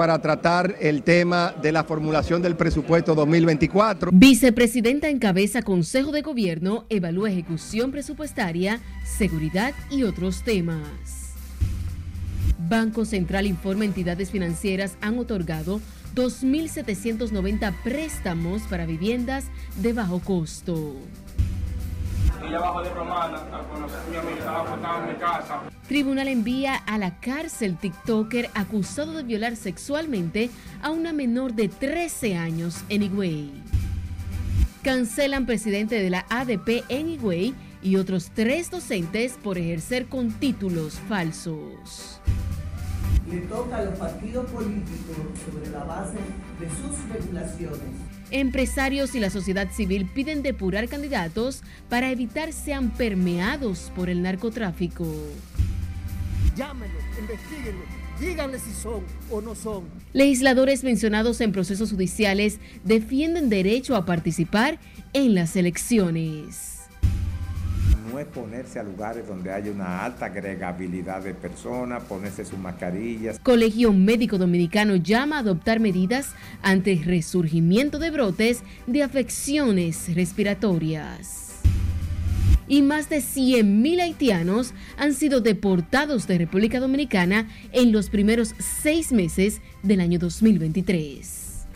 para 0.00 0.18
tratar 0.18 0.76
el 0.80 1.02
tema 1.02 1.54
de 1.60 1.72
la 1.72 1.84
formulación 1.84 2.40
del 2.40 2.56
presupuesto 2.56 3.14
2024. 3.14 4.12
Vicepresidenta 4.14 5.10
encabeza 5.10 5.60
Consejo 5.60 6.10
de 6.10 6.22
Gobierno, 6.22 6.86
evalúa 6.88 7.30
ejecución 7.30 7.90
presupuestaria, 7.90 8.80
seguridad 9.04 9.74
y 9.90 10.04
otros 10.04 10.42
temas. 10.42 11.34
Banco 12.66 13.04
Central 13.04 13.44
informa 13.46 13.84
entidades 13.84 14.30
financieras 14.30 14.96
han 15.02 15.18
otorgado 15.18 15.82
2.790 16.14 17.74
préstamos 17.84 18.62
para 18.70 18.86
viviendas 18.86 19.44
de 19.82 19.92
bajo 19.92 20.20
costo. 20.20 20.94
Tribunal 25.86 26.28
envía 26.28 26.76
a 26.76 26.98
la 26.98 27.18
cárcel 27.20 27.76
TikToker 27.76 28.50
acusado 28.54 29.12
de 29.12 29.22
violar 29.22 29.56
sexualmente 29.56 30.50
a 30.82 30.90
una 30.90 31.12
menor 31.12 31.54
de 31.54 31.68
13 31.68 32.36
años 32.36 32.84
en 32.88 33.02
Higüey. 33.02 33.50
Cancelan 34.82 35.46
presidente 35.46 36.02
de 36.02 36.10
la 36.10 36.26
ADP 36.28 36.84
en 36.88 37.10
Higüey 37.10 37.54
y 37.82 37.96
otros 37.96 38.30
tres 38.34 38.70
docentes 38.70 39.38
por 39.42 39.58
ejercer 39.58 40.06
con 40.06 40.30
títulos 40.32 40.98
falsos 41.08 42.20
le 43.30 43.40
toca 43.42 43.76
a 43.76 43.84
los 43.84 43.98
partidos 43.98 44.50
políticos 44.50 45.16
sobre 45.44 45.70
la 45.70 45.84
base 45.84 46.18
de 46.58 46.68
sus 46.68 47.08
regulaciones. 47.08 48.09
Empresarios 48.30 49.14
y 49.14 49.20
la 49.20 49.30
sociedad 49.30 49.70
civil 49.72 50.06
piden 50.06 50.42
depurar 50.42 50.88
candidatos 50.88 51.62
para 51.88 52.10
evitar 52.10 52.52
sean 52.52 52.90
permeados 52.90 53.90
por 53.96 54.08
el 54.08 54.22
narcotráfico. 54.22 55.06
Llámenlos, 56.56 57.02
investiguenlos, 57.18 57.84
díganle 58.20 58.58
si 58.58 58.72
son 58.72 59.02
o 59.30 59.40
no 59.40 59.54
son. 59.54 59.84
Legisladores 60.12 60.84
mencionados 60.84 61.40
en 61.40 61.52
procesos 61.52 61.90
judiciales 61.90 62.60
defienden 62.84 63.48
derecho 63.48 63.96
a 63.96 64.04
participar 64.04 64.78
en 65.12 65.34
las 65.34 65.56
elecciones 65.56 66.69
no 68.10 68.18
es 68.18 68.26
ponerse 68.26 68.78
a 68.78 68.82
lugares 68.82 69.26
donde 69.26 69.52
haya 69.52 69.70
una 69.70 70.04
alta 70.04 70.26
agregabilidad 70.26 71.22
de 71.22 71.34
personas, 71.34 72.02
ponerse 72.04 72.44
sus 72.44 72.58
mascarillas. 72.58 73.38
Colegio 73.40 73.92
Médico 73.92 74.38
Dominicano 74.38 74.96
llama 74.96 75.36
a 75.36 75.40
adoptar 75.40 75.80
medidas 75.80 76.34
ante 76.62 76.92
el 76.92 77.04
resurgimiento 77.04 77.98
de 77.98 78.10
brotes 78.10 78.62
de 78.86 79.02
afecciones 79.02 80.14
respiratorias. 80.14 81.60
Y 82.68 82.82
más 82.82 83.08
de 83.08 83.18
100.000 83.18 84.00
haitianos 84.00 84.74
han 84.96 85.12
sido 85.12 85.40
deportados 85.40 86.28
de 86.28 86.38
República 86.38 86.78
Dominicana 86.78 87.48
en 87.72 87.90
los 87.90 88.10
primeros 88.10 88.54
seis 88.58 89.12
meses 89.12 89.60
del 89.82 90.00
año 90.00 90.20
2023. 90.20 91.66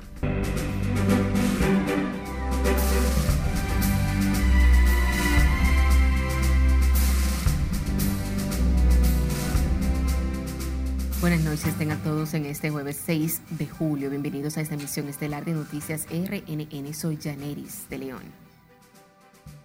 Buenas 11.24 11.40
noches, 11.40 11.74
tengan 11.78 12.02
todos 12.02 12.34
en 12.34 12.44
este 12.44 12.68
jueves 12.68 13.00
6 13.02 13.40
de 13.58 13.66
julio. 13.66 14.10
Bienvenidos 14.10 14.58
a 14.58 14.60
esta 14.60 14.74
emisión 14.74 15.08
estelar 15.08 15.46
de 15.46 15.54
Noticias 15.54 16.06
RNN. 16.10 16.92
Soy 16.92 17.16
Janeris 17.16 17.88
de 17.88 17.96
León. 17.96 18.24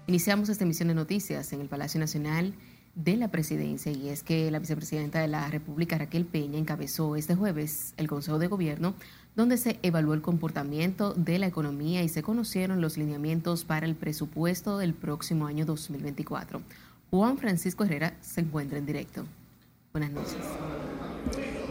Iniciamos 0.07 0.47
esta 0.47 0.63
emisión 0.63 0.87
de 0.87 0.93
noticias 0.93 1.52
en 1.52 1.59
el 1.59 1.67
Palacio 1.67 1.99
Nacional 1.99 2.53
de 2.95 3.17
la 3.17 3.27
Presidencia 3.27 3.91
y 3.91 4.07
es 4.07 4.23
que 4.23 4.49
la 4.52 4.59
vicepresidenta 4.59 5.19
de 5.19 5.27
la 5.27 5.49
República, 5.49 5.97
Raquel 5.97 6.23
Peña, 6.23 6.57
encabezó 6.57 7.17
este 7.17 7.35
jueves 7.35 7.93
el 7.97 8.07
Consejo 8.07 8.39
de 8.39 8.47
Gobierno 8.47 8.93
donde 9.35 9.57
se 9.57 9.80
evaluó 9.83 10.13
el 10.13 10.21
comportamiento 10.21 11.13
de 11.13 11.39
la 11.39 11.47
economía 11.47 12.02
y 12.03 12.08
se 12.08 12.23
conocieron 12.23 12.80
los 12.80 12.97
lineamientos 12.97 13.65
para 13.65 13.86
el 13.86 13.95
presupuesto 13.95 14.77
del 14.77 14.93
próximo 14.93 15.45
año 15.45 15.65
2024. 15.65 16.61
Juan 17.11 17.37
Francisco 17.37 17.83
Herrera 17.83 18.15
se 18.21 18.39
encuentra 18.39 18.77
en 18.77 18.86
directo. 18.86 19.26
Buenas 19.91 20.11
noches. 20.11 20.37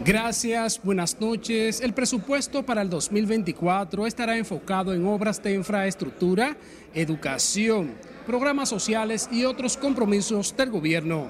Gracias, 0.05 0.81
buenas 0.81 1.19
noches. 1.19 1.81
El 1.81 1.93
presupuesto 1.93 2.65
para 2.65 2.81
el 2.81 2.89
2024 2.89 4.07
estará 4.07 4.37
enfocado 4.37 4.93
en 4.93 5.05
obras 5.05 5.43
de 5.43 5.53
infraestructura, 5.53 6.57
educación, 6.93 7.95
programas 8.25 8.69
sociales 8.69 9.29
y 9.31 9.43
otros 9.43 9.75
compromisos 9.75 10.55
del 10.55 10.69
gobierno. 10.69 11.29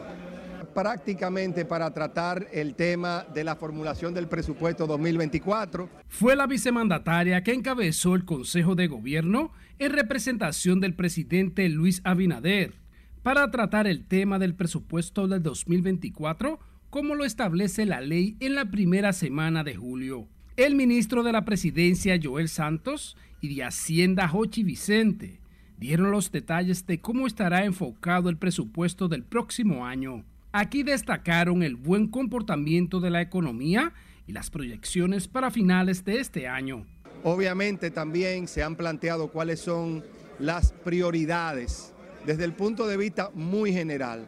Prácticamente 0.73 1.65
para 1.65 1.91
tratar 1.91 2.47
el 2.53 2.75
tema 2.75 3.25
de 3.33 3.43
la 3.43 3.55
formulación 3.55 4.13
del 4.13 4.27
presupuesto 4.27 4.85
2024. 4.85 5.89
Fue 6.07 6.35
la 6.35 6.45
vicemandataria 6.45 7.43
que 7.43 7.53
encabezó 7.53 8.15
el 8.15 8.23
Consejo 8.23 8.75
de 8.75 8.87
Gobierno 8.87 9.51
en 9.79 9.91
representación 9.91 10.79
del 10.79 10.93
presidente 10.93 11.67
Luis 11.69 12.01
Abinader 12.03 12.75
para 13.23 13.49
tratar 13.51 13.87
el 13.87 14.05
tema 14.05 14.39
del 14.39 14.55
presupuesto 14.55 15.27
del 15.27 15.41
2024 15.41 16.59
como 16.89 17.15
lo 17.15 17.25
establece 17.25 17.85
la 17.85 18.01
ley 18.01 18.35
en 18.39 18.55
la 18.55 18.71
primera 18.71 19.13
semana 19.13 19.63
de 19.63 19.75
julio. 19.75 20.27
El 20.57 20.75
ministro 20.75 21.23
de 21.23 21.31
la 21.31 21.45
Presidencia, 21.45 22.19
Joel 22.21 22.49
Santos, 22.49 23.15
y 23.41 23.55
de 23.55 23.63
Hacienda, 23.63 24.27
Jochi 24.27 24.63
Vicente, 24.63 25.39
dieron 25.77 26.11
los 26.11 26.31
detalles 26.31 26.85
de 26.85 26.99
cómo 26.99 27.27
estará 27.27 27.63
enfocado 27.63 28.29
el 28.29 28.37
presupuesto 28.37 29.07
del 29.07 29.23
próximo 29.23 29.85
año. 29.85 30.25
Aquí 30.51 30.83
destacaron 30.83 31.63
el 31.63 31.75
buen 31.75 32.07
comportamiento 32.07 32.99
de 32.99 33.11
la 33.11 33.21
economía 33.21 33.93
y 34.27 34.33
las 34.33 34.49
proyecciones 34.49 35.27
para 35.27 35.51
finales 35.51 36.03
de 36.03 36.19
este 36.19 36.47
año. 36.47 36.85
Obviamente 37.23 37.91
también 37.91 38.47
se 38.47 38.63
han 38.63 38.75
planteado 38.75 39.29
cuáles 39.29 39.59
son 39.61 40.03
las 40.39 40.71
prioridades 40.71 41.93
desde 42.25 42.45
el 42.45 42.53
punto 42.53 42.87
de 42.87 42.97
vista 42.97 43.31
muy 43.33 43.71
general 43.71 44.27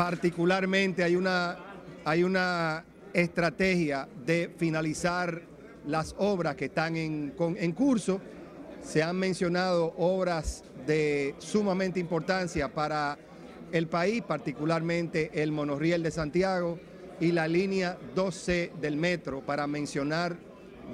Particularmente 0.00 1.04
hay 1.04 1.14
una, 1.14 1.58
hay 2.06 2.22
una 2.22 2.86
estrategia 3.12 4.08
de 4.24 4.50
finalizar 4.56 5.42
las 5.86 6.14
obras 6.16 6.56
que 6.56 6.64
están 6.64 6.96
en, 6.96 7.34
en 7.38 7.72
curso. 7.72 8.18
Se 8.82 9.02
han 9.02 9.16
mencionado 9.16 9.92
obras 9.98 10.64
de 10.86 11.34
sumamente 11.36 12.00
importancia 12.00 12.72
para 12.72 13.18
el 13.72 13.88
país, 13.88 14.22
particularmente 14.22 15.32
el 15.34 15.52
monorriel 15.52 16.02
de 16.02 16.10
Santiago 16.10 16.80
y 17.20 17.32
la 17.32 17.46
línea 17.46 17.98
12 18.14 18.72
del 18.80 18.96
metro, 18.96 19.44
para 19.44 19.66
mencionar 19.66 20.34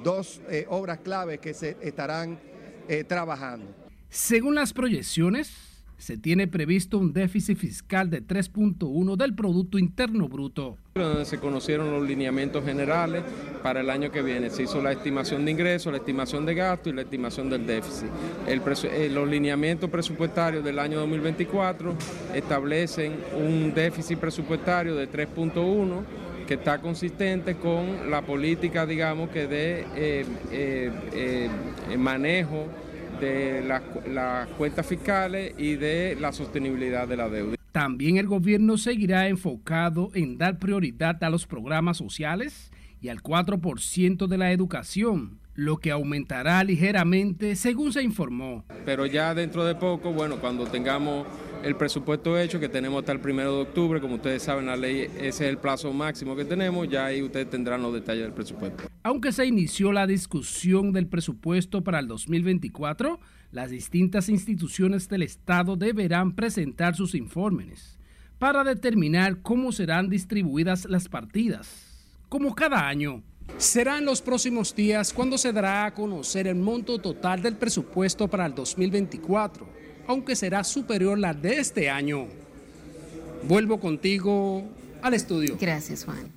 dos 0.02 0.40
eh, 0.48 0.66
obras 0.68 0.98
claves 0.98 1.38
que 1.38 1.54
se 1.54 1.76
estarán 1.80 2.40
eh, 2.88 3.04
trabajando. 3.04 3.72
Según 4.10 4.56
las 4.56 4.72
proyecciones, 4.72 5.65
se 5.98 6.18
tiene 6.18 6.46
previsto 6.46 6.98
un 6.98 7.12
déficit 7.12 7.56
fiscal 7.56 8.10
de 8.10 8.22
3.1 8.22 9.16
del 9.16 9.34
Producto 9.34 9.78
Interno 9.78 10.28
Bruto. 10.28 10.76
Se 11.24 11.38
conocieron 11.38 11.90
los 11.90 12.06
lineamientos 12.06 12.64
generales 12.64 13.22
para 13.62 13.80
el 13.80 13.90
año 13.90 14.10
que 14.10 14.22
viene. 14.22 14.50
Se 14.50 14.64
hizo 14.64 14.82
la 14.82 14.92
estimación 14.92 15.44
de 15.44 15.50
ingresos, 15.50 15.92
la 15.92 15.98
estimación 15.98 16.46
de 16.46 16.54
gasto 16.54 16.90
y 16.90 16.92
la 16.92 17.02
estimación 17.02 17.50
del 17.50 17.66
déficit. 17.66 18.08
Eh, 18.46 19.10
los 19.10 19.28
lineamientos 19.28 19.90
presupuestarios 19.90 20.64
del 20.64 20.78
año 20.78 21.00
2024 21.00 21.94
establecen 22.34 23.14
un 23.34 23.72
déficit 23.74 24.18
presupuestario 24.18 24.94
de 24.94 25.10
3.1 25.10 26.02
que 26.46 26.54
está 26.54 26.80
consistente 26.80 27.56
con 27.56 28.10
la 28.10 28.22
política, 28.22 28.86
digamos, 28.86 29.30
que 29.30 29.46
de 29.46 29.84
eh, 29.96 30.24
eh, 30.52 31.50
manejo 31.98 32.68
de 33.20 33.62
las 33.62 34.48
cuentas 34.58 34.86
fiscales 34.86 35.54
y 35.58 35.74
de 35.76 36.16
la 36.20 36.32
sostenibilidad 36.32 37.08
de 37.08 37.16
la 37.16 37.28
deuda. 37.28 37.56
También 37.72 38.16
el 38.16 38.26
gobierno 38.26 38.78
seguirá 38.78 39.28
enfocado 39.28 40.10
en 40.14 40.38
dar 40.38 40.58
prioridad 40.58 41.22
a 41.22 41.30
los 41.30 41.46
programas 41.46 41.98
sociales 41.98 42.70
y 43.00 43.08
al 43.08 43.22
4% 43.22 44.26
de 44.26 44.38
la 44.38 44.52
educación, 44.52 45.38
lo 45.56 45.78
que 45.78 45.90
aumentará 45.90 46.62
ligeramente 46.62 47.56
según 47.56 47.92
se 47.92 48.02
informó. 48.02 48.64
Pero 48.84 49.06
ya 49.06 49.34
dentro 49.34 49.64
de 49.64 49.74
poco, 49.74 50.12
bueno, 50.12 50.36
cuando 50.36 50.66
tengamos 50.66 51.26
el 51.62 51.74
presupuesto 51.74 52.38
hecho 52.38 52.60
que 52.60 52.68
tenemos 52.68 53.00
hasta 53.00 53.12
el 53.12 53.20
primero 53.20 53.56
de 53.56 53.62
octubre. 53.62 54.00
Como 54.00 54.16
ustedes 54.16 54.42
saben, 54.42 54.66
la 54.66 54.76
ley, 54.76 55.08
ese 55.16 55.26
es 55.26 55.40
el 55.40 55.58
plazo 55.58 55.92
máximo 55.92 56.36
que 56.36 56.44
tenemos. 56.44 56.88
Ya 56.88 57.06
ahí 57.06 57.22
ustedes 57.22 57.50
tendrán 57.50 57.82
los 57.82 57.92
detalles 57.92 58.24
del 58.24 58.32
presupuesto. 58.32 58.84
Aunque 59.02 59.32
se 59.32 59.46
inició 59.46 59.92
la 59.92 60.06
discusión 60.06 60.92
del 60.92 61.08
presupuesto 61.08 61.82
para 61.82 61.98
el 61.98 62.06
2024, 62.06 63.18
las 63.50 63.70
distintas 63.70 64.28
instituciones 64.28 65.08
del 65.08 65.22
Estado 65.22 65.76
deberán 65.76 66.34
presentar 66.34 66.94
sus 66.94 67.14
informes 67.14 67.98
para 68.38 68.62
determinar 68.64 69.40
cómo 69.40 69.72
serán 69.72 70.10
distribuidas 70.10 70.84
las 70.84 71.08
partidas, 71.08 72.20
como 72.28 72.54
cada 72.54 72.86
año. 72.86 73.22
Será 73.58 73.98
en 73.98 74.04
los 74.04 74.20
próximos 74.20 74.74
días 74.74 75.12
cuando 75.12 75.38
se 75.38 75.52
dará 75.52 75.86
a 75.86 75.94
conocer 75.94 76.46
el 76.46 76.56
monto 76.56 76.98
total 76.98 77.42
del 77.42 77.56
presupuesto 77.56 78.28
para 78.28 78.46
el 78.46 78.54
2024 78.54 79.76
aunque 80.06 80.36
será 80.36 80.64
superior 80.64 81.18
la 81.18 81.34
de 81.34 81.58
este 81.58 81.90
año. 81.90 82.26
Vuelvo 83.42 83.78
contigo 83.80 84.64
al 85.02 85.14
estudio. 85.14 85.56
Gracias, 85.60 86.04
Juan. 86.04 86.35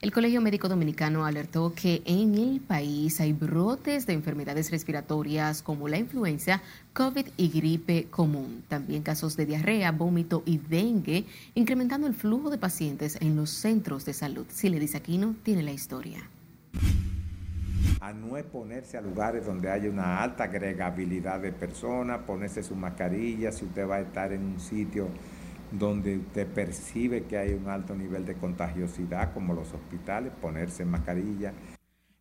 El 0.00 0.12
Colegio 0.12 0.40
Médico 0.40 0.66
Dominicano 0.66 1.26
alertó 1.26 1.74
que 1.74 2.00
en 2.06 2.34
el 2.34 2.60
país 2.60 3.20
hay 3.20 3.34
brotes 3.34 4.06
de 4.06 4.14
enfermedades 4.14 4.70
respiratorias 4.70 5.60
como 5.60 5.88
la 5.88 5.98
influenza, 5.98 6.62
COVID 6.94 7.26
y 7.36 7.48
gripe 7.50 8.06
común. 8.08 8.64
También 8.66 9.02
casos 9.02 9.36
de 9.36 9.44
diarrea, 9.44 9.92
vómito 9.92 10.42
y 10.46 10.56
dengue, 10.56 11.26
incrementando 11.54 12.06
el 12.06 12.14
flujo 12.14 12.48
de 12.48 12.56
pacientes 12.56 13.18
en 13.20 13.36
los 13.36 13.50
centros 13.50 14.06
de 14.06 14.14
salud. 14.14 14.46
Siledis 14.48 14.94
Aquino 14.94 15.34
tiene 15.42 15.62
la 15.62 15.72
historia. 15.72 16.20
A 18.00 18.14
no 18.14 18.38
exponerse 18.38 18.96
a 18.96 19.02
lugares 19.02 19.44
donde 19.44 19.70
haya 19.70 19.90
una 19.90 20.22
alta 20.22 20.44
agregabilidad 20.44 21.40
de 21.40 21.52
personas, 21.52 22.20
ponerse 22.20 22.62
su 22.62 22.74
mascarilla, 22.74 23.52
si 23.52 23.66
usted 23.66 23.86
va 23.86 23.96
a 23.96 24.00
estar 24.00 24.32
en 24.32 24.46
un 24.46 24.60
sitio 24.60 25.08
donde 25.72 26.18
usted 26.18 26.46
percibe 26.46 27.24
que 27.24 27.38
hay 27.38 27.54
un 27.54 27.68
alto 27.68 27.94
nivel 27.94 28.26
de 28.26 28.34
contagiosidad, 28.34 29.32
como 29.32 29.54
los 29.54 29.72
hospitales, 29.72 30.32
ponerse 30.40 30.84
mascarilla. 30.84 31.52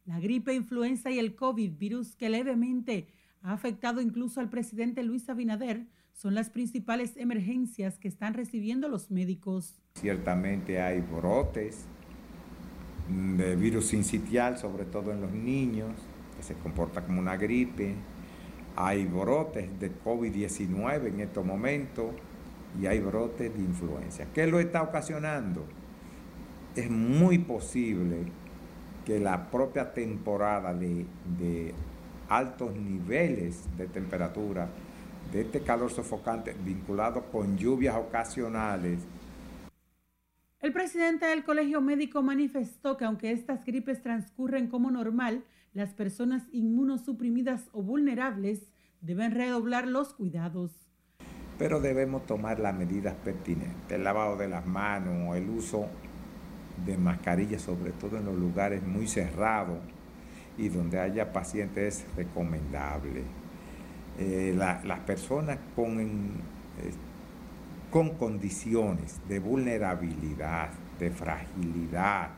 La 0.06 0.20
gripe, 0.20 0.54
influenza 0.54 1.12
y 1.12 1.20
el 1.20 1.36
COVID, 1.36 1.78
virus 1.78 2.16
que 2.16 2.30
levemente 2.30 3.08
ha 3.42 3.54
afectado 3.54 4.02
incluso 4.02 4.40
al 4.40 4.50
presidente 4.50 5.04
Luis 5.04 5.30
Abinader, 5.30 5.88
son 6.14 6.36
las 6.36 6.50
principales 6.50 7.16
emergencias 7.16 7.98
que 7.98 8.08
están 8.08 8.34
recibiendo 8.34 8.90
los 8.90 9.10
médicos. 9.10 9.80
Ciertamente 9.96 10.82
hay 10.82 11.00
brotes 11.00 11.86
de 13.38 13.56
virus 13.56 13.86
sincitial, 13.86 14.58
sobre 14.58 14.86
todo 14.86 15.12
en 15.12 15.22
los 15.22 15.32
niños, 15.32 15.92
que 16.36 16.44
se 16.44 16.56
comporta 16.56 17.06
como 17.06 17.20
una 17.20 17.38
gripe. 17.38 17.96
Hay 18.76 19.06
brotes 19.06 19.80
de 19.80 19.92
COVID-19 20.04 21.08
en 21.08 21.20
estos 21.22 21.46
momentos 21.46 22.12
y 22.78 22.86
hay 22.86 23.00
brotes 23.00 23.54
de 23.54 23.60
influencia. 23.60 24.28
¿Qué 24.34 24.48
lo 24.48 24.60
está 24.60 24.82
ocasionando? 24.82 25.66
Es 26.76 26.90
muy 26.90 27.38
posible 27.40 28.26
que 29.06 29.20
la 29.20 29.50
propia 29.50 29.94
temporada 29.94 30.74
de 30.74 31.74
altos 32.28 32.76
niveles 32.76 33.66
de 33.78 33.88
temperatura, 33.88 34.70
de 35.32 35.42
este 35.42 35.62
calor 35.62 35.92
sofocante 35.92 36.56
vinculado 36.64 37.24
con 37.32 37.58
lluvias 37.58 37.96
ocasionales, 37.96 39.00
el 40.62 40.74
presidente 40.74 41.26
del 41.26 41.46
Colegio 41.46 41.80
Médico 41.80 42.22
manifestó 42.22 42.98
que 42.98 43.06
aunque 43.06 43.32
estas 43.32 43.64
gripes 43.64 44.02
transcurren 44.02 44.68
como 44.68 44.92
normal, 44.92 45.46
las 45.74 45.94
personas 45.94 46.44
inmunosuprimidas 46.52 47.70
o 47.72 47.82
vulnerables 47.82 48.68
deben 49.00 49.32
redoblar 49.32 49.88
los 49.88 50.14
cuidados 50.14 50.89
pero 51.60 51.82
debemos 51.82 52.26
tomar 52.26 52.58
las 52.58 52.74
medidas 52.74 53.14
pertinentes, 53.16 53.92
el 53.92 54.06
lavado 54.06 54.38
de 54.38 54.48
las 54.48 54.66
manos, 54.66 55.36
el 55.36 55.50
uso 55.50 55.88
de 56.86 56.98
mascarillas, 56.98 57.62
sobre 57.62 57.92
todo 57.92 58.18
en 58.18 58.26
los 58.26 58.36
lugares 58.36 58.82
muy 58.82 59.08
cerrados 59.10 59.78
y 60.58 60.70
donde 60.70 61.02
haya 61.02 61.34
pacientes 61.34 62.06
es 62.06 62.16
recomendable. 62.16 63.24
Eh, 64.18 64.54
las 64.56 65.00
personas 65.00 65.58
con, 65.76 66.32
con 67.92 68.12
condiciones 68.16 69.20
de 69.28 69.40
vulnerabilidad, 69.40 70.70
de 70.98 71.12
fragilidad, 71.12 72.30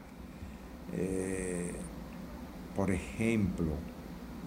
eh, 0.93 1.71
por 2.75 2.89
ejemplo, 2.89 3.73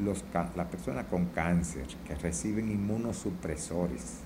las 0.00 0.66
personas 0.66 1.04
con 1.06 1.26
cáncer 1.26 1.86
que 2.06 2.16
reciben 2.16 2.70
inmunosupresores, 2.70 4.23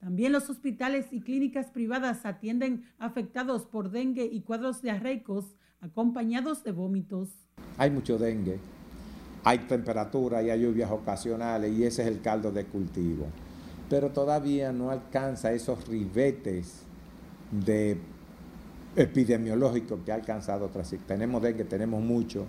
también 0.00 0.32
los 0.32 0.50
hospitales 0.50 1.06
y 1.10 1.20
clínicas 1.20 1.70
privadas 1.70 2.26
atienden 2.26 2.84
afectados 2.98 3.66
por 3.66 3.90
dengue 3.90 4.28
y 4.30 4.42
cuadros 4.42 4.82
diarreicos 4.82 5.56
acompañados 5.80 6.64
de 6.64 6.72
vómitos. 6.72 7.30
Hay 7.78 7.90
mucho 7.90 8.18
dengue, 8.18 8.58
hay 9.44 9.58
temperatura 9.60 10.42
y 10.42 10.50
hay 10.50 10.60
lluvias 10.62 10.90
ocasionales 10.90 11.72
y 11.72 11.84
ese 11.84 12.02
es 12.02 12.08
el 12.08 12.20
caldo 12.20 12.52
de 12.52 12.64
cultivo. 12.66 13.26
Pero 13.88 14.10
todavía 14.10 14.72
no 14.72 14.90
alcanza 14.90 15.52
esos 15.52 15.86
ribetes 15.88 16.82
de 17.50 17.98
epidemiológicos 18.96 20.00
que 20.04 20.12
ha 20.12 20.16
alcanzado 20.16 20.66
otras. 20.66 20.94
Tenemos 21.06 21.40
dengue, 21.40 21.64
tenemos 21.64 22.02
mucho, 22.02 22.46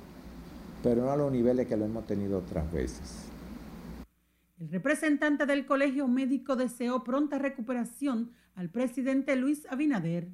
pero 0.83 1.03
no 1.03 1.11
a 1.11 1.15
los 1.15 1.31
niveles 1.31 1.67
que 1.67 1.77
lo 1.77 1.85
hemos 1.85 2.05
tenido 2.07 2.39
otras 2.39 2.71
veces. 2.71 3.26
El 4.59 4.69
representante 4.69 5.45
del 5.45 5.65
Colegio 5.67 6.07
Médico 6.07 6.55
deseó 6.55 7.03
pronta 7.03 7.37
recuperación 7.37 8.31
al 8.55 8.71
presidente 8.71 9.35
Luis 9.35 9.67
Abinader. 9.69 10.29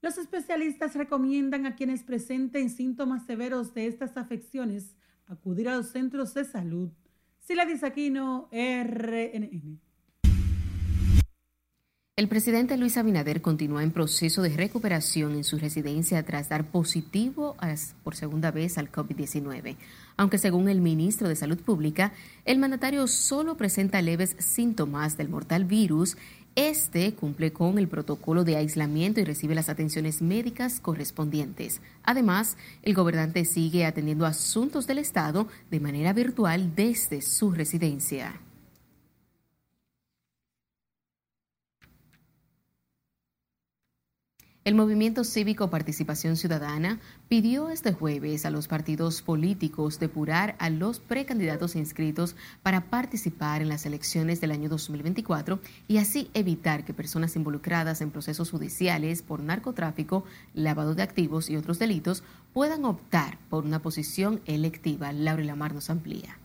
Los 0.00 0.16
especialistas 0.16 0.94
recomiendan 0.94 1.66
a 1.66 1.74
quienes 1.74 2.04
presenten 2.04 2.70
síntomas 2.70 3.26
severos 3.26 3.74
de 3.74 3.88
estas 3.88 4.16
afecciones 4.16 4.96
acudir 5.26 5.68
a 5.68 5.76
los 5.76 5.88
centros 5.88 6.34
de 6.34 6.44
salud. 6.44 6.90
Sila 7.40 7.66
Aquino, 7.82 8.48
RNN. 8.52 9.80
El 12.18 12.26
presidente 12.26 12.76
Luis 12.76 12.96
Abinader 12.96 13.40
continúa 13.42 13.84
en 13.84 13.92
proceso 13.92 14.42
de 14.42 14.48
recuperación 14.48 15.36
en 15.36 15.44
su 15.44 15.56
residencia 15.56 16.20
tras 16.24 16.48
dar 16.48 16.64
positivo 16.64 17.54
por 18.02 18.16
segunda 18.16 18.50
vez 18.50 18.76
al 18.76 18.90
COVID-19. 18.90 19.76
Aunque 20.16 20.38
según 20.38 20.68
el 20.68 20.80
ministro 20.80 21.28
de 21.28 21.36
Salud 21.36 21.58
Pública, 21.58 22.12
el 22.44 22.58
mandatario 22.58 23.06
solo 23.06 23.56
presenta 23.56 24.02
leves 24.02 24.34
síntomas 24.40 25.16
del 25.16 25.28
mortal 25.28 25.64
virus, 25.64 26.16
este 26.56 27.14
cumple 27.14 27.52
con 27.52 27.78
el 27.78 27.86
protocolo 27.86 28.42
de 28.42 28.56
aislamiento 28.56 29.20
y 29.20 29.24
recibe 29.24 29.54
las 29.54 29.68
atenciones 29.68 30.20
médicas 30.20 30.80
correspondientes. 30.80 31.80
Además, 32.02 32.56
el 32.82 32.94
gobernante 32.94 33.44
sigue 33.44 33.84
atendiendo 33.84 34.26
asuntos 34.26 34.88
del 34.88 34.98
Estado 34.98 35.46
de 35.70 35.78
manera 35.78 36.12
virtual 36.12 36.74
desde 36.74 37.22
su 37.22 37.52
residencia. 37.52 38.40
El 44.68 44.74
Movimiento 44.74 45.24
Cívico 45.24 45.70
Participación 45.70 46.36
Ciudadana 46.36 47.00
pidió 47.30 47.70
este 47.70 47.94
jueves 47.94 48.44
a 48.44 48.50
los 48.50 48.68
partidos 48.68 49.22
políticos 49.22 49.98
depurar 49.98 50.56
a 50.58 50.68
los 50.68 51.00
precandidatos 51.00 51.74
inscritos 51.74 52.36
para 52.62 52.82
participar 52.90 53.62
en 53.62 53.70
las 53.70 53.86
elecciones 53.86 54.42
del 54.42 54.50
año 54.50 54.68
2024 54.68 55.58
y 55.88 55.96
así 55.96 56.30
evitar 56.34 56.84
que 56.84 56.92
personas 56.92 57.34
involucradas 57.34 58.02
en 58.02 58.10
procesos 58.10 58.50
judiciales 58.50 59.22
por 59.22 59.40
narcotráfico, 59.40 60.24
lavado 60.52 60.94
de 60.94 61.02
activos 61.02 61.48
y 61.48 61.56
otros 61.56 61.78
delitos 61.78 62.22
puedan 62.52 62.84
optar 62.84 63.38
por 63.48 63.64
una 63.64 63.80
posición 63.80 64.42
electiva. 64.44 65.14
Laura 65.14 65.44
Lamar 65.44 65.72
nos 65.72 65.88
amplía. 65.88 66.36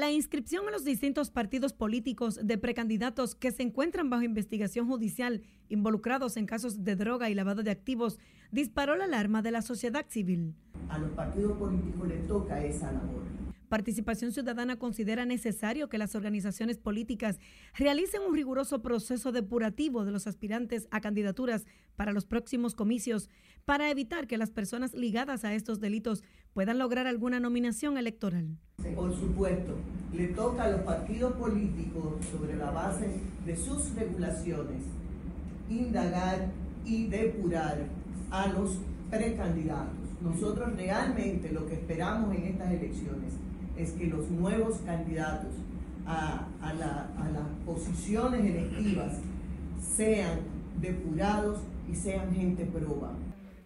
La 0.00 0.10
inscripción 0.10 0.66
a 0.66 0.70
los 0.70 0.82
distintos 0.82 1.30
partidos 1.30 1.74
políticos 1.74 2.40
de 2.42 2.56
precandidatos 2.56 3.34
que 3.34 3.50
se 3.50 3.62
encuentran 3.62 4.08
bajo 4.08 4.22
investigación 4.22 4.86
judicial 4.86 5.42
involucrados 5.68 6.38
en 6.38 6.46
casos 6.46 6.84
de 6.84 6.96
droga 6.96 7.28
y 7.28 7.34
lavado 7.34 7.62
de 7.62 7.70
activos 7.70 8.18
disparó 8.50 8.96
la 8.96 9.04
alarma 9.04 9.42
de 9.42 9.50
la 9.50 9.60
sociedad 9.60 10.06
civil. 10.08 10.54
A 10.88 10.96
los 10.96 11.10
partidos 11.10 11.58
políticos 11.58 12.08
les 12.08 12.26
toca 12.26 12.64
esa 12.64 12.90
labor. 12.90 13.24
Participación 13.68 14.32
Ciudadana 14.32 14.78
considera 14.78 15.26
necesario 15.26 15.90
que 15.90 15.98
las 15.98 16.14
organizaciones 16.14 16.78
políticas 16.78 17.38
realicen 17.74 18.22
un 18.26 18.34
riguroso 18.34 18.80
proceso 18.80 19.32
depurativo 19.32 20.06
de 20.06 20.12
los 20.12 20.26
aspirantes 20.26 20.88
a 20.90 21.02
candidaturas 21.02 21.66
para 22.00 22.14
los 22.14 22.24
próximos 22.24 22.74
comicios 22.74 23.28
para 23.66 23.90
evitar 23.90 24.26
que 24.26 24.38
las 24.38 24.50
personas 24.50 24.94
ligadas 24.94 25.44
a 25.44 25.52
estos 25.52 25.80
delitos 25.80 26.24
puedan 26.54 26.78
lograr 26.78 27.06
alguna 27.06 27.40
nominación 27.40 27.98
electoral. 27.98 28.56
Por 28.96 29.14
supuesto, 29.14 29.74
le 30.14 30.28
toca 30.28 30.64
a 30.64 30.70
los 30.70 30.80
partidos 30.80 31.34
políticos, 31.34 32.14
sobre 32.32 32.56
la 32.56 32.70
base 32.70 33.20
de 33.44 33.54
sus 33.54 33.94
regulaciones, 33.96 34.82
indagar 35.68 36.50
y 36.86 37.06
depurar 37.08 37.84
a 38.30 38.46
los 38.46 38.78
precandidatos. 39.10 39.92
Nosotros 40.22 40.74
realmente 40.76 41.52
lo 41.52 41.66
que 41.66 41.74
esperamos 41.74 42.34
en 42.34 42.44
estas 42.44 42.72
elecciones 42.72 43.34
es 43.76 43.90
que 43.90 44.06
los 44.06 44.30
nuevos 44.30 44.78
candidatos 44.86 45.52
a, 46.06 46.48
las 46.72 47.46
posiciones 47.66 48.40
electivas 48.40 49.18
sean 49.82 50.38
depurados 50.80 51.58
y 51.90 51.94
sean 51.94 52.34
gente 52.34 52.64
proba 52.64 53.12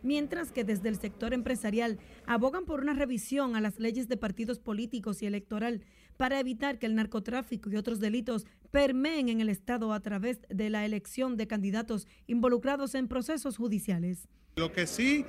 mientras 0.05 0.53
que 0.53 0.63
desde 0.63 0.91
el 0.91 1.01
sector 1.01 1.35
empresarial 1.35 1.99
abogan 2.27 2.67
por 2.67 2.81
una 2.81 2.93
revisión 2.93 3.57
a 3.57 3.61
las 3.61 3.81
leyes 3.81 4.07
de 4.07 4.17
partidos 4.17 4.61
políticos 4.61 5.23
y 5.23 5.27
electoral 5.27 5.81
para 6.17 6.39
evitar 6.39 6.79
que 6.79 6.87
el 6.87 6.95
narcotráfico 6.95 7.71
y 7.71 7.77
otros 7.77 7.99
delitos 7.99 8.47
permeen 8.71 9.29
en 9.31 9.41
el 9.41 9.49
Estado 9.49 9.93
a 9.93 10.01
través 10.01 10.41
de 10.49 10.71
la 10.71 10.85
elección 10.85 11.37
de 11.37 11.49
candidatos 11.49 12.07
involucrados 12.27 12.95
en 12.95 13.09
procesos 13.09 13.57
judiciales. 13.57 14.29
Lo 14.57 14.73
que 14.73 14.87
sí 14.87 15.25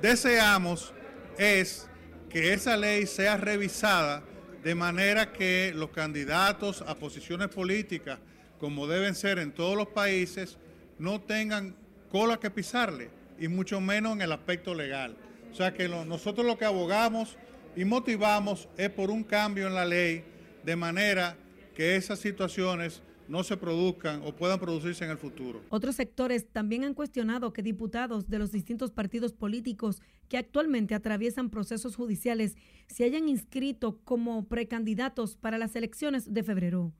deseamos 0.00 0.92
es 1.38 1.88
que 2.28 2.52
esa 2.52 2.76
ley 2.76 3.06
sea 3.06 3.36
revisada 3.38 4.22
de 4.62 4.74
manera 4.74 5.32
que 5.32 5.72
los 5.74 5.90
candidatos 5.90 6.82
a 6.82 6.94
posiciones 6.94 7.48
políticas, 7.48 8.20
como 8.58 8.86
deben 8.86 9.14
ser 9.14 9.38
en 9.38 9.52
todos 9.52 9.76
los 9.76 9.88
países, 9.88 10.58
no 10.98 11.22
tengan 11.22 11.74
cola 12.10 12.38
que 12.38 12.50
pisarle 12.50 13.10
y 13.38 13.48
mucho 13.48 13.80
menos 13.80 14.12
en 14.12 14.22
el 14.22 14.32
aspecto 14.32 14.74
legal. 14.74 15.16
O 15.50 15.54
sea 15.54 15.72
que 15.72 15.88
nosotros 15.88 16.46
lo 16.46 16.58
que 16.58 16.64
abogamos 16.64 17.36
y 17.76 17.84
motivamos 17.84 18.68
es 18.76 18.90
por 18.90 19.10
un 19.10 19.24
cambio 19.24 19.66
en 19.66 19.74
la 19.74 19.84
ley 19.84 20.24
de 20.64 20.76
manera 20.76 21.36
que 21.74 21.96
esas 21.96 22.18
situaciones 22.18 23.02
no 23.28 23.44
se 23.44 23.56
produzcan 23.56 24.22
o 24.24 24.34
puedan 24.34 24.58
producirse 24.58 25.04
en 25.04 25.10
el 25.12 25.16
futuro. 25.16 25.62
Otros 25.68 25.94
sectores 25.94 26.48
también 26.50 26.82
han 26.82 26.94
cuestionado 26.94 27.52
que 27.52 27.62
diputados 27.62 28.28
de 28.28 28.40
los 28.40 28.50
distintos 28.50 28.90
partidos 28.90 29.32
políticos 29.32 30.02
que 30.28 30.36
actualmente 30.36 30.96
atraviesan 30.96 31.48
procesos 31.48 31.94
judiciales 31.94 32.56
se 32.88 33.04
hayan 33.04 33.28
inscrito 33.28 34.00
como 34.02 34.48
precandidatos 34.48 35.36
para 35.36 35.58
las 35.58 35.76
elecciones 35.76 36.34
de 36.34 36.42
febrero. 36.42 36.92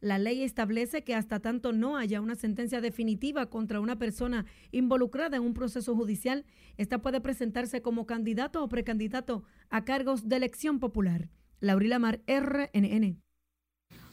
La 0.00 0.18
ley 0.18 0.42
establece 0.42 1.04
que 1.04 1.14
hasta 1.14 1.40
tanto 1.40 1.72
no 1.72 1.98
haya 1.98 2.22
una 2.22 2.34
sentencia 2.34 2.80
definitiva 2.80 3.46
contra 3.50 3.80
una 3.80 3.98
persona 3.98 4.46
involucrada 4.72 5.36
en 5.36 5.42
un 5.42 5.52
proceso 5.52 5.94
judicial, 5.94 6.46
esta 6.78 7.02
puede 7.02 7.20
presentarse 7.20 7.82
como 7.82 8.06
candidato 8.06 8.64
o 8.64 8.68
precandidato 8.68 9.44
a 9.68 9.84
cargos 9.84 10.28
de 10.28 10.36
elección 10.36 10.80
popular. 10.80 11.28
Laurila 11.60 11.98
Mar, 11.98 12.20
RNN. 12.26 13.20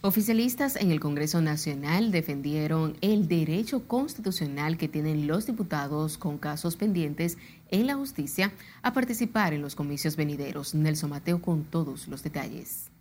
Oficialistas 0.01 0.75
en 0.75 0.91
el 0.91 0.99
Congreso 0.99 1.41
Nacional 1.41 2.11
defendieron 2.11 2.97
el 3.01 3.27
derecho 3.27 3.87
constitucional 3.87 4.77
que 4.77 4.87
tienen 4.87 5.25
los 5.25 5.47
diputados 5.47 6.17
con 6.17 6.37
casos 6.37 6.75
pendientes 6.75 7.37
en 7.71 7.87
la 7.87 7.95
justicia 7.95 8.53
a 8.83 8.93
participar 8.93 9.53
en 9.53 9.61
los 9.61 9.75
comicios 9.75 10.15
venideros. 10.15 10.75
Nelson 10.75 11.09
Mateo 11.09 11.41
con 11.41 11.63
todos 11.63 12.07
los 12.09 12.21
detalles. 12.23 12.91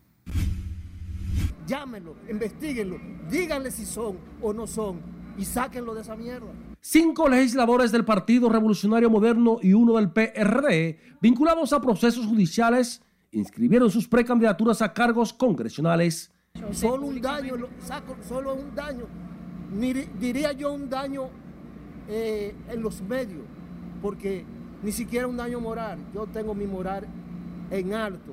Llámenlo, 1.67 2.17
investiguenlo, 2.31 2.97
díganle 3.29 3.71
si 3.71 3.85
son 3.85 4.17
o 4.41 4.53
no 4.53 4.67
son 4.67 5.01
y 5.37 5.45
sáquenlo 5.45 5.95
de 5.95 6.03
esa 6.03 6.17
mierda. 6.17 6.49
Cinco 6.81 7.29
legisladores 7.29 7.91
del 7.91 8.05
Partido 8.05 8.49
Revolucionario 8.49 9.11
Moderno 9.11 9.59
y 9.61 9.73
uno 9.73 9.97
del 9.97 10.11
PRD, 10.11 11.01
vinculados 11.21 11.73
a 11.73 11.81
procesos 11.81 12.27
judiciales, 12.27 13.03
inscribieron 13.33 13.91
sus 13.91 14.07
precandidaturas 14.07 14.81
a 14.83 14.93
cargos 14.93 15.33
congresionales. 15.33 16.31
Solo 16.71 17.07
un 17.07 17.21
daño, 17.21 17.55
saco, 17.81 18.17
solo 18.27 18.55
un 18.55 18.75
daño, 18.75 19.07
diría 20.21 20.53
yo 20.53 20.73
un 20.73 20.89
daño 20.89 21.29
eh, 22.09 22.55
en 22.69 22.83
los 22.83 23.03
medios, 23.03 23.43
porque 24.01 24.45
ni 24.83 24.93
siquiera 24.93 25.27
un 25.27 25.37
daño 25.37 25.61
moral. 25.61 25.99
Yo 26.15 26.27
tengo 26.27 26.55
mi 26.55 26.67
moral 26.67 27.07
en 27.71 27.93
alto 27.93 28.33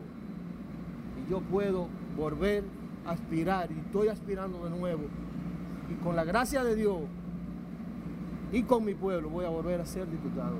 y 1.18 1.32
yo 1.32 1.42
puedo 1.42 1.88
volver 2.16 2.64
aspirar 3.06 3.70
y 3.72 3.80
estoy 3.80 4.08
aspirando 4.08 4.64
de 4.64 4.70
nuevo. 4.70 5.04
Y 5.90 6.04
con 6.04 6.16
la 6.16 6.24
gracia 6.24 6.64
de 6.64 6.76
Dios 6.76 7.02
y 8.52 8.64
con 8.64 8.86
mi 8.86 8.94
pueblo 8.94 9.30
voy 9.30 9.46
a 9.46 9.50
volver 9.50 9.82
a 9.82 9.86
ser 9.86 10.10
diputado. 10.10 10.56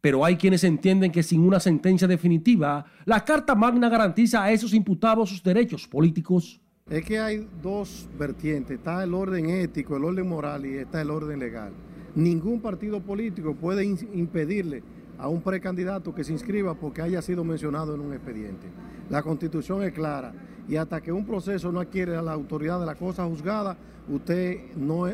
Pero 0.00 0.24
hay 0.24 0.36
quienes 0.36 0.64
entienden 0.64 1.10
que 1.10 1.22
sin 1.22 1.40
una 1.40 1.60
sentencia 1.60 2.06
definitiva, 2.06 2.84
la 3.06 3.24
Carta 3.24 3.54
Magna 3.54 3.88
garantiza 3.88 4.42
a 4.42 4.52
esos 4.52 4.74
imputados 4.74 5.30
sus 5.30 5.42
derechos 5.42 5.88
políticos. 5.88 6.60
Es 6.90 7.02
que 7.04 7.18
hay 7.18 7.48
dos 7.62 8.06
vertientes, 8.18 8.76
está 8.76 9.02
el 9.02 9.14
orden 9.14 9.48
ético, 9.48 9.96
el 9.96 10.04
orden 10.04 10.28
moral 10.28 10.66
y 10.66 10.74
está 10.74 11.00
el 11.00 11.10
orden 11.10 11.38
legal. 11.38 11.72
Ningún 12.14 12.60
partido 12.60 13.00
político 13.00 13.54
puede 13.54 13.84
impedirle 13.84 14.82
a 15.16 15.28
un 15.28 15.40
precandidato 15.40 16.14
que 16.14 16.24
se 16.24 16.32
inscriba 16.32 16.74
porque 16.74 17.00
haya 17.00 17.22
sido 17.22 17.42
mencionado 17.42 17.94
en 17.94 18.02
un 18.02 18.12
expediente. 18.12 18.66
La 19.08 19.22
constitución 19.22 19.82
es 19.82 19.92
clara 19.92 20.34
y 20.68 20.76
hasta 20.76 21.00
que 21.00 21.12
un 21.12 21.24
proceso 21.24 21.70
no 21.70 21.80
adquiere 21.80 22.20
la 22.22 22.32
autoridad 22.32 22.80
de 22.80 22.86
la 22.86 22.94
cosa 22.94 23.24
juzgada, 23.24 23.76
usted 24.08 24.58
no 24.76 25.06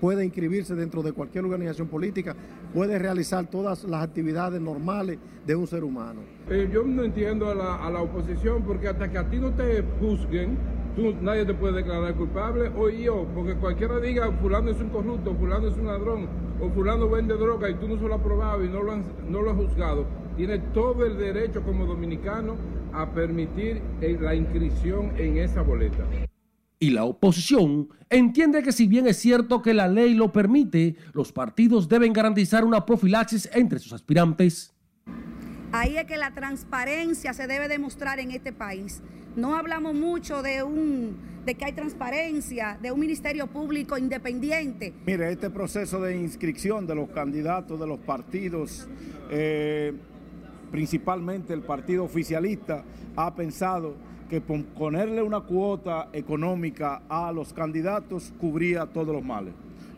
puede 0.00 0.24
inscribirse 0.24 0.74
dentro 0.74 1.02
de 1.02 1.12
cualquier 1.12 1.44
organización 1.44 1.88
política, 1.88 2.34
puede 2.74 2.98
realizar 2.98 3.46
todas 3.46 3.84
las 3.84 4.02
actividades 4.02 4.60
normales 4.60 5.18
de 5.46 5.54
un 5.54 5.66
ser 5.66 5.84
humano. 5.84 6.20
Eh, 6.48 6.68
yo 6.72 6.82
no 6.84 7.04
entiendo 7.04 7.50
a 7.50 7.54
la, 7.54 7.76
a 7.76 7.90
la 7.90 8.02
oposición 8.02 8.62
porque 8.62 8.88
hasta 8.88 9.10
que 9.10 9.18
a 9.18 9.28
ti 9.28 9.38
no 9.38 9.52
te 9.52 9.84
juzguen, 10.00 10.56
tú, 10.96 11.14
nadie 11.20 11.44
te 11.44 11.54
puede 11.54 11.74
declarar 11.74 12.14
culpable 12.14 12.70
o 12.76 12.88
yo, 12.88 13.26
porque 13.34 13.54
cualquiera 13.54 14.00
diga 14.00 14.30
fulano 14.40 14.70
es 14.70 14.80
un 14.80 14.88
corrupto, 14.88 15.34
fulano 15.34 15.68
es 15.68 15.76
un 15.76 15.86
ladrón 15.86 16.26
o 16.60 16.68
fulano 16.70 17.08
vende 17.08 17.34
droga 17.34 17.70
y 17.70 17.74
tú 17.74 17.88
no 17.88 17.96
se 17.98 18.06
lo 18.06 18.14
has 18.14 18.22
probado 18.22 18.64
y 18.64 18.68
no 18.68 18.82
lo, 18.82 18.96
no 18.96 19.42
lo 19.42 19.50
has 19.50 19.56
juzgado, 19.56 20.04
tiene 20.36 20.58
todo 20.72 21.04
el 21.04 21.16
derecho 21.16 21.62
como 21.62 21.86
dominicano 21.86 22.56
a 22.92 23.12
permitir 23.12 23.80
la 24.00 24.34
inscripción 24.34 25.12
en 25.18 25.38
esa 25.38 25.62
boleta. 25.62 26.04
Y 26.78 26.90
la 26.90 27.04
oposición 27.04 27.88
entiende 28.10 28.62
que 28.62 28.72
si 28.72 28.88
bien 28.88 29.06
es 29.06 29.16
cierto 29.16 29.62
que 29.62 29.72
la 29.72 29.86
ley 29.86 30.14
lo 30.14 30.32
permite, 30.32 30.96
los 31.12 31.32
partidos 31.32 31.88
deben 31.88 32.12
garantizar 32.12 32.64
una 32.64 32.84
profilaxis 32.84 33.48
entre 33.52 33.78
sus 33.78 33.92
aspirantes. 33.92 34.74
Ahí 35.70 35.96
es 35.96 36.04
que 36.06 36.16
la 36.16 36.34
transparencia 36.34 37.32
se 37.34 37.46
debe 37.46 37.68
demostrar 37.68 38.18
en 38.18 38.32
este 38.32 38.52
país. 38.52 39.00
No 39.36 39.56
hablamos 39.56 39.94
mucho 39.94 40.42
de 40.42 40.62
un 40.62 41.16
de 41.44 41.54
que 41.54 41.64
hay 41.64 41.72
transparencia, 41.72 42.78
de 42.80 42.92
un 42.92 43.00
ministerio 43.00 43.46
público 43.48 43.98
independiente. 43.98 44.92
Mire, 45.06 45.32
este 45.32 45.50
proceso 45.50 46.00
de 46.00 46.16
inscripción 46.16 46.86
de 46.86 46.94
los 46.94 47.10
candidatos 47.10 47.80
de 47.80 47.86
los 47.86 47.98
partidos, 48.00 48.88
eh, 49.30 49.92
principalmente 50.72 51.52
el 51.52 51.60
partido 51.60 52.02
oficialista, 52.02 52.82
ha 53.14 53.32
pensado 53.34 53.94
que 54.28 54.40
ponerle 54.40 55.22
una 55.22 55.40
cuota 55.40 56.08
económica 56.14 57.02
a 57.10 57.30
los 57.30 57.52
candidatos 57.52 58.32
cubría 58.40 58.86
todos 58.86 59.14
los 59.14 59.22
males. 59.22 59.52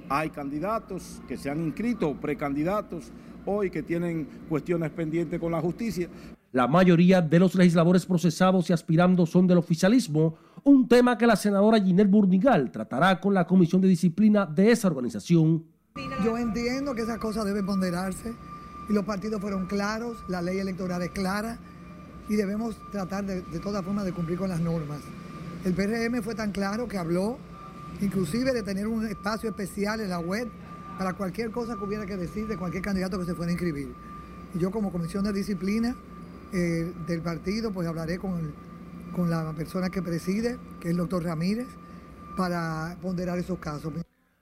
Hay 0.08 0.30
candidatos 0.30 1.22
que 1.28 1.36
se 1.36 1.48
han 1.48 1.60
inscrito, 1.64 2.14
precandidatos, 2.14 3.12
hoy 3.46 3.70
que 3.70 3.84
tienen 3.84 4.26
cuestiones 4.48 4.90
pendientes 4.90 5.38
con 5.38 5.52
la 5.52 5.60
justicia. 5.60 6.08
La 6.50 6.66
mayoría 6.66 7.22
de 7.22 7.38
los 7.38 7.54
legisladores 7.54 8.04
procesados 8.04 8.68
y 8.68 8.72
aspirando 8.72 9.24
son 9.26 9.46
del 9.46 9.58
oficialismo, 9.58 10.34
un 10.64 10.88
tema 10.88 11.16
que 11.16 11.26
la 11.26 11.36
senadora 11.36 11.80
Ginette 11.80 12.10
Burnigal 12.10 12.72
tratará 12.72 13.20
con 13.20 13.32
la 13.32 13.46
Comisión 13.46 13.80
de 13.80 13.88
Disciplina 13.88 14.44
de 14.44 14.72
esa 14.72 14.88
organización. 14.88 15.64
Yo 16.24 16.36
entiendo 16.36 16.94
que 16.94 17.02
esas 17.02 17.18
cosas 17.18 17.44
deben 17.44 17.64
ponderarse 17.64 18.34
y 18.88 18.92
los 18.92 19.04
partidos 19.04 19.40
fueron 19.40 19.66
claros, 19.66 20.16
la 20.28 20.42
ley 20.42 20.58
electoral 20.58 21.02
es 21.02 21.10
clara 21.10 21.58
y 22.28 22.36
debemos 22.36 22.76
tratar 22.90 23.24
de, 23.24 23.42
de 23.42 23.60
todas 23.60 23.84
formas 23.84 24.04
de 24.04 24.12
cumplir 24.12 24.38
con 24.38 24.48
las 24.48 24.60
normas. 24.60 25.00
El 25.64 25.74
PRM 25.74 26.22
fue 26.22 26.34
tan 26.34 26.52
claro 26.52 26.88
que 26.88 26.98
habló 26.98 27.38
inclusive 28.00 28.52
de 28.52 28.62
tener 28.62 28.86
un 28.86 29.06
espacio 29.06 29.48
especial 29.50 30.00
en 30.00 30.10
la 30.10 30.18
web 30.18 30.48
para 30.98 31.14
cualquier 31.14 31.50
cosa 31.50 31.76
que 31.76 31.84
hubiera 31.84 32.06
que 32.06 32.16
decir 32.16 32.46
de 32.46 32.56
cualquier 32.56 32.82
candidato 32.82 33.18
que 33.18 33.24
se 33.24 33.34
fuera 33.34 33.50
a 33.50 33.52
inscribir. 33.52 33.92
Y 34.54 34.58
yo 34.58 34.70
como 34.70 34.92
comisión 34.92 35.24
de 35.24 35.32
disciplina 35.32 35.96
eh, 36.52 36.92
del 37.06 37.20
partido, 37.20 37.72
pues 37.72 37.88
hablaré 37.88 38.18
con, 38.18 38.52
con 39.14 39.30
la 39.30 39.52
persona 39.52 39.90
que 39.90 40.02
preside, 40.02 40.58
que 40.80 40.88
es 40.88 40.90
el 40.92 40.98
doctor 40.98 41.24
Ramírez, 41.24 41.66
para 42.36 42.96
ponderar 43.00 43.38
esos 43.38 43.58
casos. 43.58 43.92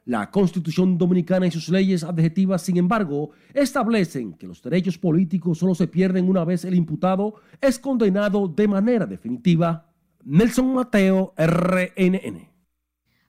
La 0.04 0.30
Constitución 0.30 0.98
Dominicana 0.98 1.46
y 1.46 1.52
sus 1.52 1.68
leyes 1.68 2.02
adjetivas, 2.02 2.62
sin 2.62 2.76
embargo, 2.76 3.30
establecen 3.54 4.32
que 4.32 4.48
los 4.48 4.60
derechos 4.60 4.98
políticos 4.98 5.58
solo 5.58 5.76
se 5.76 5.86
pierden 5.86 6.28
una 6.28 6.44
vez 6.44 6.64
el 6.64 6.74
imputado 6.74 7.36
es 7.60 7.78
condenado 7.78 8.48
de 8.48 8.66
manera 8.66 9.06
definitiva. 9.06 9.92
Nelson 10.24 10.74
Mateo, 10.74 11.34
RNN. 11.36 12.52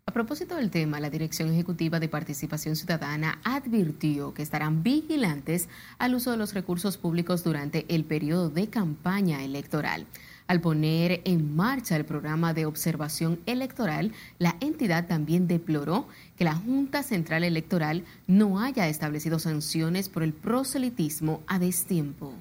A 0.05 0.11
propósito 0.11 0.55
del 0.55 0.69
tema, 0.69 0.99
la 0.99 1.09
Dirección 1.09 1.49
Ejecutiva 1.49 1.99
de 1.99 2.09
Participación 2.09 2.75
Ciudadana 2.75 3.39
advirtió 3.43 4.33
que 4.33 4.41
estarán 4.41 4.83
vigilantes 4.83 5.69
al 5.97 6.15
uso 6.15 6.31
de 6.31 6.37
los 6.37 6.53
recursos 6.53 6.97
públicos 6.97 7.43
durante 7.43 7.85
el 7.87 8.03
periodo 8.03 8.49
de 8.49 8.67
campaña 8.67 9.43
electoral. 9.43 10.05
Al 10.47 10.62
poner 10.62 11.21
en 11.25 11.55
marcha 11.55 11.95
el 11.95 12.05
programa 12.05 12.53
de 12.53 12.65
observación 12.65 13.39
electoral, 13.45 14.12
la 14.39 14.55
entidad 14.59 15.07
también 15.07 15.47
deploró 15.47 16.07
que 16.38 16.43
la 16.43 16.55
Junta 16.55 17.03
Central 17.03 17.43
Electoral 17.43 18.03
no 18.27 18.59
haya 18.59 18.88
establecido 18.88 19.39
sanciones 19.39 20.09
por 20.09 20.23
el 20.23 20.33
proselitismo 20.33 21.41
a 21.47 21.59
destiempo 21.59 22.33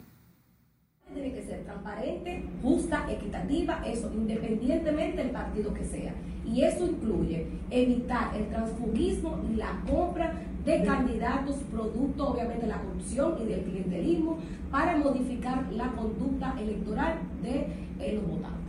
tiene 1.13 1.33
que 1.33 1.43
ser 1.43 1.65
transparente, 1.65 2.45
justa, 2.63 3.07
equitativa, 3.11 3.83
eso, 3.87 4.11
independientemente 4.15 5.23
del 5.23 5.31
partido 5.31 5.75
que 5.75 5.85
sea. 5.85 6.15
Y 6.47 6.63
eso 6.65 6.87
incluye 6.87 7.47
evitar 7.71 8.35
el 8.35 8.49
transfugismo 8.49 9.39
y 9.53 9.57
la 9.57 9.81
compra 9.89 10.35
de 10.65 10.85
candidatos 10.85 11.57
producto 11.71 12.29
obviamente 12.29 12.63
de 12.63 12.73
la 12.73 12.81
corrupción 12.81 13.37
y 13.43 13.47
del 13.47 13.63
clientelismo 13.63 14.39
para 14.71 14.97
modificar 14.97 15.67
la 15.73 15.91
conducta 15.93 16.55
electoral 16.61 17.19
de 17.43 17.67
eh, 18.01 18.15
los 18.15 18.27
votantes. 18.27 18.63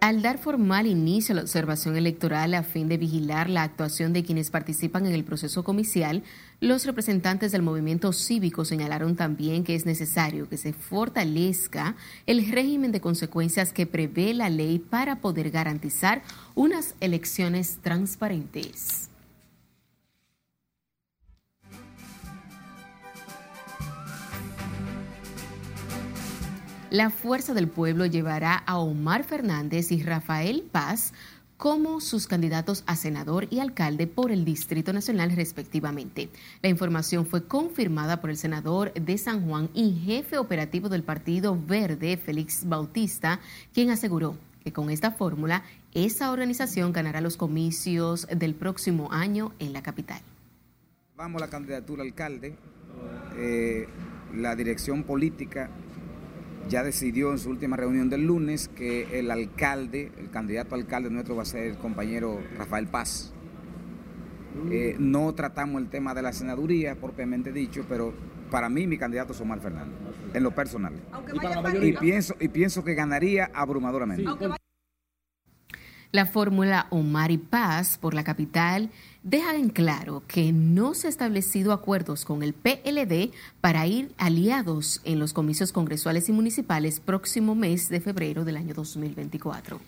Al 0.00 0.22
dar 0.22 0.38
formal 0.38 0.86
inicio 0.86 1.32
a 1.32 1.36
la 1.36 1.42
observación 1.42 1.96
electoral 1.96 2.54
a 2.54 2.62
fin 2.62 2.86
de 2.86 2.96
vigilar 2.96 3.50
la 3.50 3.64
actuación 3.64 4.12
de 4.12 4.22
quienes 4.22 4.50
participan 4.50 5.06
en 5.06 5.14
el 5.14 5.24
proceso 5.24 5.64
comicial, 5.64 6.22
los 6.60 6.86
representantes 6.86 7.50
del 7.50 7.62
movimiento 7.62 8.12
cívico 8.12 8.64
señalaron 8.64 9.16
también 9.16 9.64
que 9.64 9.74
es 9.74 9.84
necesario 9.84 10.48
que 10.48 10.58
se 10.58 10.72
fortalezca 10.72 11.96
el 12.26 12.48
régimen 12.52 12.92
de 12.92 13.00
consecuencias 13.00 13.72
que 13.72 13.86
prevé 13.86 14.32
la 14.34 14.50
ley 14.50 14.78
para 14.78 15.16
poder 15.16 15.50
garantizar 15.50 16.22
unas 16.54 16.94
elecciones 17.00 17.78
transparentes. 17.82 19.10
La 26.96 27.10
Fuerza 27.10 27.52
del 27.52 27.68
Pueblo 27.68 28.06
llevará 28.06 28.54
a 28.54 28.78
Omar 28.78 29.22
Fernández 29.22 29.92
y 29.92 30.02
Rafael 30.02 30.62
Paz 30.62 31.12
como 31.58 32.00
sus 32.00 32.26
candidatos 32.26 32.84
a 32.86 32.96
senador 32.96 33.48
y 33.50 33.60
alcalde 33.60 34.06
por 34.06 34.32
el 34.32 34.46
Distrito 34.46 34.94
Nacional 34.94 35.30
respectivamente. 35.36 36.30
La 36.62 36.70
información 36.70 37.26
fue 37.26 37.46
confirmada 37.46 38.22
por 38.22 38.30
el 38.30 38.38
senador 38.38 38.94
de 38.94 39.18
San 39.18 39.46
Juan 39.46 39.68
y 39.74 39.92
jefe 40.06 40.38
operativo 40.38 40.88
del 40.88 41.02
Partido 41.02 41.60
Verde, 41.66 42.16
Félix 42.16 42.66
Bautista, 42.66 43.40
quien 43.74 43.90
aseguró 43.90 44.38
que 44.64 44.72
con 44.72 44.88
esta 44.88 45.10
fórmula 45.10 45.64
esa 45.92 46.32
organización 46.32 46.94
ganará 46.94 47.20
los 47.20 47.36
comicios 47.36 48.26
del 48.34 48.54
próximo 48.54 49.12
año 49.12 49.52
en 49.58 49.74
la 49.74 49.82
capital. 49.82 50.22
Vamos 51.14 51.42
a 51.42 51.44
la 51.44 51.50
candidatura 51.50 52.02
alcalde. 52.02 52.56
Eh, 53.36 53.86
la 54.34 54.56
dirección 54.56 55.02
política 55.04 55.70
ya 56.68 56.82
decidió 56.82 57.32
en 57.32 57.38
su 57.38 57.50
última 57.50 57.76
reunión 57.76 58.10
del 58.10 58.26
lunes 58.26 58.68
que 58.68 59.18
el 59.18 59.30
alcalde, 59.30 60.12
el 60.18 60.30
candidato 60.30 60.74
alcalde 60.74 61.10
nuestro 61.10 61.36
va 61.36 61.42
a 61.42 61.46
ser 61.46 61.64
el 61.64 61.78
compañero 61.78 62.40
Rafael 62.56 62.86
Paz. 62.88 63.32
Eh, 64.70 64.96
no 64.98 65.34
tratamos 65.34 65.82
el 65.82 65.88
tema 65.88 66.14
de 66.14 66.22
la 66.22 66.32
senaduría, 66.32 66.96
propiamente 66.96 67.52
dicho, 67.52 67.84
pero 67.88 68.14
para 68.50 68.68
mí 68.68 68.86
mi 68.86 68.96
candidato 68.96 69.32
es 69.32 69.40
Omar 69.40 69.60
Fernández, 69.60 69.94
en 70.32 70.42
lo 70.42 70.54
personal. 70.54 70.94
Y, 71.82 71.92
pienso, 71.92 72.34
y 72.40 72.48
pienso 72.48 72.82
que 72.82 72.94
ganaría 72.94 73.50
abrumadoramente. 73.54 74.24
La 76.12 76.24
fórmula 76.24 76.86
Omar 76.90 77.30
y 77.30 77.38
Paz 77.38 77.98
por 77.98 78.14
la 78.14 78.24
capital 78.24 78.90
deja 79.26 79.56
en 79.56 79.70
claro 79.70 80.22
que 80.28 80.52
no 80.52 80.94
se 80.94 81.08
han 81.08 81.10
establecido 81.10 81.72
acuerdos 81.72 82.24
con 82.24 82.44
el 82.44 82.54
PLD 82.54 83.32
para 83.60 83.84
ir 83.86 84.12
aliados 84.18 85.00
en 85.04 85.18
los 85.18 85.32
comicios 85.32 85.72
congresuales 85.72 86.28
y 86.28 86.32
municipales 86.32 87.00
próximo 87.00 87.56
mes 87.56 87.88
de 87.88 88.00
febrero 88.00 88.44
del 88.44 88.56
año 88.56 88.72
2024. 88.72 89.80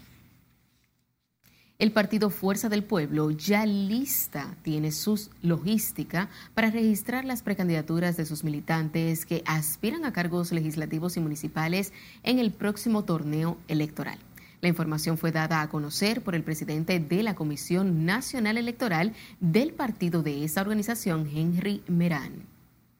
El 1.78 1.92
partido 1.92 2.30
Fuerza 2.30 2.68
del 2.68 2.83
Pueblo 2.83 3.30
ya 3.30 3.64
lista 3.64 4.57
tiene 4.62 4.90
su 4.90 5.28
logística 5.42 6.28
para 6.54 6.71
registrar 6.71 7.25
las 7.25 7.42
precandidaturas 7.42 8.16
de 8.16 8.26
sus 8.26 8.42
militantes 8.42 9.25
que 9.25 9.45
aspiran 9.47 10.04
a 10.04 10.12
cargos 10.12 10.50
legislativos 10.50 11.16
y 11.16 11.21
municipales 11.21 11.92
en 12.25 12.40
el 12.40 12.50
próximo 12.50 13.04
torneo 13.04 13.57
electoral. 13.68 14.18
La 14.61 14.69
información 14.69 15.17
fue 15.19 15.31
dada 15.31 15.62
a 15.62 15.69
conocer 15.69 16.23
por 16.23 16.35
el 16.35 16.43
presidente 16.43 16.99
de 16.99 17.23
la 17.23 17.37
Comisión 17.37 18.05
Nacional 18.05 18.59
Electoral 18.59 19.15
del 19.38 19.73
partido 19.73 20.23
de 20.23 20.45
esa 20.45 20.62
organización, 20.62 21.31
Henry 21.33 21.83
Merán. 21.87 22.45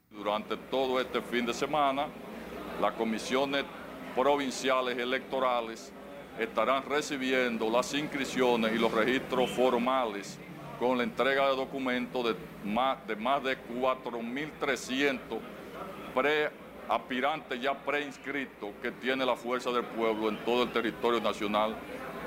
Durante 0.09 0.55
todo 0.55 1.01
este 1.01 1.21
fin 1.21 1.45
de 1.45 1.53
semana, 1.53 2.07
las 2.79 2.93
comisiones 2.93 3.65
provinciales 4.15 4.97
electorales 4.97 5.91
estarán 6.39 6.83
recibiendo 6.85 7.69
las 7.69 7.93
inscripciones 7.93 8.73
y 8.73 8.77
los 8.77 8.91
registros 8.93 9.49
formales 9.51 10.39
con 10.79 10.97
la 10.97 11.03
entrega 11.03 11.49
de 11.49 11.57
documentos 11.57 12.23
de 12.23 12.35
más 12.63 13.05
de, 13.05 13.17
más 13.17 13.43
de 13.43 13.57
4.300 13.57 15.19
pre 16.15 16.49
aspirantes 16.89 17.61
ya 17.61 17.73
preinscritos 17.85 18.71
que 18.81 18.91
tiene 18.91 19.25
la 19.25 19.35
fuerza 19.35 19.71
del 19.71 19.85
pueblo 19.85 20.29
en 20.29 20.37
todo 20.43 20.63
el 20.63 20.71
territorio 20.71 21.21
nacional 21.21 21.75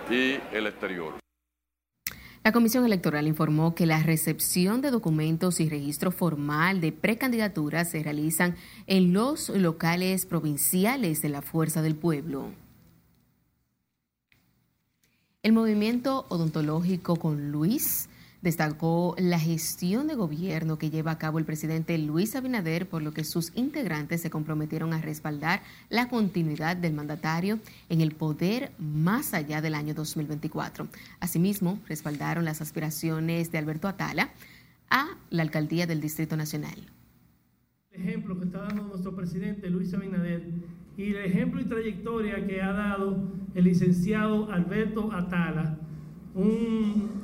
y 0.09 0.39
el 0.55 0.67
exterior. 0.67 1.15
La 2.45 2.51
Comisión 2.51 2.85
Electoral 2.85 3.29
informó 3.29 3.75
que 3.75 3.87
la 3.87 4.03
recepción 4.03 4.81
de 4.81 4.91
documentos 4.91 5.61
y 5.61 5.69
registro 5.69 6.11
formal 6.11 6.81
de 6.81 6.91
precandidaturas 6.91 7.91
se 7.91 8.03
realizan 8.03 8.57
en 8.89 9.13
los 9.13 9.49
locales 9.49 10.27
provinciales 10.27 11.23
de 11.23 11.29
la 11.29 11.43
Fuerza 11.43 11.83
del 11.83 11.95
Pueblo. 11.95 12.51
El 15.45 15.53
movimiento 15.53 16.27
odontológico 16.31 17.17
con 17.17 17.53
Luis 17.53 18.09
Destacó 18.43 19.15
la 19.19 19.39
gestión 19.39 20.09
de 20.09 20.17
gobierno 20.17 20.77
que 20.77 20.91
lleva 20.91 21.13
a 21.13 21.19
cabo 21.19 21.39
el 21.39 21.45
presidente 21.45 21.97
Luis 21.97 22.35
Abinader, 22.35 22.89
por 22.89 23.01
lo 23.01 23.13
que 23.13 23.23
sus 23.23 23.53
integrantes 23.55 24.21
se 24.21 24.31
comprometieron 24.31 24.93
a 24.93 25.01
respaldar 25.01 25.63
la 25.89 26.09
continuidad 26.09 26.77
del 26.77 26.93
mandatario 26.93 27.61
en 27.89 28.01
el 28.01 28.17
poder 28.17 28.73
más 28.81 29.33
allá 29.33 29.63
del 29.63 29.75
año 29.75 29.95
2024. 29.95 30.89
Asimismo, 31.21 31.79
respaldaron 31.87 32.45
las 32.45 32.61
aspiraciones 32.61 33.53
de 33.53 33.59
Alberto 33.59 33.87
Atala 33.87 34.31
a 34.91 35.07
la 35.31 35.43
alcaldía 35.43 35.87
del 35.87 36.01
Distrito 36.01 36.37
Nacional. 36.37 36.91
El 37.93 38.03
ejemplo 38.03 38.37
que 38.41 38.47
está 38.47 38.63
dando 38.63 38.83
nuestro 38.83 39.15
presidente 39.15 39.71
Luis 39.71 39.95
Abinader 39.95 40.51
y 40.97 41.15
el 41.15 41.25
ejemplo 41.25 41.61
y 41.61 41.65
trayectoria 41.67 42.45
que 42.45 42.61
ha 42.61 42.73
dado 42.73 43.23
el 43.55 43.65
licenciado 43.65 44.51
Alberto 44.51 45.13
Atala, 45.13 45.79
un 46.35 47.23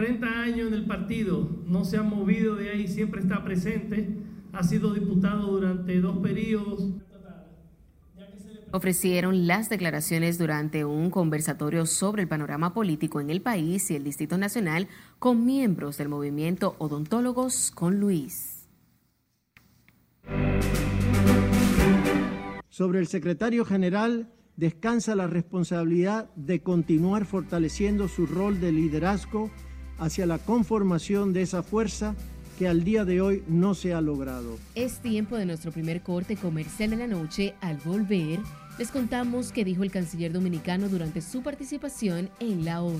30 0.00 0.26
años 0.26 0.68
en 0.68 0.74
el 0.74 0.86
partido, 0.86 1.46
no 1.66 1.84
se 1.84 1.98
ha 1.98 2.02
movido 2.02 2.56
de 2.56 2.70
ahí, 2.70 2.88
siempre 2.88 3.20
está 3.20 3.44
presente, 3.44 4.08
ha 4.50 4.62
sido 4.62 4.94
diputado 4.94 5.46
durante 5.48 6.00
dos 6.00 6.16
periodos. 6.20 6.88
Ofrecieron 8.72 9.46
las 9.46 9.68
declaraciones 9.68 10.38
durante 10.38 10.86
un 10.86 11.10
conversatorio 11.10 11.84
sobre 11.84 12.22
el 12.22 12.28
panorama 12.28 12.72
político 12.72 13.20
en 13.20 13.28
el 13.28 13.42
país 13.42 13.90
y 13.90 13.96
el 13.96 14.02
Distrito 14.02 14.38
Nacional 14.38 14.88
con 15.18 15.44
miembros 15.44 15.98
del 15.98 16.08
movimiento 16.08 16.76
Odontólogos 16.78 17.70
con 17.70 18.00
Luis. 18.00 18.70
Sobre 22.70 23.00
el 23.00 23.06
secretario 23.06 23.66
general 23.66 24.32
descansa 24.56 25.14
la 25.14 25.26
responsabilidad 25.26 26.30
de 26.36 26.62
continuar 26.62 27.26
fortaleciendo 27.26 28.08
su 28.08 28.24
rol 28.24 28.60
de 28.60 28.72
liderazgo 28.72 29.50
hacia 30.00 30.26
la 30.26 30.38
conformación 30.38 31.32
de 31.32 31.42
esa 31.42 31.62
fuerza 31.62 32.16
que 32.58 32.66
al 32.66 32.84
día 32.84 33.04
de 33.04 33.20
hoy 33.20 33.44
no 33.46 33.74
se 33.74 33.94
ha 33.94 34.00
logrado. 34.00 34.58
Es 34.74 35.00
tiempo 35.00 35.36
de 35.36 35.46
nuestro 35.46 35.70
primer 35.70 36.02
corte 36.02 36.36
comercial 36.36 36.90
de 36.90 36.96
la 36.96 37.06
noche. 37.06 37.54
Al 37.60 37.76
volver, 37.78 38.40
les 38.78 38.90
contamos 38.90 39.52
qué 39.52 39.64
dijo 39.64 39.82
el 39.82 39.90
canciller 39.90 40.32
dominicano 40.32 40.88
durante 40.88 41.20
su 41.20 41.42
participación 41.42 42.28
en 42.40 42.64
la 42.64 42.82
ONU. 42.82 42.98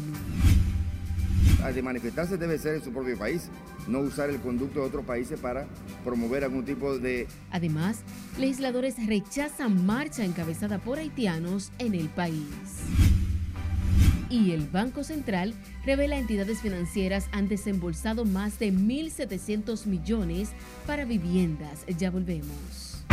De 1.75 1.83
manifestarse 1.83 2.39
debe 2.39 2.59
ser 2.59 2.77
en 2.77 2.83
su 2.83 2.91
propio 2.91 3.19
país, 3.19 3.51
no 3.87 4.01
usar 4.01 4.31
el 4.31 4.41
conducto 4.41 4.81
de 4.81 4.87
otros 4.87 5.05
países 5.05 5.39
para 5.39 5.67
promover 6.05 6.43
algún 6.43 6.65
tipo 6.65 6.99
de... 6.99 7.27
Además, 7.51 8.01
legisladores 8.39 8.95
rechazan 9.07 9.85
marcha 9.85 10.25
encabezada 10.25 10.79
por 10.79 10.99
haitianos 10.99 11.71
en 11.79 11.95
el 11.95 12.09
país 12.09 12.47
y 14.31 14.53
el 14.53 14.67
Banco 14.69 15.05
Central 15.05 15.53
revela 15.85 16.17
entidades 16.17 16.61
financieras 16.61 17.29
han 17.33 17.49
desembolsado 17.49 18.25
más 18.25 18.59
de 18.59 18.73
1.700 18.73 19.87
millones 19.87 20.51
para 20.87 21.05
viviendas. 21.05 21.85
Ya 21.99 22.11
volvemos. 22.11 23.05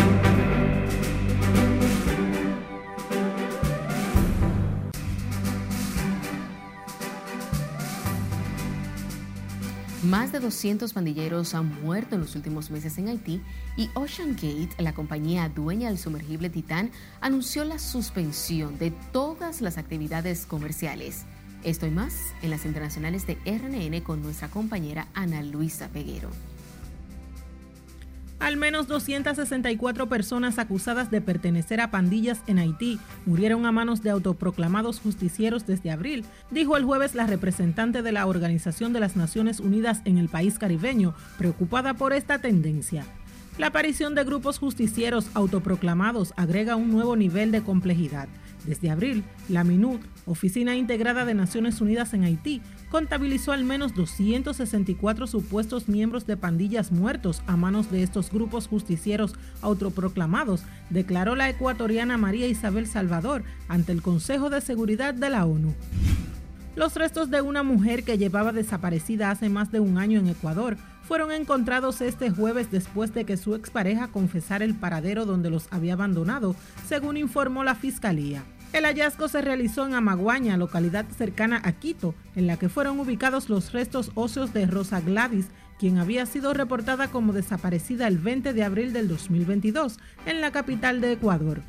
Más 10.03 10.31
de 10.31 10.39
200 10.39 10.93
pandilleros 10.93 11.55
han 11.55 11.81
muerto 11.81 12.13
en 12.13 12.21
los 12.21 12.35
últimos 12.35 12.69
meses 12.69 12.99
en 12.99 13.07
Haití 13.07 13.41
y 13.77 13.89
Ocean 13.95 14.33
Gate, 14.35 14.69
la 14.77 14.93
compañía 14.93 15.49
dueña 15.49 15.89
del 15.89 15.97
sumergible 15.97 16.51
Titán, 16.51 16.91
anunció 17.19 17.65
la 17.65 17.79
suspensión 17.79 18.77
de 18.77 18.91
todas 19.11 19.59
las 19.59 19.79
actividades 19.79 20.45
comerciales. 20.45 21.25
Esto 21.63 21.87
y 21.87 21.89
más 21.91 22.13
en 22.43 22.51
las 22.51 22.65
internacionales 22.65 23.25
de 23.25 23.39
RNN 23.43 24.01
con 24.01 24.21
nuestra 24.21 24.49
compañera 24.49 25.07
Ana 25.15 25.41
Luisa 25.41 25.87
Peguero. 25.87 26.29
Al 28.39 28.55
menos 28.55 28.87
264 28.87 30.07
personas 30.07 30.59
acusadas 30.59 31.09
de 31.09 31.21
pertenecer 31.21 31.81
a 31.81 31.89
pandillas 31.89 32.43
en 32.45 32.59
Haití 32.59 32.99
murieron 33.25 33.65
a 33.65 33.71
manos 33.71 34.03
de 34.03 34.11
autoproclamados 34.11 34.99
justicieros 34.99 35.65
desde 35.65 35.89
abril, 35.89 36.23
dijo 36.51 36.77
el 36.77 36.85
jueves 36.85 37.15
la 37.15 37.25
representante 37.25 38.03
de 38.03 38.11
la 38.11 38.27
Organización 38.27 38.93
de 38.93 38.99
las 38.99 39.15
Naciones 39.15 39.59
Unidas 39.59 40.01
en 40.05 40.19
el 40.19 40.29
país 40.29 40.59
caribeño, 40.59 41.15
preocupada 41.39 41.95
por 41.95 42.13
esta 42.13 42.37
tendencia. 42.37 43.05
La 43.57 43.67
aparición 43.67 44.13
de 44.13 44.23
grupos 44.23 44.59
justicieros 44.59 45.31
autoproclamados 45.33 46.33
agrega 46.37 46.75
un 46.75 46.91
nuevo 46.91 47.15
nivel 47.15 47.51
de 47.51 47.63
complejidad. 47.63 48.27
Desde 48.67 48.89
abril, 48.89 49.23
la 49.47 49.63
MINUT, 49.63 50.01
Oficina 50.25 50.75
Integrada 50.75 51.23
de 51.23 51.33
Naciones 51.33 51.79
Unidas 51.79 52.13
en 52.13 52.25
Haití, 52.25 52.61
contabilizó 52.91 53.53
al 53.53 53.63
menos 53.63 53.95
264 53.95 55.25
supuestos 55.25 55.87
miembros 55.87 56.27
de 56.27 56.35
pandillas 56.35 56.91
muertos 56.91 57.41
a 57.47 57.55
manos 57.55 57.89
de 57.89 58.03
estos 58.03 58.29
grupos 58.29 58.67
justicieros 58.67 59.35
autoproclamados, 59.61 60.63
declaró 60.89 61.35
la 61.35 61.49
ecuatoriana 61.49 62.17
María 62.17 62.47
Isabel 62.47 62.87
Salvador 62.87 63.43
ante 63.69 63.93
el 63.93 64.01
Consejo 64.01 64.49
de 64.49 64.59
Seguridad 64.59 65.13
de 65.13 65.29
la 65.29 65.45
ONU. 65.45 65.73
Los 66.75 66.93
restos 66.95 67.31
de 67.31 67.41
una 67.41 67.63
mujer 67.63 68.03
que 68.03 68.17
llevaba 68.17 68.51
desaparecida 68.51 69.31
hace 69.31 69.49
más 69.49 69.71
de 69.71 69.79
un 69.79 69.97
año 69.97 70.19
en 70.19 70.27
Ecuador 70.27 70.77
fueron 71.07 71.31
encontrados 71.31 72.01
este 72.01 72.29
jueves 72.29 72.69
después 72.69 73.13
de 73.13 73.23
que 73.23 73.37
su 73.37 73.55
expareja 73.55 74.09
confesara 74.09 74.65
el 74.65 74.75
paradero 74.75 75.25
donde 75.25 75.49
los 75.49 75.67
había 75.71 75.93
abandonado, 75.93 76.55
según 76.85 77.15
informó 77.15 77.63
la 77.63 77.75
fiscalía. 77.75 78.43
El 78.73 78.83
hallazgo 78.83 79.27
se 79.27 79.41
realizó 79.41 79.85
en 79.85 79.93
Amaguaña, 79.93 80.57
localidad 80.57 81.05
cercana 81.17 81.61
a 81.63 81.71
Quito, 81.71 82.13
en 82.35 82.47
la 82.47 82.57
que 82.57 82.69
fueron 82.69 82.99
ubicados 82.99 83.49
los 83.49 83.71
restos 83.71 84.11
óseos 84.15 84.53
de 84.53 84.65
Rosa 84.65 84.99
Gladys, 84.99 85.47
quien 85.79 85.97
había 85.97 86.25
sido 86.25 86.53
reportada 86.53 87.07
como 87.09 87.33
desaparecida 87.33 88.07
el 88.07 88.17
20 88.17 88.53
de 88.53 88.63
abril 88.63 88.93
del 88.93 89.07
2022 89.07 89.97
en 90.25 90.41
la 90.41 90.51
capital 90.51 91.01
de 91.01 91.13
Ecuador. 91.13 91.61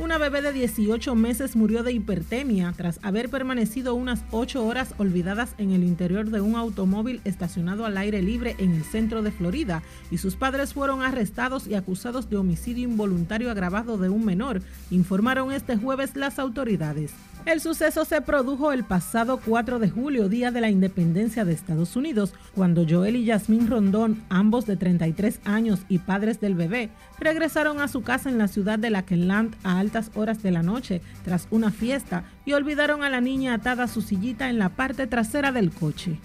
Una 0.00 0.16
bebé 0.16 0.40
de 0.40 0.54
18 0.54 1.14
meses 1.14 1.56
murió 1.56 1.82
de 1.82 1.92
hipertemia 1.92 2.72
tras 2.74 2.98
haber 3.02 3.28
permanecido 3.28 3.94
unas 3.94 4.24
8 4.30 4.64
horas 4.64 4.94
olvidadas 4.96 5.54
en 5.58 5.72
el 5.72 5.84
interior 5.84 6.30
de 6.30 6.40
un 6.40 6.56
automóvil 6.56 7.20
estacionado 7.26 7.84
al 7.84 7.98
aire 7.98 8.22
libre 8.22 8.56
en 8.56 8.72
el 8.72 8.82
centro 8.82 9.20
de 9.20 9.30
Florida 9.30 9.82
y 10.10 10.16
sus 10.16 10.36
padres 10.36 10.72
fueron 10.72 11.02
arrestados 11.02 11.66
y 11.66 11.74
acusados 11.74 12.30
de 12.30 12.38
homicidio 12.38 12.88
involuntario 12.88 13.50
agravado 13.50 13.98
de 13.98 14.08
un 14.08 14.24
menor, 14.24 14.62
informaron 14.90 15.52
este 15.52 15.76
jueves 15.76 16.16
las 16.16 16.38
autoridades. 16.38 17.12
El 17.46 17.60
suceso 17.60 18.04
se 18.04 18.20
produjo 18.20 18.70
el 18.70 18.84
pasado 18.84 19.40
4 19.44 19.78
de 19.78 19.88
julio, 19.88 20.28
día 20.28 20.50
de 20.50 20.60
la 20.60 20.68
independencia 20.68 21.44
de 21.44 21.52
Estados 21.52 21.96
Unidos, 21.96 22.34
cuando 22.54 22.86
Joel 22.88 23.16
y 23.16 23.24
Yasmín 23.24 23.66
Rondón, 23.68 24.22
ambos 24.28 24.66
de 24.66 24.76
33 24.76 25.40
años 25.44 25.80
y 25.88 25.98
padres 25.98 26.40
del 26.40 26.54
bebé, 26.54 26.90
regresaron 27.18 27.80
a 27.80 27.88
su 27.88 28.02
casa 28.02 28.28
en 28.28 28.38
la 28.38 28.46
ciudad 28.46 28.78
de 28.78 28.90
Lakeland 28.90 29.56
a 29.64 29.78
altas 29.78 30.10
horas 30.14 30.42
de 30.42 30.50
la 30.50 30.62
noche 30.62 31.00
tras 31.24 31.48
una 31.50 31.70
fiesta 31.70 32.24
y 32.44 32.52
olvidaron 32.52 33.02
a 33.02 33.10
la 33.10 33.22
niña 33.22 33.54
atada 33.54 33.84
a 33.84 33.88
su 33.88 34.02
sillita 34.02 34.50
en 34.50 34.58
la 34.58 34.68
parte 34.68 35.06
trasera 35.06 35.50
del 35.50 35.70
coche. 35.70 36.18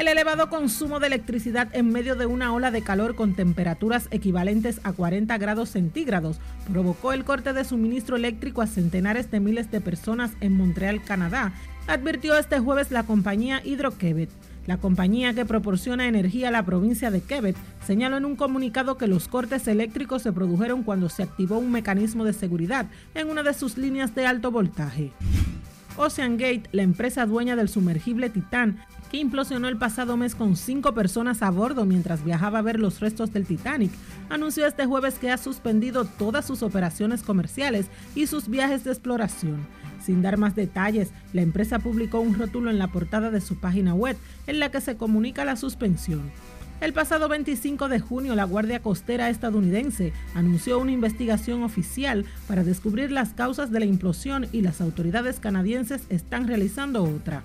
El 0.00 0.08
elevado 0.08 0.48
consumo 0.48 0.98
de 0.98 1.08
electricidad 1.08 1.68
en 1.74 1.92
medio 1.92 2.16
de 2.16 2.24
una 2.24 2.54
ola 2.54 2.70
de 2.70 2.80
calor 2.80 3.14
con 3.14 3.34
temperaturas 3.34 4.08
equivalentes 4.10 4.80
a 4.82 4.94
40 4.94 5.36
grados 5.36 5.68
centígrados 5.68 6.40
provocó 6.72 7.12
el 7.12 7.26
corte 7.26 7.52
de 7.52 7.64
suministro 7.64 8.16
eléctrico 8.16 8.62
a 8.62 8.66
centenares 8.66 9.30
de 9.30 9.40
miles 9.40 9.70
de 9.70 9.82
personas 9.82 10.30
en 10.40 10.54
Montreal, 10.56 11.04
Canadá, 11.04 11.52
advirtió 11.86 12.34
este 12.38 12.60
jueves 12.60 12.90
la 12.90 13.02
compañía 13.02 13.60
Hydro-Quebec. 13.62 14.30
La 14.66 14.78
compañía 14.78 15.34
que 15.34 15.44
proporciona 15.44 16.08
energía 16.08 16.48
a 16.48 16.52
la 16.52 16.64
provincia 16.64 17.10
de 17.10 17.20
Quebec 17.20 17.56
señaló 17.86 18.16
en 18.16 18.24
un 18.24 18.36
comunicado 18.36 18.96
que 18.96 19.06
los 19.06 19.28
cortes 19.28 19.68
eléctricos 19.68 20.22
se 20.22 20.32
produjeron 20.32 20.82
cuando 20.82 21.10
se 21.10 21.24
activó 21.24 21.58
un 21.58 21.72
mecanismo 21.72 22.24
de 22.24 22.32
seguridad 22.32 22.86
en 23.14 23.28
una 23.28 23.42
de 23.42 23.52
sus 23.52 23.76
líneas 23.76 24.14
de 24.14 24.26
alto 24.26 24.50
voltaje. 24.50 25.12
Ocean 25.98 26.38
Gate, 26.38 26.70
la 26.72 26.84
empresa 26.84 27.26
dueña 27.26 27.54
del 27.54 27.68
sumergible 27.68 28.30
Titán, 28.30 28.78
que 29.10 29.18
implosionó 29.18 29.68
el 29.68 29.76
pasado 29.76 30.16
mes 30.16 30.34
con 30.34 30.56
cinco 30.56 30.94
personas 30.94 31.42
a 31.42 31.50
bordo 31.50 31.84
mientras 31.84 32.24
viajaba 32.24 32.60
a 32.60 32.62
ver 32.62 32.78
los 32.78 33.00
restos 33.00 33.32
del 33.32 33.44
Titanic, 33.44 33.90
anunció 34.28 34.66
este 34.66 34.86
jueves 34.86 35.18
que 35.18 35.30
ha 35.30 35.36
suspendido 35.36 36.04
todas 36.04 36.46
sus 36.46 36.62
operaciones 36.62 37.22
comerciales 37.22 37.86
y 38.14 38.28
sus 38.28 38.48
viajes 38.48 38.84
de 38.84 38.92
exploración. 38.92 39.66
Sin 40.00 40.22
dar 40.22 40.38
más 40.38 40.54
detalles, 40.54 41.10
la 41.32 41.42
empresa 41.42 41.80
publicó 41.80 42.20
un 42.20 42.34
rótulo 42.34 42.70
en 42.70 42.78
la 42.78 42.88
portada 42.88 43.30
de 43.30 43.40
su 43.40 43.58
página 43.58 43.94
web 43.94 44.16
en 44.46 44.60
la 44.60 44.70
que 44.70 44.80
se 44.80 44.96
comunica 44.96 45.44
la 45.44 45.56
suspensión. 45.56 46.30
El 46.80 46.94
pasado 46.94 47.28
25 47.28 47.88
de 47.88 48.00
junio, 48.00 48.34
la 48.34 48.44
Guardia 48.44 48.80
Costera 48.80 49.28
estadounidense 49.28 50.14
anunció 50.34 50.78
una 50.78 50.92
investigación 50.92 51.62
oficial 51.62 52.24
para 52.48 52.64
descubrir 52.64 53.10
las 53.10 53.34
causas 53.34 53.70
de 53.70 53.80
la 53.80 53.84
implosión 53.84 54.46
y 54.50 54.62
las 54.62 54.80
autoridades 54.80 55.40
canadienses 55.40 56.06
están 56.08 56.48
realizando 56.48 57.04
otra. 57.04 57.42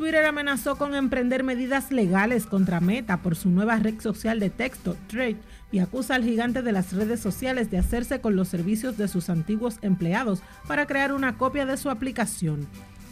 Twitter 0.00 0.24
amenazó 0.24 0.76
con 0.76 0.94
emprender 0.94 1.44
medidas 1.44 1.92
legales 1.92 2.46
contra 2.46 2.80
Meta 2.80 3.18
por 3.18 3.36
su 3.36 3.50
nueva 3.50 3.76
red 3.76 4.00
social 4.00 4.40
de 4.40 4.48
texto, 4.48 4.96
Trade, 5.08 5.36
y 5.72 5.80
acusa 5.80 6.14
al 6.14 6.24
gigante 6.24 6.62
de 6.62 6.72
las 6.72 6.94
redes 6.94 7.20
sociales 7.20 7.70
de 7.70 7.76
hacerse 7.76 8.22
con 8.22 8.34
los 8.34 8.48
servicios 8.48 8.96
de 8.96 9.08
sus 9.08 9.28
antiguos 9.28 9.76
empleados 9.82 10.40
para 10.66 10.86
crear 10.86 11.12
una 11.12 11.36
copia 11.36 11.66
de 11.66 11.76
su 11.76 11.90
aplicación. 11.90 12.66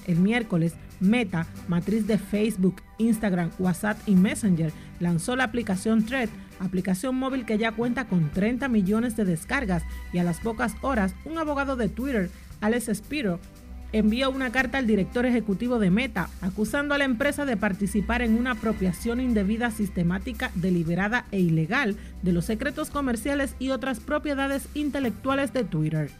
El 0.06 0.16
miércoles, 0.16 0.76
Meta, 0.98 1.46
matriz 1.68 2.06
de 2.06 2.16
Facebook, 2.16 2.76
Instagram, 2.96 3.50
WhatsApp 3.58 3.98
y 4.06 4.14
Messenger, 4.14 4.72
lanzó 4.98 5.36
la 5.36 5.44
aplicación 5.44 6.06
Thread, 6.06 6.30
aplicación 6.58 7.16
móvil 7.16 7.44
que 7.44 7.58
ya 7.58 7.72
cuenta 7.72 8.06
con 8.06 8.30
30 8.30 8.66
millones 8.68 9.14
de 9.14 9.26
descargas 9.26 9.82
y 10.14 10.20
a 10.20 10.24
las 10.24 10.40
pocas 10.40 10.74
horas 10.80 11.14
un 11.26 11.36
abogado 11.36 11.76
de 11.76 11.90
Twitter, 11.90 12.30
Alex 12.62 12.90
Spiro, 12.94 13.40
envió 13.92 14.30
una 14.30 14.50
carta 14.50 14.78
al 14.78 14.86
director 14.86 15.26
ejecutivo 15.26 15.78
de 15.78 15.90
Meta 15.90 16.28
acusando 16.40 16.94
a 16.94 16.98
la 16.98 17.04
empresa 17.04 17.44
de 17.44 17.56
participar 17.56 18.22
en 18.22 18.36
una 18.36 18.52
apropiación 18.52 19.20
indebida 19.20 19.70
sistemática, 19.70 20.50
deliberada 20.54 21.24
e 21.32 21.40
ilegal 21.40 21.96
de 22.22 22.32
los 22.32 22.44
secretos 22.44 22.90
comerciales 22.90 23.54
y 23.58 23.70
otras 23.70 24.00
propiedades 24.00 24.68
intelectuales 24.74 25.52
de 25.52 25.64
Twitter. 25.64 26.10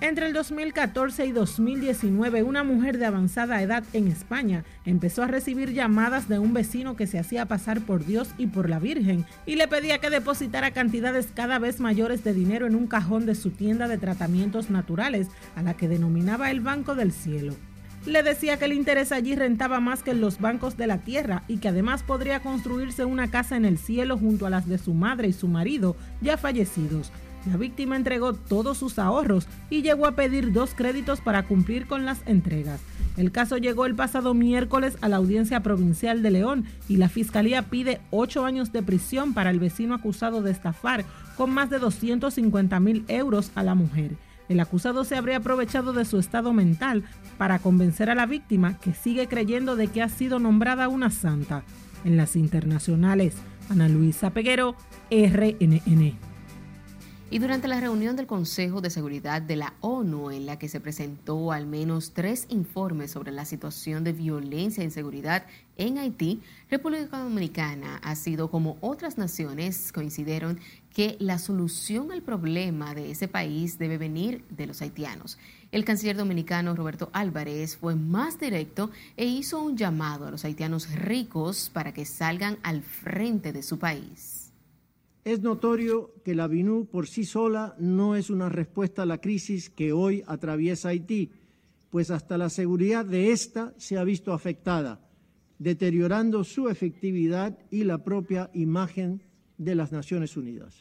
Entre 0.00 0.28
el 0.28 0.32
2014 0.32 1.26
y 1.26 1.32
2019, 1.32 2.44
una 2.44 2.62
mujer 2.62 2.98
de 2.98 3.06
avanzada 3.06 3.60
edad 3.62 3.82
en 3.92 4.06
España 4.06 4.62
empezó 4.84 5.24
a 5.24 5.26
recibir 5.26 5.72
llamadas 5.72 6.28
de 6.28 6.38
un 6.38 6.54
vecino 6.54 6.94
que 6.94 7.08
se 7.08 7.18
hacía 7.18 7.46
pasar 7.46 7.80
por 7.80 8.06
Dios 8.06 8.28
y 8.38 8.46
por 8.46 8.70
la 8.70 8.78
Virgen 8.78 9.26
y 9.44 9.56
le 9.56 9.66
pedía 9.66 9.98
que 9.98 10.08
depositara 10.08 10.70
cantidades 10.70 11.30
cada 11.34 11.58
vez 11.58 11.80
mayores 11.80 12.22
de 12.22 12.32
dinero 12.32 12.68
en 12.68 12.76
un 12.76 12.86
cajón 12.86 13.26
de 13.26 13.34
su 13.34 13.50
tienda 13.50 13.88
de 13.88 13.98
tratamientos 13.98 14.70
naturales, 14.70 15.26
a 15.56 15.62
la 15.62 15.74
que 15.74 15.88
denominaba 15.88 16.52
el 16.52 16.60
Banco 16.60 16.94
del 16.94 17.10
Cielo. 17.10 17.56
Le 18.06 18.22
decía 18.22 18.56
que 18.56 18.66
el 18.66 18.74
interés 18.74 19.10
allí 19.10 19.34
rentaba 19.34 19.80
más 19.80 20.04
que 20.04 20.12
en 20.12 20.20
los 20.20 20.38
bancos 20.38 20.76
de 20.76 20.86
la 20.86 20.98
tierra 20.98 21.42
y 21.48 21.58
que 21.58 21.70
además 21.70 22.04
podría 22.04 22.38
construirse 22.38 23.04
una 23.04 23.32
casa 23.32 23.56
en 23.56 23.64
el 23.64 23.78
cielo 23.78 24.16
junto 24.16 24.46
a 24.46 24.50
las 24.50 24.68
de 24.68 24.78
su 24.78 24.94
madre 24.94 25.26
y 25.26 25.32
su 25.32 25.48
marido, 25.48 25.96
ya 26.20 26.36
fallecidos 26.36 27.10
la 27.46 27.56
víctima 27.56 27.96
entregó 27.96 28.34
todos 28.34 28.78
sus 28.78 28.98
ahorros 28.98 29.46
y 29.70 29.82
llegó 29.82 30.06
a 30.06 30.12
pedir 30.12 30.52
dos 30.52 30.74
créditos 30.74 31.20
para 31.20 31.44
cumplir 31.44 31.86
con 31.86 32.04
las 32.04 32.20
entregas. 32.26 32.80
El 33.16 33.32
caso 33.32 33.56
llegó 33.56 33.86
el 33.86 33.94
pasado 33.94 34.32
miércoles 34.32 34.96
a 35.00 35.08
la 35.08 35.16
Audiencia 35.16 35.60
Provincial 35.60 36.22
de 36.22 36.30
León 36.30 36.66
y 36.88 36.98
la 36.98 37.08
Fiscalía 37.08 37.62
pide 37.62 38.00
ocho 38.10 38.44
años 38.44 38.70
de 38.72 38.82
prisión 38.82 39.34
para 39.34 39.50
el 39.50 39.58
vecino 39.58 39.94
acusado 39.94 40.40
de 40.40 40.52
estafar 40.52 41.04
con 41.36 41.50
más 41.50 41.68
de 41.68 41.78
250 41.78 42.78
mil 42.80 43.04
euros 43.08 43.50
a 43.54 43.62
la 43.62 43.74
mujer. 43.74 44.16
El 44.48 44.60
acusado 44.60 45.04
se 45.04 45.16
habría 45.16 45.38
aprovechado 45.38 45.92
de 45.92 46.04
su 46.04 46.18
estado 46.18 46.52
mental 46.52 47.04
para 47.36 47.58
convencer 47.58 48.08
a 48.08 48.14
la 48.14 48.26
víctima 48.26 48.78
que 48.78 48.94
sigue 48.94 49.26
creyendo 49.26 49.76
de 49.76 49.88
que 49.88 50.02
ha 50.02 50.08
sido 50.08 50.38
nombrada 50.38 50.88
una 50.88 51.10
santa. 51.10 51.64
En 52.04 52.16
las 52.16 52.36
internacionales, 52.36 53.34
Ana 53.68 53.88
Luisa 53.88 54.30
Peguero, 54.30 54.76
RNN. 55.10 56.27
Y 57.30 57.40
durante 57.40 57.68
la 57.68 57.78
reunión 57.78 58.16
del 58.16 58.26
Consejo 58.26 58.80
de 58.80 58.88
Seguridad 58.88 59.42
de 59.42 59.56
la 59.56 59.74
ONU, 59.82 60.30
en 60.30 60.46
la 60.46 60.58
que 60.58 60.70
se 60.70 60.80
presentó 60.80 61.52
al 61.52 61.66
menos 61.66 62.12
tres 62.14 62.46
informes 62.48 63.10
sobre 63.10 63.32
la 63.32 63.44
situación 63.44 64.02
de 64.02 64.14
violencia 64.14 64.80
e 64.80 64.86
inseguridad 64.86 65.44
en 65.76 65.98
Haití, 65.98 66.40
República 66.70 67.18
Dominicana 67.18 68.00
ha 68.02 68.14
sido 68.14 68.50
como 68.50 68.78
otras 68.80 69.18
naciones 69.18 69.92
coincidieron 69.92 70.58
que 70.94 71.18
la 71.20 71.38
solución 71.38 72.12
al 72.12 72.22
problema 72.22 72.94
de 72.94 73.10
ese 73.10 73.28
país 73.28 73.78
debe 73.78 73.98
venir 73.98 74.42
de 74.48 74.66
los 74.66 74.80
haitianos. 74.80 75.36
El 75.70 75.84
canciller 75.84 76.16
dominicano 76.16 76.74
Roberto 76.74 77.10
Álvarez 77.12 77.76
fue 77.76 77.94
más 77.94 78.40
directo 78.40 78.90
e 79.18 79.26
hizo 79.26 79.60
un 79.60 79.76
llamado 79.76 80.26
a 80.26 80.30
los 80.30 80.46
haitianos 80.46 80.90
ricos 80.94 81.70
para 81.74 81.92
que 81.92 82.06
salgan 82.06 82.56
al 82.62 82.80
frente 82.82 83.52
de 83.52 83.62
su 83.62 83.78
país. 83.78 84.37
Es 85.28 85.42
notorio 85.42 86.14
que 86.24 86.34
la 86.34 86.46
BINU 86.46 86.86
por 86.86 87.06
sí 87.06 87.26
sola 87.26 87.76
no 87.78 88.16
es 88.16 88.30
una 88.30 88.48
respuesta 88.48 89.02
a 89.02 89.04
la 89.04 89.20
crisis 89.20 89.68
que 89.68 89.92
hoy 89.92 90.24
atraviesa 90.26 90.88
Haití, 90.88 91.32
pues 91.90 92.10
hasta 92.10 92.38
la 92.38 92.48
seguridad 92.48 93.04
de 93.04 93.30
ésta 93.30 93.74
se 93.76 93.98
ha 93.98 94.04
visto 94.04 94.32
afectada, 94.32 95.06
deteriorando 95.58 96.44
su 96.44 96.70
efectividad 96.70 97.58
y 97.70 97.84
la 97.84 98.02
propia 98.04 98.48
imagen 98.54 99.22
de 99.58 99.74
las 99.74 99.92
Naciones 99.92 100.34
Unidas. 100.38 100.74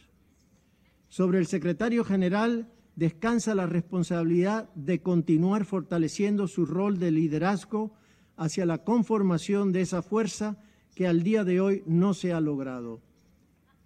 Sobre 1.09 1.39
el 1.39 1.47
secretario 1.47 2.05
general 2.05 2.71
descansa 2.95 3.53
la 3.53 3.65
responsabilidad 3.65 4.73
de 4.75 5.01
continuar 5.01 5.65
fortaleciendo 5.65 6.47
su 6.47 6.65
rol 6.65 6.99
de 6.99 7.11
liderazgo 7.11 7.91
hacia 8.37 8.65
la 8.65 8.85
conformación 8.85 9.73
de 9.73 9.81
esa 9.81 10.01
fuerza 10.01 10.57
que 10.95 11.05
al 11.05 11.21
día 11.23 11.43
de 11.43 11.59
hoy 11.59 11.83
no 11.85 12.13
se 12.13 12.31
ha 12.31 12.39
logrado. 12.39 13.05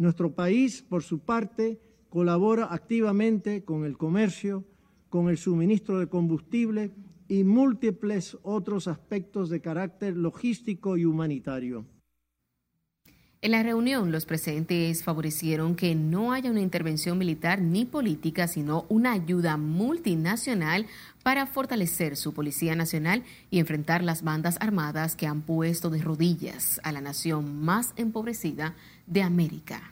Nuestro 0.02 0.34
país, 0.34 0.82
por 0.82 1.04
su 1.04 1.20
parte, 1.20 1.80
colabora 2.10 2.74
activamente 2.74 3.64
con 3.64 3.86
el 3.86 4.00
comercio, 4.00 4.66
con 5.10 5.30
el 5.30 5.38
suministro 5.38 6.00
de 6.00 6.08
combustible 6.08 6.90
y 7.28 7.44
múltiples 7.44 8.36
otros 8.42 8.88
aspectos 8.88 9.52
de 9.52 9.62
carácter 9.62 10.18
logístico 10.18 10.98
y 10.98 11.06
humanitario. 11.06 11.86
En 13.44 13.52
la 13.52 13.62
reunión, 13.62 14.12
los 14.12 14.26
presentes 14.26 15.04
favorecieron 15.04 15.76
que 15.76 15.94
no 15.94 16.32
haya 16.34 16.50
una 16.50 16.62
intervención 16.62 17.20
militar 17.20 17.62
ni 17.62 17.86
política, 17.86 18.48
sino 18.48 18.86
una 18.90 19.12
ayuda 19.12 19.58
multinacional 19.58 20.88
para 21.22 21.46
fortalecer 21.46 22.18
su 22.18 22.34
Policía 22.34 22.76
Nacional 22.76 23.24
y 23.52 23.60
enfrentar 23.60 24.04
las 24.04 24.24
bandas 24.24 24.58
armadas 24.60 25.16
que 25.16 25.28
han 25.28 25.42
puesto 25.42 25.92
de 25.92 26.02
rodillas 26.02 26.82
a 26.84 26.92
la 26.92 27.02
nación 27.02 27.64
más 27.64 27.94
empobrecida 27.98 28.76
de 29.06 29.22
América. 29.24 29.91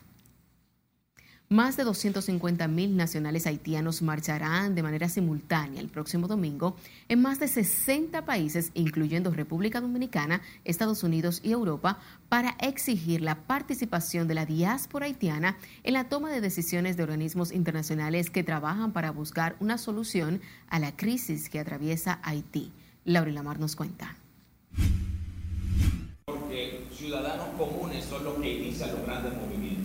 Más 1.51 1.77
de 1.77 1.83
250 1.83 2.67
mil 2.67 2.95
nacionales 2.95 3.47
haitianos 3.47 4.03
marcharán 4.03 4.75
de 4.75 4.83
manera 4.83 5.09
simultánea 5.09 5.81
el 5.81 5.89
próximo 5.89 6.27
domingo 6.27 6.75
en 7.07 7.23
más 7.23 7.39
de 7.39 7.47
60 7.47 8.23
países, 8.23 8.69
incluyendo 8.75 9.31
República 9.31 9.81
Dominicana, 9.81 10.43
Estados 10.63 11.03
Unidos 11.03 11.39
y 11.41 11.51
Europa, 11.51 11.97
para 12.29 12.55
exigir 12.59 13.21
la 13.21 13.33
participación 13.33 14.27
de 14.27 14.35
la 14.35 14.45
diáspora 14.45 15.07
haitiana 15.07 15.57
en 15.81 15.93
la 15.93 16.07
toma 16.07 16.31
de 16.31 16.39
decisiones 16.39 16.97
de 16.97 17.03
organismos 17.03 17.51
internacionales 17.51 18.29
que 18.29 18.43
trabajan 18.43 18.91
para 18.91 19.09
buscar 19.09 19.55
una 19.59 19.79
solución 19.79 20.41
a 20.67 20.77
la 20.77 20.95
crisis 20.95 21.49
que 21.49 21.59
atraviesa 21.59 22.19
Haití. 22.21 22.71
Laura 23.05 23.31
Lamar 23.31 23.59
nos 23.59 23.75
cuenta. 23.75 24.17
Porque 26.25 26.85
ciudadanos 26.93 27.47
comunes 27.57 28.05
son 28.05 28.23
los 28.23 28.35
que 28.35 28.53
inician 28.53 28.91
los 28.91 29.03
grandes 29.03 29.33
movimientos. 29.33 29.78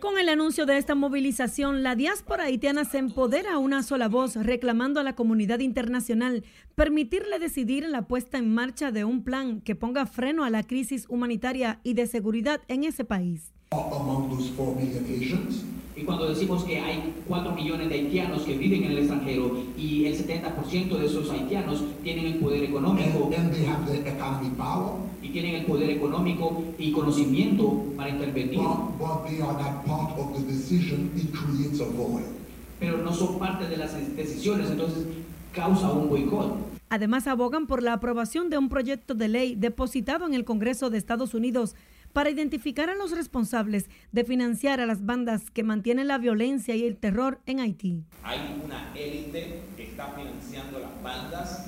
Con 0.00 0.16
el 0.16 0.28
anuncio 0.28 0.64
de 0.64 0.78
esta 0.78 0.94
movilización, 0.94 1.82
la 1.82 1.96
diáspora 1.96 2.44
haitiana 2.44 2.84
se 2.84 2.98
empodera 2.98 3.54
a 3.54 3.58
una 3.58 3.82
sola 3.82 4.06
voz, 4.08 4.36
reclamando 4.36 5.00
a 5.00 5.02
la 5.02 5.16
comunidad 5.16 5.58
internacional 5.58 6.44
permitirle 6.76 7.40
decidir 7.40 7.84
la 7.88 8.02
puesta 8.02 8.38
en 8.38 8.54
marcha 8.54 8.92
de 8.92 9.04
un 9.04 9.24
plan 9.24 9.60
que 9.60 9.74
ponga 9.74 10.06
freno 10.06 10.44
a 10.44 10.50
la 10.50 10.62
crisis 10.62 11.06
humanitaria 11.08 11.80
y 11.82 11.94
de 11.94 12.06
seguridad 12.06 12.60
en 12.68 12.84
ese 12.84 13.04
país. 13.04 13.52
Y 15.96 16.02
cuando 16.02 16.28
decimos 16.28 16.64
que 16.64 16.78
hay 16.78 17.12
4 17.26 17.52
millones 17.52 17.88
de 17.88 17.94
haitianos 17.96 18.42
que 18.42 18.56
viven 18.56 18.84
en 18.84 18.92
el 18.92 18.98
extranjero 18.98 19.60
y 19.76 20.06
el 20.06 20.14
70% 20.14 20.96
de 20.96 21.06
esos 21.06 21.30
haitianos 21.30 21.84
tienen 22.02 22.26
el 22.26 22.34
poder 22.36 22.64
económico 22.64 23.30
y 25.22 25.28
tienen 25.30 25.54
el 25.56 25.64
poder 25.66 25.90
económico 25.90 26.64
y 26.78 26.92
conocimiento 26.92 27.84
para 27.96 28.10
intervenir. 28.10 28.60
Pero 32.80 32.98
no 32.98 33.12
son 33.12 33.38
parte 33.38 33.68
de 33.68 33.76
las 33.76 34.16
decisiones, 34.16 34.70
entonces 34.70 35.04
causa 35.52 35.92
un 35.92 36.08
boicot. 36.08 36.78
Además, 36.90 37.26
abogan 37.26 37.66
por 37.66 37.82
la 37.82 37.92
aprobación 37.92 38.48
de 38.48 38.56
un 38.56 38.70
proyecto 38.70 39.14
de 39.14 39.28
ley 39.28 39.56
depositado 39.56 40.26
en 40.26 40.32
el 40.32 40.44
Congreso 40.44 40.88
de 40.88 40.96
Estados 40.96 41.34
Unidos 41.34 41.74
para 42.12 42.30
identificar 42.30 42.90
a 42.90 42.94
los 42.94 43.12
responsables 43.12 43.88
de 44.12 44.24
financiar 44.24 44.80
a 44.80 44.86
las 44.86 45.04
bandas 45.04 45.50
que 45.50 45.62
mantienen 45.62 46.08
la 46.08 46.18
violencia 46.18 46.74
y 46.74 46.84
el 46.84 46.96
terror 46.96 47.40
en 47.46 47.60
Haití. 47.60 48.02
Hay 48.22 48.60
una 48.64 48.92
élite 48.94 49.62
que 49.76 49.84
está 49.84 50.08
financiando 50.08 50.78
las 50.78 51.02
bandas, 51.02 51.66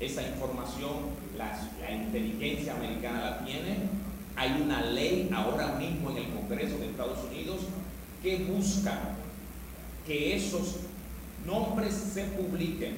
esa 0.00 0.28
información 0.28 0.92
la, 1.36 1.58
la 1.80 1.90
inteligencia 1.90 2.74
americana 2.74 3.30
la 3.30 3.44
tiene, 3.44 3.76
hay 4.36 4.60
una 4.60 4.82
ley 4.82 5.30
ahora 5.34 5.76
mismo 5.78 6.10
en 6.10 6.18
el 6.18 6.30
Congreso 6.30 6.78
de 6.78 6.90
Estados 6.90 7.24
Unidos 7.30 7.60
que 8.22 8.38
busca 8.44 9.16
que 10.06 10.36
esos 10.36 10.76
nombres 11.46 11.94
se 11.94 12.24
publiquen, 12.24 12.96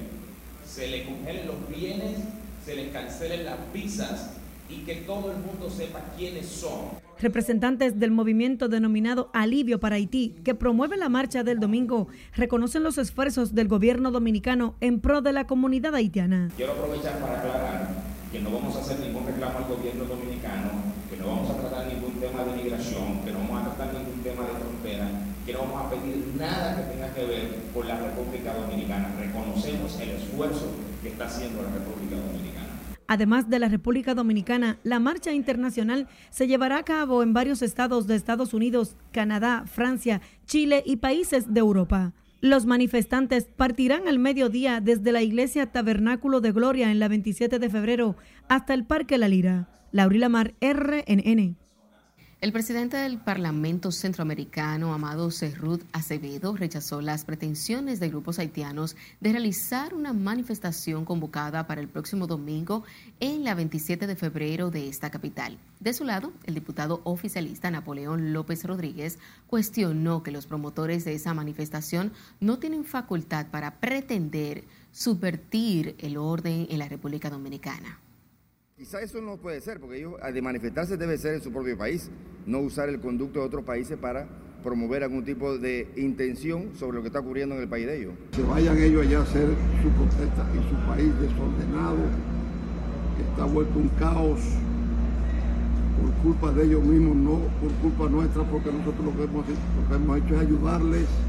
se 0.65 0.87
le 0.87 1.05
congelen 1.05 1.47
los 1.47 1.69
bienes, 1.69 2.17
se 2.65 2.75
les 2.75 2.91
cancelen 2.91 3.45
las 3.45 3.57
visas 3.71 4.31
y 4.69 4.77
que 4.85 4.95
todo 4.95 5.31
el 5.31 5.37
mundo 5.37 5.69
sepa 5.69 5.99
quiénes 6.15 6.47
son. 6.47 6.99
Representantes 7.19 7.99
del 7.99 8.11
movimiento 8.11 8.69
denominado 8.69 9.29
Alivio 9.33 9.79
para 9.79 9.95
Haití, 9.95 10.35
que 10.43 10.55
promueve 10.55 10.95
la 10.95 11.09
marcha 11.09 11.43
del 11.43 11.59
domingo, 11.59 12.07
reconocen 12.35 12.83
los 12.83 12.97
esfuerzos 12.97 13.53
del 13.55 13.67
gobierno 13.67 14.11
dominicano 14.11 14.75
en 14.79 15.01
pro 15.01 15.21
de 15.21 15.33
la 15.33 15.45
comunidad 15.45 15.95
haitiana. 15.95 16.49
Quiero 16.55 16.73
aprovechar 16.73 17.19
para 17.19 17.39
aclarar 17.39 17.89
que 18.31 18.39
no 18.39 18.51
vamos 18.51 18.75
a 18.75 18.79
hacer 18.79 18.99
ningún 18.99 19.25
reclamo 19.25 19.57
al 19.57 19.65
gobierno 19.65 20.05
dominicano, 20.05 20.69
que 21.09 21.17
no 21.17 21.27
vamos 21.27 21.49
a 21.49 21.57
tratar 21.57 21.87
ningún 21.87 22.13
tema 22.21 22.43
de 22.45 22.63
migración, 22.63 23.25
que 23.25 23.31
no 23.31 23.39
vamos 23.39 23.61
a 23.61 23.75
tratar 23.75 23.93
ningún 23.93 24.21
tema 24.21 24.43
de 24.43 24.53
frontera, 24.53 25.09
que 25.45 25.53
no 25.53 25.59
vamos 25.59 25.81
a 25.81 25.89
pedir 25.89 26.23
nada 26.37 26.77
que 26.77 26.93
tenga 26.93 27.13
que 27.13 27.25
ver 27.25 27.55
con 27.73 27.87
la 27.87 27.97
República 27.97 28.53
Dominicana. 28.53 29.15
Reconocemos 29.19 29.99
el 29.99 30.09
esfuerzo 30.11 30.71
que 31.01 31.09
está 31.09 31.25
haciendo 31.25 31.63
la 31.63 31.69
República 31.73 32.15
Dominicana. 32.15 32.68
Además 33.09 33.49
de 33.49 33.57
la 33.57 33.69
República 33.69 34.13
Dominicana, 34.13 34.77
la 34.83 34.99
marcha 34.99 35.31
internacional 35.31 36.07
se 36.29 36.45
llevará 36.45 36.77
a 36.77 36.83
cabo 36.83 37.23
en 37.23 37.33
varios 37.33 37.63
estados 37.63 38.05
de 38.05 38.13
Estados 38.13 38.53
Unidos, 38.53 38.97
Canadá, 39.11 39.63
Francia, 39.65 40.21
Chile 40.45 40.83
y 40.85 40.97
países 40.97 41.51
de 41.51 41.59
Europa. 41.59 42.13
Los 42.39 42.67
manifestantes 42.67 43.45
partirán 43.45 44.07
al 44.07 44.19
mediodía 44.19 44.79
desde 44.79 45.11
la 45.11 45.23
iglesia 45.23 45.71
Tabernáculo 45.71 46.39
de 46.39 46.51
Gloria 46.51 46.91
en 46.91 46.99
la 46.99 47.07
27 47.07 47.57
de 47.57 47.69
febrero 47.71 48.15
hasta 48.47 48.75
el 48.75 48.85
Parque 48.85 49.17
La 49.17 49.27
Lira. 49.27 49.69
Laurila 49.91 50.29
Mar, 50.29 50.53
RNN. 50.61 51.57
El 52.41 52.53
presidente 52.53 52.95
del 52.95 53.17
Parlamento 53.17 53.91
Centroamericano, 53.91 54.93
Amado 54.93 55.29
Cerrut 55.29 55.83
Acevedo, 55.91 56.55
rechazó 56.55 57.01
las 57.01 57.25
pretensiones 57.25 57.99
de 57.99 58.07
grupos 58.07 58.39
haitianos 58.39 58.95
de 59.19 59.33
realizar 59.33 59.93
una 59.93 60.13
manifestación 60.13 61.03
convocada 61.03 61.67
para 61.67 61.81
el 61.81 61.89
próximo 61.89 62.27
domingo 62.27 62.85
en 63.19 63.43
la 63.43 63.55
27 63.55 64.07
de 64.07 64.15
febrero 64.15 64.71
de 64.71 64.87
esta 64.87 65.09
capital. 65.09 65.57
De 65.81 65.91
su 65.91 66.05
lado, 66.05 66.31
el 66.45 66.53
diputado 66.53 67.01
oficialista 67.03 67.71
Napoleón 67.71 68.31
López 68.31 68.63
Rodríguez 68.63 69.19
cuestionó 69.47 70.23
que 70.23 70.31
los 70.31 70.45
promotores 70.45 71.03
de 71.03 71.15
esa 71.15 71.33
manifestación 71.33 72.13
no 72.39 72.57
tienen 72.57 72.85
facultad 72.85 73.47
para 73.47 73.81
pretender 73.81 74.63
subvertir 74.93 75.97
el 75.97 76.15
orden 76.15 76.67
en 76.69 76.79
la 76.79 76.87
República 76.87 77.29
Dominicana. 77.29 77.99
Quizá 78.79 79.01
eso 79.01 79.19
no 79.19 79.35
puede 79.35 79.59
ser, 79.59 79.77
porque 79.77 79.97
ellos 79.97 80.13
de 80.33 80.41
manifestarse 80.41 80.95
debe 80.95 81.17
ser 81.17 81.33
en 81.33 81.41
su 81.41 81.51
propio 81.51 81.77
país, 81.77 82.09
no 82.45 82.59
usar 82.59 82.87
el 82.87 83.01
conducto 83.01 83.41
de 83.41 83.45
otros 83.45 83.65
países 83.65 83.97
para 83.97 84.25
promover 84.63 85.03
algún 85.03 85.25
tipo 85.25 85.57
de 85.57 85.89
intención 85.97 86.69
sobre 86.75 86.95
lo 86.95 87.01
que 87.01 87.07
está 87.07 87.19
ocurriendo 87.19 87.55
en 87.55 87.61
el 87.63 87.67
país 87.67 87.85
de 87.87 87.97
ellos. 87.97 88.13
Que 88.31 88.41
vayan 88.41 88.77
ellos 88.77 89.05
allá 89.05 89.19
a 89.19 89.23
hacer 89.23 89.49
su 89.83 89.89
protesta 89.89 90.47
y 90.53 90.69
su 90.69 90.87
país 90.87 91.11
desordenado, 91.19 91.97
que 93.17 93.23
está 93.23 93.43
vuelto 93.43 93.77
un 93.77 93.89
caos 93.99 94.39
por 95.99 96.13
culpa 96.23 96.53
de 96.53 96.63
ellos 96.63 96.81
mismos, 96.81 97.17
no 97.17 97.39
por 97.59 97.71
culpa 97.81 98.09
nuestra, 98.09 98.43
porque 98.43 98.71
nosotros 98.71 99.03
lo 99.03 99.11
que 99.11 99.23
hemos, 99.25 99.45
lo 99.45 99.89
que 99.89 99.95
hemos 99.95 100.17
hecho 100.19 100.35
es 100.35 100.39
ayudarles 100.39 101.28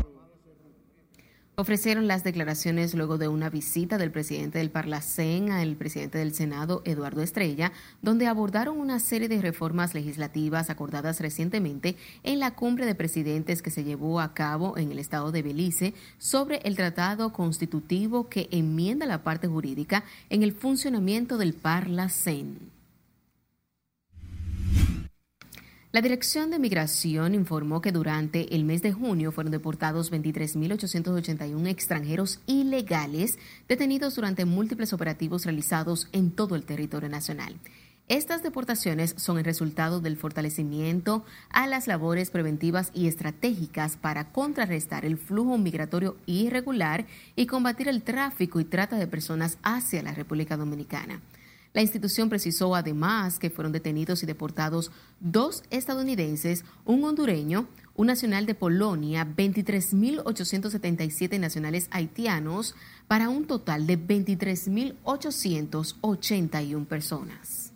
ofrecieron 1.56 2.06
las 2.06 2.24
declaraciones 2.24 2.94
luego 2.94 3.18
de 3.18 3.28
una 3.28 3.50
visita 3.50 3.98
del 3.98 4.10
presidente 4.10 4.58
del 4.58 4.70
Parlacén 4.70 5.50
al 5.50 5.76
presidente 5.76 6.18
del 6.18 6.34
Senado, 6.34 6.82
Eduardo 6.84 7.22
Estrella, 7.22 7.72
donde 8.00 8.26
abordaron 8.26 8.78
una 8.78 8.98
serie 8.98 9.28
de 9.28 9.42
reformas 9.42 9.92
legislativas 9.92 10.70
acordadas 10.70 11.20
recientemente 11.20 11.96
en 12.22 12.38
la 12.40 12.52
cumbre 12.52 12.86
de 12.86 12.94
presidentes 12.94 13.62
que 13.62 13.70
se 13.70 13.84
llevó 13.84 14.20
a 14.20 14.32
cabo 14.32 14.78
en 14.78 14.90
el 14.90 14.98
estado 14.98 15.32
de 15.32 15.42
Belice 15.42 15.94
sobre 16.18 16.60
el 16.64 16.76
tratado 16.76 17.32
constitutivo 17.32 18.28
que 18.28 18.48
enmienda 18.50 19.04
la 19.04 19.22
parte 19.22 19.46
jurídica 19.46 20.04
en 20.30 20.42
el 20.42 20.52
funcionamiento 20.52 21.36
del 21.36 21.52
Parlacén. 21.52 22.79
La 25.92 26.02
Dirección 26.02 26.52
de 26.52 26.60
Migración 26.60 27.34
informó 27.34 27.80
que 27.80 27.90
durante 27.90 28.54
el 28.54 28.64
mes 28.64 28.80
de 28.80 28.92
junio 28.92 29.32
fueron 29.32 29.50
deportados 29.50 30.12
23.881 30.12 31.66
extranjeros 31.66 32.38
ilegales 32.46 33.40
detenidos 33.66 34.14
durante 34.14 34.44
múltiples 34.44 34.92
operativos 34.92 35.44
realizados 35.44 36.08
en 36.12 36.30
todo 36.30 36.54
el 36.54 36.62
territorio 36.62 37.08
nacional. 37.08 37.56
Estas 38.06 38.44
deportaciones 38.44 39.14
son 39.18 39.38
el 39.38 39.44
resultado 39.44 40.00
del 40.00 40.16
fortalecimiento 40.16 41.24
a 41.48 41.66
las 41.66 41.88
labores 41.88 42.30
preventivas 42.30 42.92
y 42.94 43.08
estratégicas 43.08 43.96
para 43.96 44.30
contrarrestar 44.30 45.04
el 45.04 45.18
flujo 45.18 45.58
migratorio 45.58 46.16
irregular 46.26 47.06
y 47.34 47.46
combatir 47.46 47.88
el 47.88 48.02
tráfico 48.02 48.60
y 48.60 48.64
trata 48.64 48.96
de 48.96 49.08
personas 49.08 49.58
hacia 49.64 50.04
la 50.04 50.14
República 50.14 50.56
Dominicana. 50.56 51.20
La 51.72 51.82
institución 51.82 52.28
precisó 52.28 52.74
además 52.74 53.38
que 53.38 53.50
fueron 53.50 53.70
detenidos 53.70 54.24
y 54.24 54.26
deportados 54.26 54.90
dos 55.20 55.62
estadounidenses, 55.70 56.64
un 56.84 57.04
hondureño, 57.04 57.68
un 57.94 58.08
nacional 58.08 58.44
de 58.46 58.56
Polonia, 58.56 59.24
23.877 59.24 61.38
nacionales 61.38 61.86
haitianos, 61.92 62.74
para 63.06 63.28
un 63.28 63.46
total 63.46 63.86
de 63.86 63.96
23.881 63.98 66.86
personas. 66.86 67.72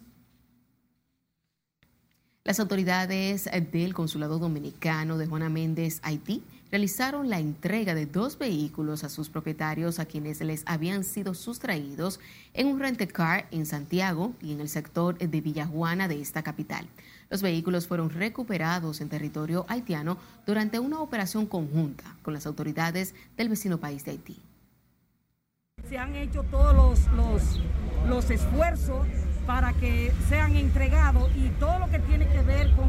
Las 2.43 2.59
autoridades 2.61 3.49
del 3.73 3.95
Consulado 3.95 4.39
Dominicano 4.39 5.19
de 5.19 5.27
Juana 5.27 5.49
Méndez, 5.49 6.01
Haití, 6.03 6.43
realizaron 6.71 7.31
la 7.31 7.39
entrega 7.39 7.95
de 7.95 8.07
dos 8.07 8.39
vehículos 8.39 9.05
a 9.05 9.09
sus 9.09 9.29
propietarios 9.29 9.99
a 9.99 10.07
quienes 10.07 10.41
les 10.41 10.63
habían 10.67 11.05
sido 11.05 11.35
sustraídos 11.35 12.21
en 12.53 12.67
un 12.67 12.81
rentecar 12.81 13.47
en 13.51 13.67
Santiago 13.67 14.33
y 14.41 14.53
en 14.53 14.61
el 14.61 14.69
sector 14.69 15.17
de 15.19 15.41
Villajuana 15.41 16.09
de 16.09 16.21
esta 16.21 16.43
capital. 16.43 16.87
Los 17.31 17.43
vehículos 17.43 17.87
fueron 17.87 18.11
recuperados 18.11 19.01
en 19.01 19.09
territorio 19.09 19.67
haitiano 19.69 20.19
durante 20.47 20.79
una 20.79 21.01
operación 21.01 21.47
conjunta 21.47 22.05
con 22.23 22.35
las 22.35 22.47
autoridades 22.47 23.15
del 23.37 23.49
vecino 23.49 23.79
país 23.79 24.05
de 24.05 24.13
Haití. 24.13 24.41
Se 25.89 25.99
han 25.99 26.15
hecho 26.17 26.43
todos 26.45 26.75
los, 26.75 27.13
los, 27.15 27.61
los 28.09 28.31
esfuerzos 28.31 29.07
para 29.47 29.73
que 29.75 30.13
sean 30.29 30.57
entregados 30.57 31.31
y 31.37 31.49
todo 31.61 31.79
lo 31.79 31.89
que 31.91 31.99
tiene 31.99 32.27
que 32.29 32.41
ver 32.43 32.71
con, 32.73 32.89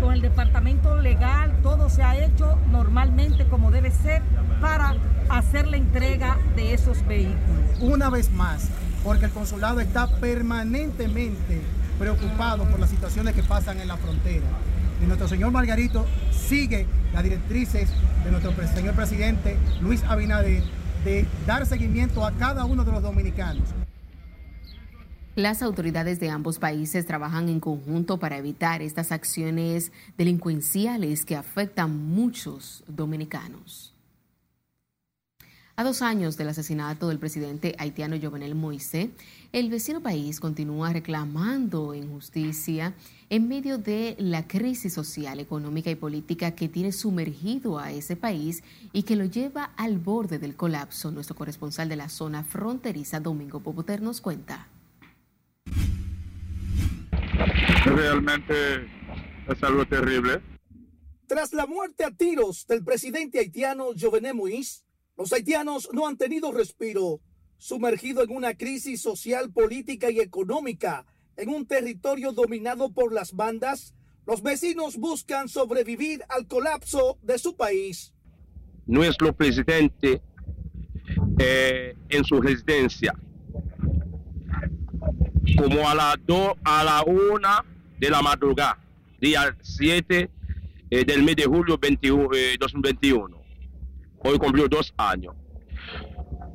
con, 0.00 0.12
el 0.14 0.20
departamento 0.20 0.96
legal, 0.96 1.52
todo 1.62 1.88
se 1.88 2.02
ha 2.02 2.16
hecho 2.16 2.58
normalmente 2.70 3.46
como 3.46 3.70
debe 3.70 3.90
ser 3.90 4.22
para 4.60 4.94
hacer 5.28 5.66
la 5.66 5.76
entrega 5.76 6.38
de 6.54 6.74
esos 6.74 7.06
vehículos. 7.06 7.36
Una 7.80 8.10
vez 8.10 8.30
más, 8.32 8.70
porque 9.04 9.26
el 9.26 9.30
consulado 9.30 9.80
está 9.80 10.08
permanentemente 10.08 11.62
preocupado 11.98 12.64
por 12.64 12.78
las 12.78 12.90
situaciones 12.90 13.34
que 13.34 13.42
pasan 13.42 13.80
en 13.80 13.88
la 13.88 13.96
frontera. 13.96 14.46
Y 15.02 15.06
nuestro 15.06 15.28
señor 15.28 15.50
Margarito 15.50 16.06
sigue 16.30 16.86
las 17.12 17.22
directrices 17.22 17.90
de 18.24 18.30
nuestro 18.30 18.52
señor 18.74 18.94
presidente 18.94 19.56
Luis 19.80 20.02
Abinader 20.04 20.62
de 21.04 21.26
dar 21.46 21.66
seguimiento 21.66 22.26
a 22.26 22.32
cada 22.32 22.64
uno 22.64 22.84
de 22.84 22.92
los 22.92 23.02
dominicanos. 23.02 23.85
Las 25.36 25.60
autoridades 25.60 26.18
de 26.18 26.30
ambos 26.30 26.58
países 26.58 27.04
trabajan 27.04 27.50
en 27.50 27.60
conjunto 27.60 28.16
para 28.16 28.38
evitar 28.38 28.80
estas 28.80 29.12
acciones 29.12 29.92
delincuenciales 30.16 31.26
que 31.26 31.36
afectan 31.36 31.94
muchos 31.94 32.82
dominicanos. 32.88 33.92
A 35.76 35.84
dos 35.84 36.00
años 36.00 36.38
del 36.38 36.48
asesinato 36.48 37.08
del 37.08 37.18
presidente 37.18 37.76
haitiano 37.78 38.16
Jovenel 38.18 38.54
Moisés, 38.54 39.10
el 39.52 39.68
vecino 39.68 40.00
país 40.00 40.40
continúa 40.40 40.94
reclamando 40.94 41.94
justicia 42.10 42.94
en 43.28 43.46
medio 43.46 43.76
de 43.76 44.16
la 44.18 44.48
crisis 44.48 44.94
social, 44.94 45.38
económica 45.38 45.90
y 45.90 45.96
política 45.96 46.52
que 46.52 46.70
tiene 46.70 46.92
sumergido 46.92 47.78
a 47.78 47.92
ese 47.92 48.16
país 48.16 48.62
y 48.94 49.02
que 49.02 49.16
lo 49.16 49.26
lleva 49.26 49.64
al 49.76 49.98
borde 49.98 50.38
del 50.38 50.56
colapso. 50.56 51.10
Nuestro 51.10 51.36
corresponsal 51.36 51.90
de 51.90 51.96
la 51.96 52.08
zona 52.08 52.42
fronteriza, 52.42 53.20
Domingo 53.20 53.60
Popoter, 53.60 54.00
nos 54.00 54.22
cuenta. 54.22 54.68
Realmente 57.84 58.54
es 59.48 59.62
algo 59.62 59.86
terrible. 59.86 60.42
Tras 61.26 61.52
la 61.52 61.66
muerte 61.66 62.04
a 62.04 62.10
tiros 62.10 62.66
del 62.66 62.84
presidente 62.84 63.38
haitiano 63.38 63.86
Jovenel 63.98 64.34
Moïse, 64.34 64.84
los 65.16 65.32
haitianos 65.32 65.88
no 65.92 66.06
han 66.06 66.16
tenido 66.16 66.52
respiro, 66.52 67.20
sumergido 67.58 68.22
en 68.22 68.30
una 68.30 68.54
crisis 68.54 69.00
social, 69.00 69.52
política 69.52 70.10
y 70.10 70.20
económica 70.20 71.06
en 71.36 71.48
un 71.48 71.66
territorio 71.66 72.32
dominado 72.32 72.92
por 72.92 73.12
las 73.12 73.32
bandas. 73.32 73.94
Los 74.26 74.42
vecinos 74.42 74.96
buscan 74.96 75.48
sobrevivir 75.48 76.22
al 76.28 76.46
colapso 76.46 77.18
de 77.22 77.38
su 77.38 77.56
país. 77.56 78.12
Nuestro 78.86 79.34
presidente 79.34 80.22
eh, 81.38 81.96
en 82.08 82.24
su 82.24 82.40
residencia 82.40 83.14
como 85.54 85.88
a 85.88 85.94
las 85.94 86.16
2, 86.26 86.52
a 86.64 86.84
la 86.84 87.02
1 87.04 87.48
de 87.98 88.10
la 88.10 88.22
madrugada, 88.22 88.78
día 89.20 89.56
7 89.60 90.30
eh, 90.90 91.04
del 91.04 91.22
mes 91.22 91.36
de 91.36 91.44
julio 91.44 91.78
21, 91.78 92.28
2021. 92.58 93.42
Hoy 94.18 94.38
cumplió 94.38 94.68
dos 94.68 94.92
años. 94.96 95.34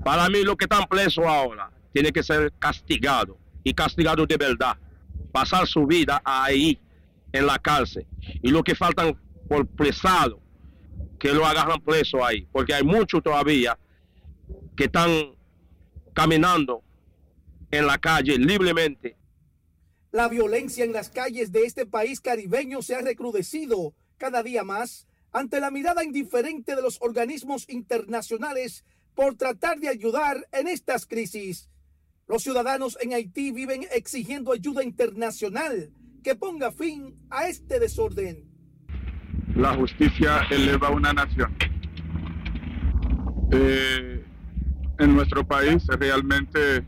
Para 0.03 0.27
mí, 0.29 0.43
lo 0.43 0.57
que 0.57 0.65
están 0.65 0.85
presos 0.87 1.25
ahora 1.25 1.71
tiene 1.93 2.11
que 2.11 2.23
ser 2.23 2.51
castigado 2.59 3.37
y 3.63 3.73
castigado 3.73 4.25
de 4.25 4.37
verdad. 4.37 4.77
Pasar 5.31 5.67
su 5.67 5.85
vida 5.85 6.21
ahí, 6.25 6.79
en 7.31 7.45
la 7.45 7.57
cárcel. 7.59 8.05
Y 8.41 8.49
lo 8.49 8.63
que 8.63 8.75
faltan 8.75 9.17
por 9.47 9.67
presado, 9.67 10.41
que 11.19 11.33
lo 11.33 11.45
agarran 11.45 11.79
preso 11.81 12.25
ahí. 12.25 12.47
Porque 12.51 12.73
hay 12.73 12.83
muchos 12.83 13.23
todavía 13.23 13.77
que 14.75 14.85
están 14.85 15.09
caminando 16.13 16.83
en 17.71 17.87
la 17.87 17.97
calle 17.97 18.37
libremente. 18.37 19.17
La 20.11 20.27
violencia 20.27 20.83
en 20.83 20.91
las 20.91 21.09
calles 21.09 21.51
de 21.51 21.63
este 21.63 21.85
país 21.85 22.19
caribeño 22.19 22.81
se 22.81 22.95
ha 22.95 23.01
recrudecido 23.01 23.93
cada 24.17 24.43
día 24.43 24.63
más 24.63 25.07
ante 25.31 25.59
la 25.61 25.71
mirada 25.71 26.03
indiferente 26.03 26.75
de 26.75 26.81
los 26.81 27.01
organismos 27.01 27.65
internacionales 27.69 28.83
por 29.15 29.35
tratar 29.35 29.79
de 29.79 29.87
ayudar 29.87 30.47
en 30.51 30.67
estas 30.67 31.05
crisis. 31.05 31.69
Los 32.27 32.43
ciudadanos 32.43 32.97
en 33.01 33.13
Haití 33.13 33.51
viven 33.51 33.85
exigiendo 33.93 34.51
ayuda 34.51 34.83
internacional 34.83 35.91
que 36.23 36.35
ponga 36.35 36.71
fin 36.71 37.15
a 37.29 37.47
este 37.47 37.79
desorden. 37.79 38.45
La 39.55 39.75
justicia 39.75 40.41
eleva 40.49 40.89
una 40.89 41.13
nación. 41.13 41.55
Eh, 43.51 44.23
en 44.99 45.15
nuestro 45.15 45.45
país 45.45 45.85
realmente 45.87 46.85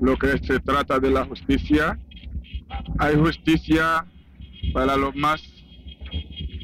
lo 0.00 0.16
que 0.16 0.38
se 0.38 0.58
trata 0.60 0.98
de 0.98 1.10
la 1.10 1.24
justicia. 1.24 1.98
Hay 2.98 3.16
justicia 3.16 4.06
para 4.72 4.96
los 4.96 5.14
más, 5.14 5.42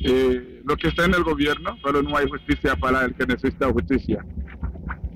eh, 0.05 0.63
lo 0.65 0.77
que 0.77 0.89
está 0.89 1.05
en 1.05 1.15
el 1.15 1.23
gobierno, 1.23 1.77
pero 1.83 2.03
no 2.03 2.17
hay 2.17 2.29
justicia 2.29 2.77
para 2.77 3.05
el 3.05 3.15
que 3.15 3.27
necesita 3.27 3.71
justicia. 3.71 4.25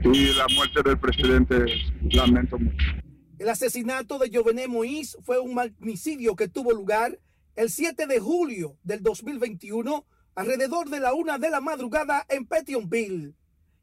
Y 0.02 0.34
la 0.34 0.46
muerte 0.54 0.82
del 0.82 0.98
presidente 0.98 1.66
lamento 2.10 2.58
mucho. 2.58 2.86
El 3.38 3.48
asesinato 3.48 4.18
de 4.18 4.30
Jovené 4.30 4.68
Moïse 4.68 5.16
fue 5.22 5.38
un 5.38 5.54
magnicidio 5.54 6.36
que 6.36 6.48
tuvo 6.48 6.72
lugar 6.72 7.18
el 7.56 7.70
7 7.70 8.06
de 8.06 8.20
julio 8.20 8.76
del 8.82 9.02
2021 9.02 10.06
alrededor 10.34 10.88
de 10.88 11.00
la 11.00 11.14
una 11.14 11.38
de 11.38 11.50
la 11.50 11.60
madrugada 11.60 12.24
en 12.28 12.46
Petionville. 12.46 13.34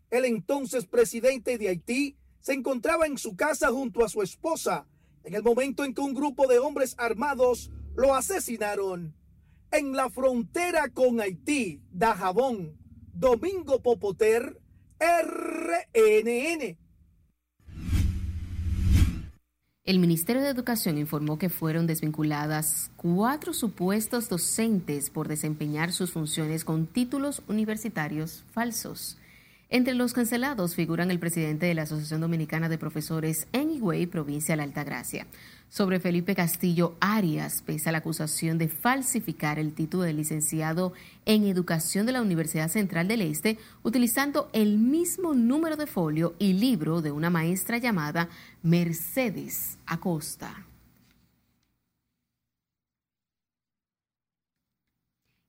El 0.09 0.25
entonces 0.25 0.85
presidente 0.85 1.57
de 1.57 1.69
Haití 1.69 2.17
se 2.41 2.53
encontraba 2.53 3.05
en 3.05 3.17
su 3.17 3.35
casa 3.35 3.69
junto 3.69 4.03
a 4.03 4.09
su 4.09 4.21
esposa 4.21 4.87
en 5.27 5.33
el 5.33 5.43
momento 5.43 5.83
en 5.83 5.93
que 5.93 5.99
un 5.99 6.13
grupo 6.13 6.47
de 6.47 6.57
hombres 6.57 6.95
armados 6.97 7.69
lo 7.97 8.15
asesinaron. 8.15 9.13
En 9.71 9.91
la 9.91 10.09
frontera 10.09 10.87
con 10.87 11.19
Haití, 11.19 11.81
Dajabón, 11.91 12.77
Domingo 13.11 13.81
Popoter, 13.81 14.57
RNN. 15.01 16.77
El 19.83 19.99
Ministerio 19.99 20.41
de 20.41 20.49
Educación 20.49 20.97
informó 20.97 21.37
que 21.37 21.49
fueron 21.49 21.87
desvinculadas 21.87 22.89
cuatro 22.95 23.51
supuestos 23.53 24.29
docentes 24.29 25.09
por 25.09 25.27
desempeñar 25.27 25.91
sus 25.91 26.11
funciones 26.11 26.63
con 26.63 26.87
títulos 26.87 27.41
universitarios 27.49 28.45
falsos. 28.53 29.17
Entre 29.69 29.95
los 29.95 30.13
cancelados 30.13 30.75
figuran 30.75 31.11
el 31.11 31.19
presidente 31.19 31.65
de 31.65 31.73
la 31.73 31.81
Asociación 31.81 32.21
Dominicana 32.21 32.69
de 32.69 32.77
Profesores 32.77 33.47
en 33.51 33.69
Higüey, 33.69 34.05
provincia 34.05 34.53
de 34.53 34.57
la 34.57 34.63
Altagracia. 34.63 35.27
Sobre 35.67 35.99
Felipe 35.99 36.35
Castillo 36.35 36.95
Arias 37.01 37.63
pesa 37.63 37.91
la 37.91 37.97
acusación 37.97 38.57
de 38.57 38.69
falsificar 38.69 39.59
el 39.59 39.73
título 39.73 40.03
de 40.03 40.13
licenciado 40.13 40.93
en 41.25 41.43
Educación 41.43 42.05
de 42.05 42.13
la 42.13 42.21
Universidad 42.21 42.69
Central 42.69 43.09
del 43.09 43.21
Este 43.21 43.57
utilizando 43.83 44.49
el 44.53 44.77
mismo 44.77 45.33
número 45.33 45.75
de 45.75 45.87
folio 45.87 46.33
y 46.39 46.53
libro 46.53 47.01
de 47.01 47.11
una 47.11 47.29
maestra 47.29 47.77
llamada 47.77 48.29
Mercedes 48.63 49.77
Acosta. 49.85 50.66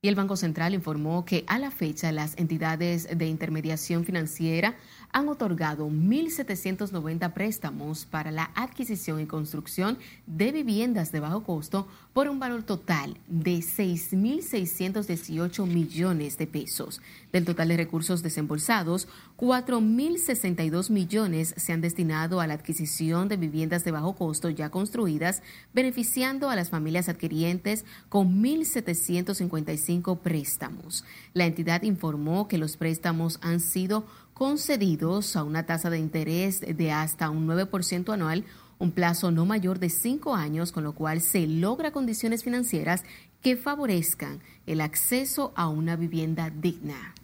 Y 0.00 0.06
el 0.06 0.14
Banco 0.14 0.36
Central 0.36 0.74
informó 0.74 1.24
que 1.24 1.42
a 1.48 1.58
la 1.58 1.72
fecha 1.72 2.12
las 2.12 2.38
entidades 2.38 3.08
de 3.18 3.26
intermediación 3.26 4.04
financiera 4.04 4.76
han 5.12 5.28
otorgado 5.28 5.88
1.790 5.88 7.32
préstamos 7.32 8.04
para 8.04 8.30
la 8.30 8.50
adquisición 8.54 9.20
y 9.20 9.26
construcción 9.26 9.98
de 10.26 10.52
viviendas 10.52 11.12
de 11.12 11.20
bajo 11.20 11.44
costo 11.44 11.86
por 12.12 12.28
un 12.28 12.38
valor 12.38 12.62
total 12.62 13.16
de 13.28 13.58
6.618 13.58 15.66
millones 15.66 16.36
de 16.36 16.46
pesos. 16.46 17.00
Del 17.32 17.44
total 17.44 17.68
de 17.68 17.76
recursos 17.76 18.22
desembolsados, 18.22 19.08
4.062 19.36 20.90
millones 20.90 21.54
se 21.56 21.72
han 21.72 21.80
destinado 21.80 22.40
a 22.40 22.46
la 22.46 22.54
adquisición 22.54 23.28
de 23.28 23.36
viviendas 23.36 23.84
de 23.84 23.92
bajo 23.92 24.14
costo 24.14 24.50
ya 24.50 24.70
construidas, 24.70 25.42
beneficiando 25.72 26.50
a 26.50 26.56
las 26.56 26.70
familias 26.70 27.08
adquirientes 27.08 27.84
con 28.08 28.42
1.755 28.42 30.18
préstamos. 30.18 31.04
La 31.34 31.46
entidad 31.46 31.82
informó 31.82 32.48
que 32.48 32.58
los 32.58 32.76
préstamos 32.76 33.38
han 33.42 33.60
sido 33.60 34.06
concedidos 34.38 35.34
a 35.34 35.42
una 35.42 35.66
tasa 35.66 35.90
de 35.90 35.98
interés 35.98 36.60
de 36.60 36.92
hasta 36.92 37.28
un 37.28 37.48
9% 37.48 38.14
anual, 38.14 38.44
un 38.78 38.92
plazo 38.92 39.32
no 39.32 39.44
mayor 39.44 39.80
de 39.80 39.90
cinco 39.90 40.36
años, 40.36 40.70
con 40.70 40.84
lo 40.84 40.94
cual 40.94 41.20
se 41.20 41.48
logra 41.48 41.90
condiciones 41.90 42.44
financieras 42.44 43.02
que 43.42 43.56
favorezcan 43.56 44.40
el 44.66 44.80
acceso 44.80 45.52
a 45.56 45.68
una 45.68 45.96
vivienda 45.96 46.50
digna. 46.50 47.14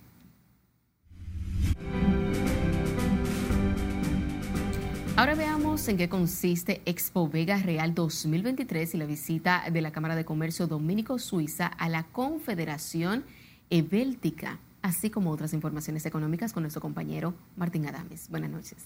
Ahora 5.17 5.37
veamos 5.37 5.87
en 5.87 5.97
qué 5.97 6.09
consiste 6.09 6.83
Expo 6.85 7.29
Vega 7.29 7.59
Real 7.59 7.95
2023 7.95 8.95
y 8.95 8.99
la 8.99 9.07
visita 9.07 9.63
de 9.73 9.81
la 9.81 9.93
Cámara 9.93 10.17
de 10.17 10.25
Comercio 10.25 10.67
Dominico 10.67 11.21
Suiza 11.21 11.69
a 11.69 11.89
la 11.89 12.03
Confederación 12.03 13.25
Ebéltica, 13.71 14.59
así 14.85 15.09
como 15.09 15.31
otras 15.31 15.55
informaciones 15.55 16.05
económicas 16.05 16.53
con 16.53 16.63
nuestro 16.63 16.83
compañero 16.83 17.35
Martín 17.57 17.87
Adames. 17.87 18.29
Buenas 18.29 18.51
noches. 18.51 18.85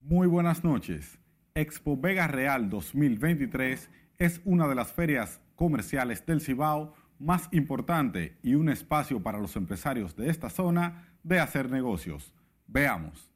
Muy 0.00 0.26
buenas 0.26 0.64
noches. 0.64 1.16
Expo 1.54 1.96
Vega 1.96 2.26
Real 2.26 2.68
2023 2.68 3.88
es 4.18 4.40
una 4.44 4.66
de 4.66 4.74
las 4.74 4.92
ferias 4.92 5.40
comerciales 5.54 6.26
del 6.26 6.40
Cibao 6.40 6.92
más 7.20 7.48
importante 7.52 8.36
y 8.42 8.56
un 8.56 8.68
espacio 8.68 9.22
para 9.22 9.38
los 9.38 9.54
empresarios 9.54 10.16
de 10.16 10.28
esta 10.28 10.50
zona 10.50 11.08
de 11.22 11.38
hacer 11.38 11.70
negocios. 11.70 12.34
Veamos. 12.66 13.30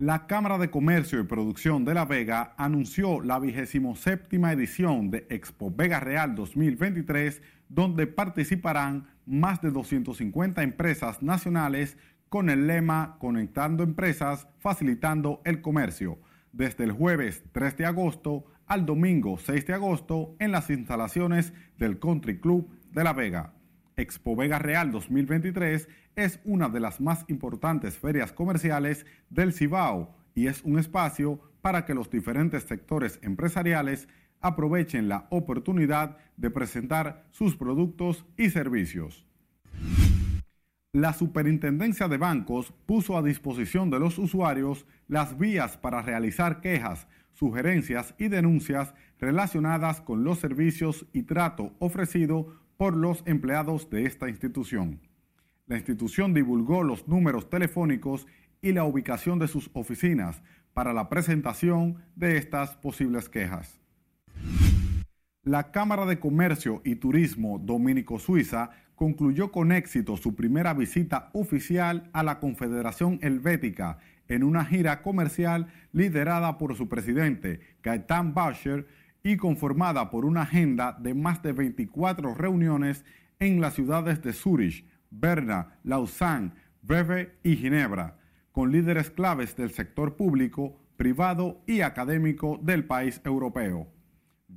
La 0.00 0.26
Cámara 0.26 0.56
de 0.56 0.70
Comercio 0.70 1.20
y 1.20 1.24
Producción 1.24 1.84
de 1.84 1.92
La 1.92 2.06
Vega 2.06 2.54
anunció 2.56 3.20
la 3.20 3.38
vigésimo 3.38 3.94
séptima 3.94 4.50
edición 4.50 5.10
de 5.10 5.26
Expo 5.28 5.70
Vega 5.70 6.00
Real 6.00 6.34
2023, 6.34 7.42
donde 7.68 8.06
participarán 8.06 9.06
más 9.30 9.62
de 9.62 9.70
250 9.70 10.62
empresas 10.62 11.22
nacionales 11.22 11.96
con 12.28 12.50
el 12.50 12.66
lema 12.66 13.16
Conectando 13.20 13.84
Empresas, 13.84 14.48
Facilitando 14.58 15.40
el 15.44 15.62
Comercio, 15.62 16.18
desde 16.52 16.82
el 16.82 16.90
jueves 16.90 17.44
3 17.52 17.76
de 17.76 17.86
agosto 17.86 18.44
al 18.66 18.86
domingo 18.86 19.38
6 19.38 19.66
de 19.66 19.74
agosto 19.74 20.34
en 20.40 20.50
las 20.50 20.68
instalaciones 20.68 21.52
del 21.78 22.00
Country 22.00 22.40
Club 22.40 22.76
de 22.90 23.04
La 23.04 23.12
Vega. 23.12 23.54
Expo 23.96 24.34
Vega 24.34 24.58
Real 24.58 24.90
2023 24.90 25.88
es 26.16 26.40
una 26.44 26.68
de 26.68 26.80
las 26.80 27.00
más 27.00 27.24
importantes 27.28 27.98
ferias 27.98 28.32
comerciales 28.32 29.06
del 29.28 29.52
Cibao 29.52 30.16
y 30.34 30.48
es 30.48 30.62
un 30.64 30.78
espacio 30.78 31.40
para 31.62 31.84
que 31.84 31.94
los 31.94 32.10
diferentes 32.10 32.64
sectores 32.64 33.20
empresariales 33.22 34.08
aprovechen 34.40 35.08
la 35.08 35.26
oportunidad 35.30 36.16
de 36.36 36.50
presentar 36.50 37.26
sus 37.30 37.56
productos 37.56 38.24
y 38.36 38.50
servicios. 38.50 39.26
La 40.92 41.12
Superintendencia 41.12 42.08
de 42.08 42.18
Bancos 42.18 42.72
puso 42.86 43.16
a 43.16 43.22
disposición 43.22 43.90
de 43.90 44.00
los 44.00 44.18
usuarios 44.18 44.86
las 45.06 45.38
vías 45.38 45.76
para 45.76 46.02
realizar 46.02 46.60
quejas, 46.60 47.06
sugerencias 47.32 48.14
y 48.18 48.28
denuncias 48.28 48.94
relacionadas 49.20 50.00
con 50.00 50.24
los 50.24 50.40
servicios 50.40 51.06
y 51.12 51.22
trato 51.22 51.72
ofrecido 51.78 52.56
por 52.76 52.96
los 52.96 53.22
empleados 53.26 53.88
de 53.90 54.04
esta 54.04 54.28
institución. 54.28 55.00
La 55.66 55.76
institución 55.76 56.34
divulgó 56.34 56.82
los 56.82 57.06
números 57.06 57.48
telefónicos 57.48 58.26
y 58.60 58.72
la 58.72 58.84
ubicación 58.84 59.38
de 59.38 59.46
sus 59.46 59.70
oficinas 59.74 60.42
para 60.74 60.92
la 60.92 61.08
presentación 61.08 62.02
de 62.16 62.36
estas 62.36 62.76
posibles 62.76 63.28
quejas. 63.28 63.80
La 65.44 65.70
Cámara 65.70 66.04
de 66.04 66.18
Comercio 66.18 66.82
y 66.84 66.96
Turismo 66.96 67.58
Dominico-Suiza 67.58 68.72
concluyó 68.94 69.50
con 69.50 69.72
éxito 69.72 70.18
su 70.18 70.34
primera 70.34 70.74
visita 70.74 71.30
oficial 71.32 72.10
a 72.12 72.22
la 72.22 72.38
Confederación 72.38 73.18
Helvética 73.22 73.96
en 74.28 74.44
una 74.44 74.66
gira 74.66 75.00
comercial 75.00 75.68
liderada 75.92 76.58
por 76.58 76.76
su 76.76 76.90
presidente, 76.90 77.60
Gaetan 77.82 78.34
Bascher, 78.34 78.86
y 79.22 79.38
conformada 79.38 80.10
por 80.10 80.26
una 80.26 80.42
agenda 80.42 80.92
de 81.00 81.14
más 81.14 81.42
de 81.42 81.52
24 81.52 82.34
reuniones 82.34 83.06
en 83.38 83.62
las 83.62 83.72
ciudades 83.72 84.20
de 84.20 84.34
Zurich, 84.34 84.84
Berna, 85.08 85.78
Lausanne, 85.84 86.52
Breve 86.82 87.38
y 87.42 87.56
Ginebra, 87.56 88.18
con 88.52 88.70
líderes 88.70 89.08
claves 89.08 89.56
del 89.56 89.70
sector 89.70 90.16
público, 90.16 90.78
privado 90.98 91.62
y 91.66 91.80
académico 91.80 92.60
del 92.62 92.84
país 92.84 93.22
europeo. 93.24 93.88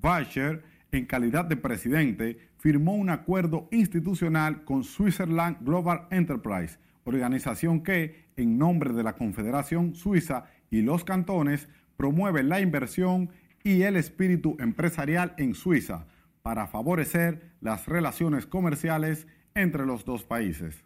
Weicher, 0.02 0.73
en 0.94 1.06
calidad 1.06 1.46
de 1.46 1.58
presidente, 1.58 2.38
firmó 2.60 2.94
un 2.96 3.10
acuerdo 3.10 3.68
institucional 3.72 4.64
con 4.64 4.84
Switzerland 4.84 5.58
Global 5.66 6.08
Enterprise, 6.12 6.78
organización 7.04 7.82
que, 7.82 8.28
en 8.38 8.58
nombre 8.58 8.94
de 8.94 9.04
la 9.04 9.14
Confederación 9.14 9.96
Suiza 9.96 10.46
y 10.70 10.82
los 10.82 11.04
cantones, 11.04 11.68
promueve 11.98 12.44
la 12.44 12.62
inversión 12.62 13.32
y 13.64 13.82
el 13.82 13.96
espíritu 13.96 14.56
empresarial 14.60 15.34
en 15.38 15.56
Suiza 15.56 16.06
para 16.44 16.68
favorecer 16.68 17.54
las 17.60 17.88
relaciones 17.88 18.46
comerciales 18.46 19.28
entre 19.56 19.86
los 19.86 20.06
dos 20.06 20.24
países. 20.24 20.84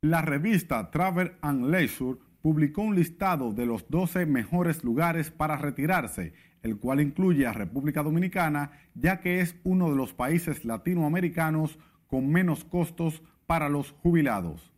La 0.00 0.22
revista 0.22 0.90
Travel 0.90 1.32
and 1.42 1.66
Leisure 1.66 2.18
publicó 2.40 2.82
un 2.82 2.96
listado 2.96 3.52
de 3.52 3.66
los 3.66 3.88
12 3.88 4.26
mejores 4.26 4.82
lugares 4.82 5.30
para 5.30 5.56
retirarse, 5.56 6.32
el 6.62 6.78
cual 6.78 7.00
incluye 7.00 7.46
a 7.46 7.52
República 7.52 8.02
Dominicana, 8.02 8.72
ya 8.94 9.20
que 9.20 9.40
es 9.40 9.56
uno 9.64 9.90
de 9.90 9.96
los 9.96 10.12
países 10.12 10.64
latinoamericanos 10.64 11.78
con 12.06 12.30
menos 12.30 12.64
costos 12.64 13.22
para 13.46 13.68
los 13.68 13.92
jubilados. 14.02 14.72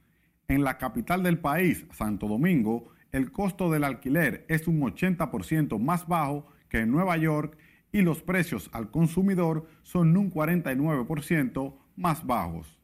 En 0.49 0.65
la 0.65 0.79
capital 0.79 1.23
del 1.23 1.39
país, 1.39 1.87
Santo 1.93 2.29
Domingo, 2.29 2.89
el 3.13 3.33
costo 3.33 3.71
del 3.71 3.85
alquiler 3.85 4.45
es 4.49 4.67
un 4.67 4.81
80% 4.81 5.79
más 5.79 6.07
bajo 6.07 6.49
que 6.69 6.81
en 6.81 6.91
Nueva 6.91 7.17
York 7.17 7.57
y 7.93 8.03
los 8.03 8.23
precios 8.23 8.69
al 8.73 8.91
consumidor 8.91 9.69
son 9.83 10.17
un 10.17 10.33
49% 10.33 11.77
más 11.97 12.27
bajos. 12.27 12.81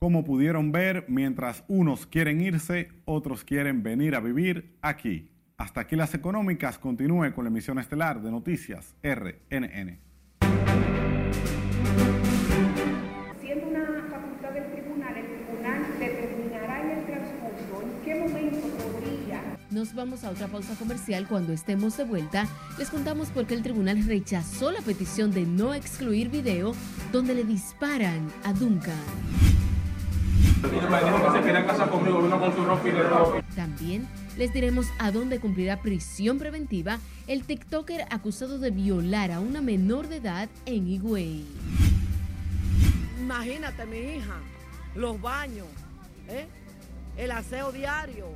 Como 0.00 0.24
pudieron 0.24 0.72
ver, 0.72 1.04
mientras 1.08 1.64
unos 1.68 2.06
quieren 2.06 2.40
irse, 2.40 2.88
otros 3.04 3.44
quieren 3.44 3.82
venir 3.82 4.14
a 4.14 4.20
vivir 4.20 4.76
aquí. 4.80 5.30
Hasta 5.60 5.82
aquí 5.82 5.94
las 5.94 6.14
económicas. 6.14 6.78
Continúe 6.78 7.34
con 7.34 7.44
la 7.44 7.50
emisión 7.50 7.78
estelar 7.78 8.22
de 8.22 8.30
Noticias 8.30 8.94
RNN. 9.02 10.00
Siendo 13.42 13.68
una 13.68 14.06
facultad 14.10 14.52
del 14.54 14.72
tribunal, 14.72 15.18
el 15.18 15.26
tribunal 15.26 15.82
determinará 15.98 16.80
en 16.80 16.98
el 16.98 17.04
transcurso 17.04 17.82
en 17.82 18.02
qué 18.02 18.14
momento 18.14 18.68
podría. 18.78 19.42
Nos 19.70 19.94
vamos 19.94 20.24
a 20.24 20.30
otra 20.30 20.48
pausa 20.48 20.74
comercial. 20.76 21.28
Cuando 21.28 21.52
estemos 21.52 21.94
de 21.98 22.04
vuelta, 22.04 22.46
les 22.78 22.88
contamos 22.88 23.28
por 23.28 23.46
qué 23.46 23.52
el 23.52 23.62
tribunal 23.62 24.02
rechazó 24.06 24.70
la 24.70 24.80
petición 24.80 25.30
de 25.30 25.44
no 25.44 25.74
excluir 25.74 26.30
video 26.30 26.72
donde 27.12 27.34
le 27.34 27.44
disparan 27.44 28.26
a 28.44 28.54
Duncan. 28.54 28.96
También 33.54 34.08
les 34.40 34.54
diremos 34.54 34.86
a 34.98 35.10
dónde 35.10 35.38
cumplirá 35.38 35.82
prisión 35.82 36.38
preventiva 36.38 36.98
el 37.26 37.44
TikToker 37.44 38.06
acusado 38.08 38.58
de 38.58 38.70
violar 38.70 39.32
a 39.32 39.38
una 39.38 39.60
menor 39.60 40.08
de 40.08 40.16
edad 40.16 40.48
en 40.64 40.88
Higüey. 40.88 41.44
Imagínate, 43.20 43.84
mi 43.84 43.98
hija, 43.98 44.38
los 44.94 45.20
baños, 45.20 45.66
¿eh? 46.26 46.46
el 47.18 47.32
aseo 47.32 47.70
diario, 47.70 48.28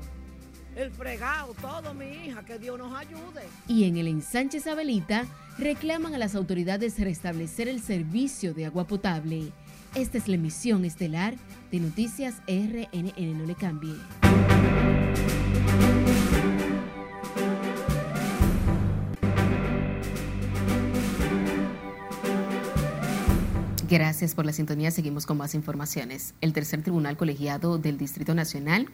el 0.76 0.90
fregado, 0.90 1.54
todo, 1.62 1.94
mi 1.94 2.26
hija, 2.26 2.44
que 2.44 2.58
Dios 2.58 2.76
nos 2.76 2.94
ayude. 2.94 3.44
Y 3.66 3.84
en 3.84 3.96
el 3.96 4.06
ensanche 4.06 4.58
Isabelita 4.58 5.24
reclaman 5.56 6.14
a 6.14 6.18
las 6.18 6.34
autoridades 6.34 7.00
restablecer 7.00 7.66
el 7.66 7.80
servicio 7.80 8.52
de 8.52 8.66
agua 8.66 8.86
potable. 8.86 9.52
Esta 9.94 10.18
es 10.18 10.28
la 10.28 10.34
emisión 10.34 10.84
estelar 10.84 11.34
de 11.72 11.80
Noticias 11.80 12.42
RNN. 12.46 13.38
No 13.38 13.46
le 13.46 13.54
cambie. 13.54 13.94
Gracias 23.94 24.34
por 24.34 24.44
la 24.44 24.52
sintonía. 24.52 24.90
Seguimos 24.90 25.24
con 25.24 25.38
más 25.38 25.54
informaciones. 25.54 26.34
El 26.40 26.52
tercer 26.52 26.82
tribunal 26.82 27.16
colegiado 27.16 27.78
del 27.78 27.96
Distrito 27.96 28.34
Nacional 28.34 28.88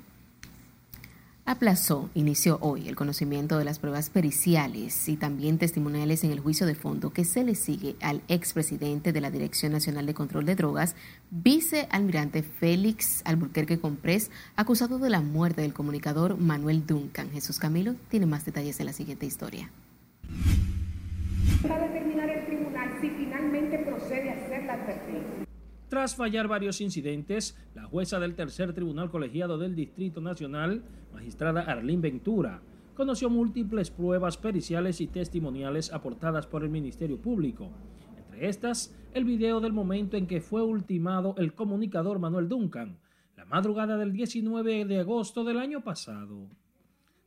aplazó, 1.47 2.11
inició 2.13 2.59
hoy 2.61 2.87
el 2.87 2.97
conocimiento 2.97 3.57
de 3.57 3.65
las 3.65 3.79
pruebas 3.79 4.11
periciales 4.11 5.09
y 5.09 5.17
también 5.17 5.57
testimoniales 5.57 6.23
en 6.23 6.33
el 6.33 6.41
juicio 6.41 6.67
de 6.67 6.75
fondo 6.75 7.15
que 7.15 7.25
se 7.25 7.45
le 7.45 7.55
sigue 7.55 7.97
al 8.03 8.21
expresidente 8.29 9.15
de 9.15 9.23
la 9.23 9.31
Dirección 9.31 9.73
Nacional 9.73 10.05
de 10.05 10.13
Control 10.13 10.45
de 10.45 10.55
Drogas, 10.55 10.95
vicealmirante 11.31 12.43
Félix 12.43 13.23
Alburquerque 13.25 13.81
Comprés, 13.81 14.31
acusado 14.55 14.99
de 14.99 15.09
la 15.09 15.23
muerte 15.23 15.63
del 15.63 15.73
comunicador 15.73 16.37
Manuel 16.37 16.87
Duncan. 16.87 17.31
Jesús 17.31 17.59
Camilo 17.59 17.95
tiene 18.11 18.27
más 18.27 18.45
detalles 18.45 18.79
en 18.81 18.85
la 18.85 18.93
siguiente 18.93 19.25
historia. 19.25 19.71
Va 21.65 21.77
a 21.77 21.89
determinar 21.89 22.29
el 22.29 22.45
tribunal 22.45 22.99
si 23.01 23.09
finalmente 23.09 23.79
procede 23.79 24.31
a 24.31 24.50
Tras 25.89 26.15
fallar 26.15 26.47
varios 26.47 26.81
incidentes, 26.81 27.59
la 27.75 27.85
jueza 27.85 28.21
del 28.21 28.37
tercer 28.37 28.73
tribunal 28.73 29.11
colegiado 29.11 29.59
del 29.59 29.75
Distrito 29.75 30.21
Nacional, 30.21 30.85
magistrada 31.13 31.63
Arlín 31.63 32.01
Ventura, 32.01 32.63
conoció 32.95 33.29
múltiples 33.29 33.91
pruebas 33.91 34.37
periciales 34.37 35.01
y 35.01 35.09
testimoniales 35.09 35.93
aportadas 35.93 36.47
por 36.47 36.63
el 36.63 36.71
Ministerio 36.71 37.21
Público. 37.21 37.71
Entre 38.17 38.49
estas, 38.49 38.95
el 39.15 39.25
video 39.25 39.61
del 39.61 39.73
momento 39.73 40.17
en 40.17 40.29
que 40.29 40.41
fue 40.41 40.63
ultimado 40.63 41.35
el 41.39 41.55
comunicador 41.55 42.21
Manuel 42.21 42.49
Duncan, 42.49 42.99
la 43.37 43.45
madrugada 43.47 43.97
del 43.97 44.13
19 44.13 44.85
de 44.85 45.01
agosto 45.01 45.43
del 45.43 45.59
año 45.59 45.83
pasado. 45.83 46.47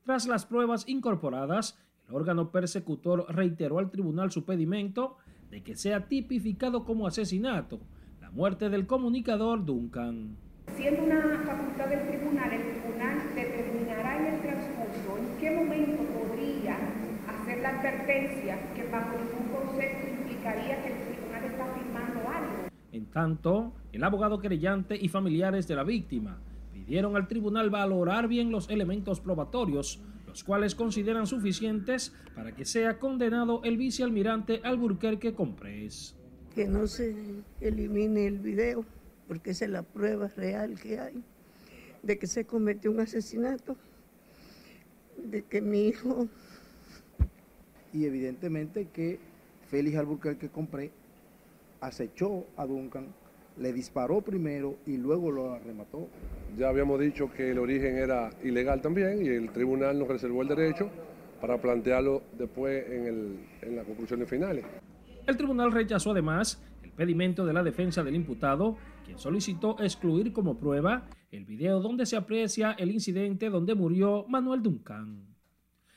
Tras 0.05 0.25
las 0.27 0.45
pruebas 0.45 0.87
incorporadas, 0.87 1.77
el 2.07 2.15
órgano 2.15 2.51
persecutor 2.51 3.25
reiteró 3.29 3.79
al 3.79 3.89
tribunal 3.89 4.31
su 4.31 4.45
pedimento 4.45 5.17
de 5.53 5.61
que 5.61 5.75
sea 5.75 6.07
tipificado 6.07 6.83
como 6.83 7.05
asesinato 7.05 7.79
la 8.19 8.31
muerte 8.31 8.71
del 8.71 8.87
comunicador 8.87 9.63
Duncan. 9.63 10.35
Siendo 10.75 11.03
una 11.03 11.43
facultad 11.45 11.89
del 11.89 12.07
tribunal, 12.07 12.51
el 12.53 12.81
tribunal 12.81 13.35
determinará 13.35 14.17
en 14.17 14.33
el 14.33 14.41
transcurso 14.41 15.15
en 15.19 15.37
qué 15.39 15.51
momento 15.51 16.03
podría 16.11 16.75
hacer 17.27 17.61
la 17.61 17.69
advertencia 17.69 18.73
que 18.73 18.89
bajo 18.89 19.11
ningún 19.15 19.53
concepto 19.53 20.07
implicaría 20.21 20.81
que 20.81 20.87
el 20.91 21.13
tribunal 21.13 21.43
está 21.43 21.65
firmando 21.75 22.19
algo. 22.21 22.69
En 22.91 23.05
tanto, 23.05 23.73
el 23.91 24.03
abogado 24.03 24.39
querellante 24.39 24.97
y 24.99 25.07
familiares 25.07 25.67
de 25.67 25.75
la 25.75 25.83
víctima 25.83 26.39
pidieron 26.73 27.15
al 27.15 27.27
tribunal 27.27 27.69
valorar 27.69 28.27
bien 28.27 28.51
los 28.51 28.71
elementos 28.71 29.19
probatorios, 29.19 30.01
los 30.33 30.43
cuales 30.43 30.73
consideran 30.73 31.27
suficientes 31.27 32.11
para 32.33 32.55
que 32.55 32.65
sea 32.65 32.97
condenado 32.97 33.61
el 33.63 33.77
vicealmirante 33.77 34.61
Alburquerque 34.63 35.35
Comprés. 35.35 36.15
Que 36.55 36.67
no 36.67 36.87
se 36.87 37.15
elimine 37.61 38.25
el 38.25 38.39
video, 38.39 38.83
porque 39.27 39.51
esa 39.51 39.65
es 39.65 39.71
la 39.71 39.83
prueba 39.83 40.27
real 40.29 40.79
que 40.79 40.99
hay 40.99 41.23
de 42.01 42.17
que 42.17 42.25
se 42.25 42.45
cometió 42.45 42.89
un 42.89 42.99
asesinato, 42.99 43.77
de 45.17 45.43
que 45.43 45.61
mi 45.61 45.87
hijo... 45.87 46.27
Y 47.93 48.05
evidentemente 48.05 48.87
que 48.91 49.19
Félix 49.69 49.97
Alburquerque 49.97 50.49
Compré 50.49 50.91
acechó 51.79 52.47
a 52.57 52.65
Duncan, 52.65 53.13
le 53.57 53.73
disparó 53.73 54.21
primero 54.21 54.77
y 54.85 54.97
luego 54.97 55.31
lo 55.31 55.57
remató. 55.59 56.07
Ya 56.57 56.69
habíamos 56.69 56.99
dicho 56.99 57.31
que 57.31 57.51
el 57.51 57.59
origen 57.59 57.97
era 57.97 58.29
ilegal 58.43 58.81
también 58.81 59.23
y 59.23 59.29
el 59.29 59.51
tribunal 59.51 59.97
nos 59.97 60.07
reservó 60.07 60.41
el 60.41 60.47
derecho 60.47 60.89
para 61.41 61.59
plantearlo 61.61 62.23
después 62.37 62.89
en, 62.89 63.05
el, 63.05 63.39
en 63.61 63.75
las 63.75 63.85
conclusiones 63.85 64.29
finales. 64.29 64.65
El 65.25 65.37
tribunal 65.37 65.71
rechazó 65.71 66.11
además 66.11 66.61
el 66.83 66.91
pedimento 66.91 67.45
de 67.45 67.53
la 67.53 67.63
defensa 67.63 68.03
del 68.03 68.15
imputado, 68.15 68.77
quien 69.05 69.17
solicitó 69.17 69.77
excluir 69.79 70.33
como 70.33 70.57
prueba 70.57 71.07
el 71.31 71.45
video 71.45 71.79
donde 71.79 72.05
se 72.05 72.15
aprecia 72.15 72.71
el 72.73 72.91
incidente 72.91 73.49
donde 73.49 73.75
murió 73.75 74.25
Manuel 74.27 74.61
Duncan. 74.61 75.33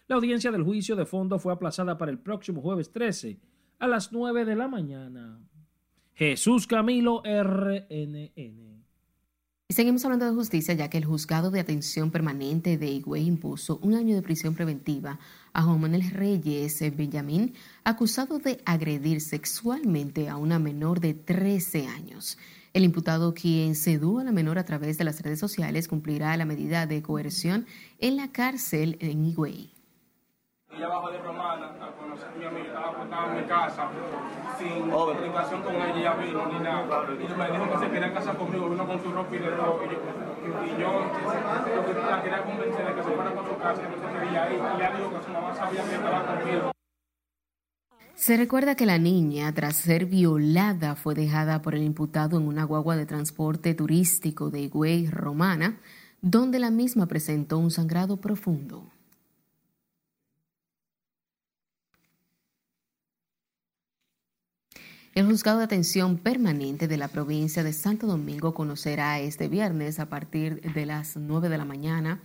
La 0.09 0.17
audiencia 0.17 0.53
del 0.53 0.63
juicio 0.63 0.95
de 0.97 1.05
fondo 1.05 1.39
fue 1.39 1.53
aplazada 1.53 1.99
para 1.99 2.11
el 2.11 2.19
próximo 2.19 2.63
jueves 2.63 2.93
13 2.93 3.39
a 3.79 3.87
las 3.87 4.13
9 4.13 4.45
de 4.45 4.57
la 4.57 4.69
mañana. 4.69 5.41
Jesús 6.17 6.67
Camilo 6.67 7.23
RNN. 7.25 8.31
Y 9.69 9.75
seguimos 9.75 10.03
hablando 10.03 10.25
de 10.25 10.33
justicia 10.33 10.73
ya 10.73 10.89
que 10.89 10.97
el 10.97 11.05
juzgado 11.05 11.51
de 11.51 11.61
atención 11.61 12.11
permanente 12.11 12.79
de 12.79 12.87
Higüey 12.87 13.27
impuso 13.27 13.79
un 13.83 13.95
año 13.95 14.15
de 14.15 14.23
prisión 14.23 14.55
preventiva 14.55 15.19
a 15.53 15.63
Juan 15.63 15.79
Manuel 15.79 16.11
Reyes 16.11 16.81
Benjamín, 16.97 17.53
acusado 17.85 18.39
de 18.39 18.63
agredir 18.65 19.21
sexualmente 19.21 20.31
a 20.31 20.39
una 20.39 20.59
menor 20.59 21.01
de 21.01 21.13
13 21.13 21.87
años. 21.87 22.39
El 22.73 22.85
imputado, 22.85 23.35
quien 23.35 23.75
sedujo 23.75 24.21
a 24.21 24.25
la 24.25 24.33
menor 24.33 24.59
a 24.59 24.65
través 24.65 24.97
de 24.97 25.05
las 25.05 25.21
redes 25.21 25.39
sociales, 25.39 25.87
cumplirá 25.87 26.35
la 26.39 26.47
medida 26.47 26.87
de 26.87 27.03
coerción 27.03 27.67
en 27.99 28.17
la 28.17 28.33
cárcel 28.33 28.97
en 29.01 29.27
Higüey. 29.27 29.76
Ella 30.77 30.89
bajó 30.89 31.11
de 31.11 31.19
Romana 31.19 31.73
a 31.81 31.91
conocer 31.97 32.29
a 32.29 32.37
mi 32.37 32.45
amiga, 32.45 32.67
estaba 32.67 32.91
acostada 32.91 33.33
en 33.33 33.41
mi 33.41 33.49
casa, 33.49 33.89
sin 34.59 34.91
comunicación 34.91 35.63
con 35.63 35.75
ella, 35.75 35.97
ella 35.97 36.15
vino 36.17 36.47
ni 36.53 36.59
nada. 36.59 37.07
Y 37.15 37.35
me 37.35 37.51
dijo 37.51 37.73
que 37.73 37.79
se 37.79 37.91
quería 37.91 38.13
casar 38.13 38.37
conmigo, 38.37 38.69
vino 38.69 38.87
con 38.87 39.03
su 39.03 39.11
ropa 39.11 39.35
y 39.35 39.39
de 39.39 39.49
todo. 39.53 39.81
Y 39.83 39.89
yo, 39.89 40.77
y 40.77 40.81
yo 40.81 41.77
lo 41.77 41.87
que 41.87 41.95
la 41.95 42.23
quería 42.23 42.43
convencer 42.43 42.89
de 42.89 42.95
que 42.95 43.03
se 43.03 43.11
fuera 43.11 43.35
con 43.35 43.47
su 43.47 43.57
casa, 43.57 43.83
que 43.83 43.89
no 43.89 43.97
se 43.97 44.19
quería 44.19 44.53
ir. 44.53 44.61
Y 44.61 44.77
ella 44.77 44.93
dijo 44.97 45.19
que 45.19 45.25
su 45.25 45.31
mamá 45.31 45.55
sabía 45.55 45.83
que 45.83 45.95
estaba 45.95 46.27
conmigo. 46.27 46.73
Se 48.15 48.37
recuerda 48.37 48.75
que 48.75 48.85
la 48.85 48.99
niña, 48.99 49.53
tras 49.55 49.77
ser 49.77 50.05
violada, 50.05 50.95
fue 50.95 51.15
dejada 51.15 51.63
por 51.63 51.75
el 51.75 51.85
imputado 51.85 52.37
en 52.37 52.47
una 52.47 52.65
guagua 52.65 52.97
de 52.97 53.07
transporte 53.07 53.75
turístico 53.75 54.51
de 54.51 54.61
Higüey, 54.61 55.07
Romana, 55.07 55.81
donde 56.21 56.59
la 56.59 56.71
misma 56.71 57.07
presentó 57.07 57.57
un 57.57 57.71
sangrado 57.71 58.19
profundo. 58.19 58.91
El 65.17 65.25
juzgado 65.25 65.61
de 65.61 65.65
atención 65.65 66.19
permanente 66.19 66.89
de 66.89 66.99
la 66.99 67.09
provincia 67.09 67.65
de 67.65 67.73
Santo 67.73 68.07
Domingo 68.07 68.53
conocerá 68.53 69.19
este 69.19 69.49
viernes 69.49 69.99
a 69.99 70.11
partir 70.11 70.61
de 70.61 70.85
las 70.85 71.17
9 71.17 71.49
de 71.49 71.57
la 71.57 71.65
mañana 71.65 72.21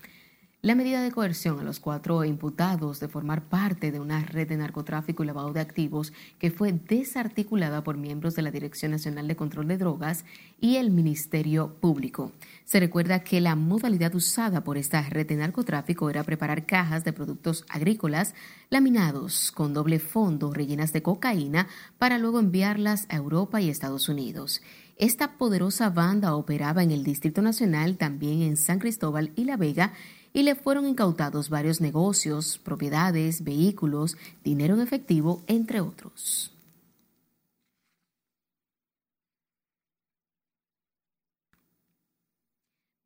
la 0.63 0.75
medida 0.75 1.01
de 1.01 1.11
coerción 1.11 1.59
a 1.59 1.63
los 1.63 1.79
cuatro 1.79 2.23
imputados 2.23 2.99
de 2.99 3.07
formar 3.07 3.45
parte 3.45 3.91
de 3.91 3.99
una 3.99 4.21
red 4.23 4.47
de 4.47 4.57
narcotráfico 4.57 5.23
y 5.23 5.25
lavado 5.25 5.53
de 5.53 5.59
activos 5.59 6.13
que 6.37 6.51
fue 6.51 6.71
desarticulada 6.71 7.83
por 7.83 7.97
miembros 7.97 8.35
de 8.35 8.43
la 8.43 8.51
Dirección 8.51 8.91
Nacional 8.91 9.27
de 9.27 9.35
Control 9.35 9.67
de 9.67 9.77
Drogas 9.77 10.23
y 10.59 10.75
el 10.75 10.91
Ministerio 10.91 11.73
Público. 11.79 12.31
Se 12.71 12.79
recuerda 12.79 13.19
que 13.19 13.41
la 13.41 13.57
modalidad 13.57 14.15
usada 14.15 14.63
por 14.63 14.77
esta 14.77 15.01
red 15.01 15.27
de 15.27 15.35
narcotráfico 15.35 16.09
era 16.09 16.23
preparar 16.23 16.65
cajas 16.65 17.03
de 17.03 17.11
productos 17.11 17.65
agrícolas 17.67 18.33
laminados 18.69 19.51
con 19.51 19.73
doble 19.73 19.99
fondo 19.99 20.53
rellenas 20.53 20.93
de 20.93 21.01
cocaína 21.01 21.67
para 21.97 22.17
luego 22.17 22.39
enviarlas 22.39 23.07
a 23.09 23.17
Europa 23.17 23.59
y 23.59 23.69
Estados 23.69 24.07
Unidos. 24.07 24.61
Esta 24.95 25.37
poderosa 25.37 25.89
banda 25.89 26.33
operaba 26.33 26.81
en 26.81 26.91
el 26.91 27.03
Distrito 27.03 27.41
Nacional, 27.41 27.97
también 27.97 28.41
en 28.41 28.55
San 28.55 28.79
Cristóbal 28.79 29.33
y 29.35 29.43
La 29.43 29.57
Vega, 29.57 29.91
y 30.31 30.43
le 30.43 30.55
fueron 30.55 30.87
incautados 30.87 31.49
varios 31.49 31.81
negocios, 31.81 32.57
propiedades, 32.57 33.43
vehículos, 33.43 34.15
dinero 34.45 34.75
en 34.75 34.81
efectivo, 34.83 35.43
entre 35.47 35.81
otros. 35.81 36.53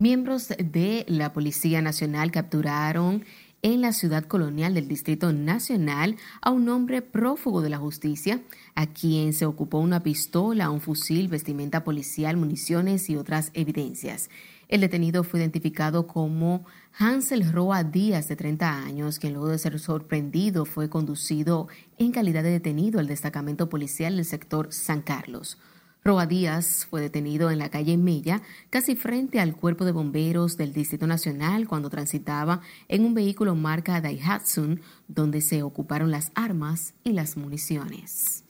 Miembros 0.06 0.49
de 0.49 1.03
la 1.08 1.34
Policía 1.34 1.82
Nacional 1.82 2.30
capturaron 2.30 3.26
en 3.64 3.82
la 3.82 3.91
ciudad 3.91 4.26
colonial 4.26 4.76
del 4.76 4.88
Distrito 4.88 5.34
Nacional 5.34 6.18
a 6.41 6.51
un 6.51 6.70
hombre 6.70 7.01
prófugo 7.01 7.64
de 7.64 7.72
la 7.72 7.80
justicia, 7.80 8.43
a 8.76 8.86
quien 8.86 9.34
se 9.34 9.47
ocupó 9.47 9.80
una 9.80 10.03
pistola, 10.03 10.70
un 10.70 10.80
fusil, 10.80 11.28
vestimenta 11.28 11.84
policial, 11.84 12.38
municiones 12.38 13.10
y 13.10 13.16
otras 13.16 13.49
evidencias. 13.56 14.30
El 14.68 14.82
detenido 14.82 15.24
fue 15.24 15.39
identificado 15.39 16.06
como 16.06 16.66
Hansel 16.99 17.51
Roa 17.51 17.84
Díaz, 17.84 18.28
de 18.28 18.36
30 18.36 18.84
años, 18.84 19.18
quien 19.18 19.34
luego 19.34 19.49
de 19.49 19.58
ser 19.58 19.80
sorprendido 19.80 20.66
fue 20.66 20.88
conducido 20.88 21.68
en 21.97 22.12
calidad 22.12 22.43
de 22.43 22.51
detenido 22.51 22.99
al 22.99 23.08
destacamento 23.08 23.70
policial 23.70 24.18
del 24.18 24.26
sector 24.26 24.68
San 24.72 25.01
Carlos. 25.01 25.58
Roa 26.08 26.28
Díaz 26.28 26.86
fue 26.88 27.01
detenido 27.01 27.49
en 27.49 27.58
la 27.58 27.70
calle 27.70 27.97
Mella, 27.97 28.43
casi 28.70 28.95
frente 28.95 29.39
al 29.39 29.56
cuerpo 29.56 29.86
de 29.86 29.91
bomberos 29.91 30.56
del 30.56 30.72
Distrito 30.72 31.08
Nacional, 31.08 31.68
cuando 31.68 31.89
transitaba 31.89 32.62
en 32.88 33.06
un 33.06 33.16
vehículo 33.16 33.56
marca 33.56 33.99
Daihatsu, 33.99 34.78
donde 35.08 35.41
se 35.41 35.64
ocuparon 35.64 36.12
las 36.12 36.32
armas 36.36 36.93
y 37.03 37.14
las 37.14 37.38
municiones. 37.38 38.45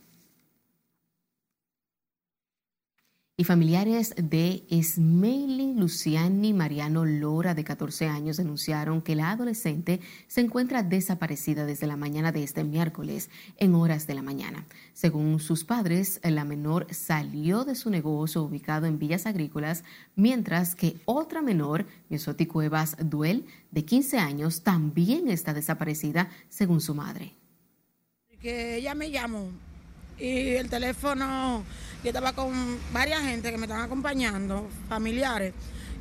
Y 3.38 3.44
familiares 3.44 4.14
de 4.16 4.64
Smelling 4.82 5.78
Luciani 5.78 6.54
Mariano 6.54 7.04
Lora, 7.04 7.54
de 7.54 7.66
14 7.66 8.08
años, 8.08 8.38
denunciaron 8.38 9.02
que 9.02 9.16
la 9.16 9.32
adolescente 9.32 10.00
se 10.28 10.40
encuentra 10.40 10.84
desaparecida 10.84 11.66
desde 11.66 11.86
la 11.86 11.98
mañana 11.98 12.32
de 12.32 12.44
este 12.44 12.64
miércoles, 12.64 13.30
en 13.58 13.76
horas 13.76 14.08
de 14.08 14.16
la 14.16 14.22
mañana. 14.22 14.66
Según 14.94 15.42
sus 15.42 15.66
padres, 15.66 16.22
la 16.24 16.46
menor 16.46 16.88
salió 16.92 17.66
de 17.66 17.76
su 17.76 17.90
negocio 17.90 18.42
ubicado 18.42 18.86
en 18.86 19.00
Villas 19.00 19.26
Agrícolas, 19.26 19.84
mientras 20.16 20.74
que 20.74 20.96
otra 21.04 21.42
menor, 21.42 21.86
Miosoti 22.08 22.46
Cuevas 22.46 22.96
Duel, 23.04 23.48
de 23.70 23.84
15 23.84 24.18
años, 24.18 24.64
también 24.64 25.28
está 25.28 25.54
desaparecida, 25.54 26.30
según 26.48 26.80
su 26.80 26.96
madre. 26.96 27.34
Que 28.40 28.78
ella 28.78 28.96
me 28.96 29.12
llamó 29.12 29.50
y 30.18 30.55
el 30.55 30.70
teléfono, 30.70 31.63
yo 32.03 32.09
estaba 32.09 32.34
con 32.34 32.53
varias 32.93 33.22
gente 33.22 33.51
que 33.51 33.57
me 33.57 33.66
estaban 33.66 33.86
acompañando, 33.86 34.70
familiares, 34.88 35.53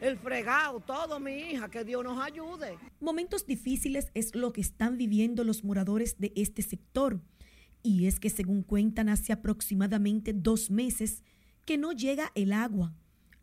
el 0.00 0.16
fregado, 0.16 0.80
todo 0.80 1.20
mi 1.20 1.32
hija, 1.32 1.68
que 1.68 1.84
Dios 1.84 2.02
nos 2.02 2.22
ayude. 2.22 2.78
Momentos 3.00 3.46
difíciles 3.46 4.10
es 4.14 4.34
lo 4.34 4.52
que 4.52 4.60
están 4.60 4.96
viviendo 4.96 5.44
los 5.44 5.64
moradores 5.64 6.18
de 6.18 6.32
este 6.36 6.62
sector. 6.62 7.20
Y 7.82 8.06
es 8.06 8.20
que 8.20 8.30
según 8.30 8.62
cuentan 8.62 9.08
hace 9.08 9.32
aproximadamente 9.32 10.32
dos 10.32 10.70
meses 10.70 11.22
que 11.64 11.78
no 11.78 11.92
llega 11.92 12.32
el 12.34 12.52
agua, 12.52 12.94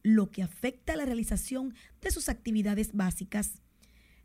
lo 0.03 0.31
que 0.31 0.43
afecta 0.43 0.95
la 0.95 1.05
realización 1.05 1.73
de 2.01 2.11
sus 2.11 2.29
actividades 2.29 2.93
básicas. 2.93 3.61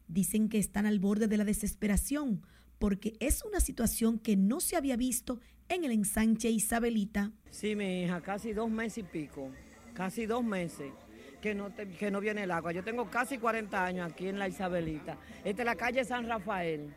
Dicen 0.09 0.49
que 0.49 0.59
están 0.59 0.87
al 0.87 0.99
borde 0.99 1.29
de 1.29 1.37
la 1.37 1.45
desesperación 1.45 2.43
porque 2.79 3.15
es 3.21 3.45
una 3.45 3.61
situación 3.61 4.19
que 4.19 4.37
no 4.37 4.61
se 4.61 4.77
había 4.77 4.97
visto 4.97 5.39
en 5.69 5.85
el 5.85 5.93
ensanche 5.93 6.51
Isabelita. 6.51 7.31
Sí, 7.51 7.77
mi 7.77 8.03
hija, 8.03 8.21
casi 8.21 8.53
dos 8.53 8.71
meses 8.71 8.99
y 8.99 9.03
pico, 9.05 9.51
casi 9.95 10.27
dos 10.27 10.45
meses 10.45 10.93
que 11.41 11.55
no, 11.55 11.71
que 11.75 12.11
no 12.11 12.21
viene 12.21 12.45
el 12.45 12.51
agua. 12.51 12.73
Yo 12.73 12.85
tengo 12.85 13.11
casi 13.11 13.39
40 13.39 13.85
años 13.85 14.11
aquí 14.11 14.29
en 14.29 14.39
la 14.39 14.49
Isabelita. 14.49 15.17
Esta 15.45 15.63
es 15.63 15.67
la 15.67 15.77
calle 15.77 16.05
San 16.05 16.29
Rafael. 16.29 16.95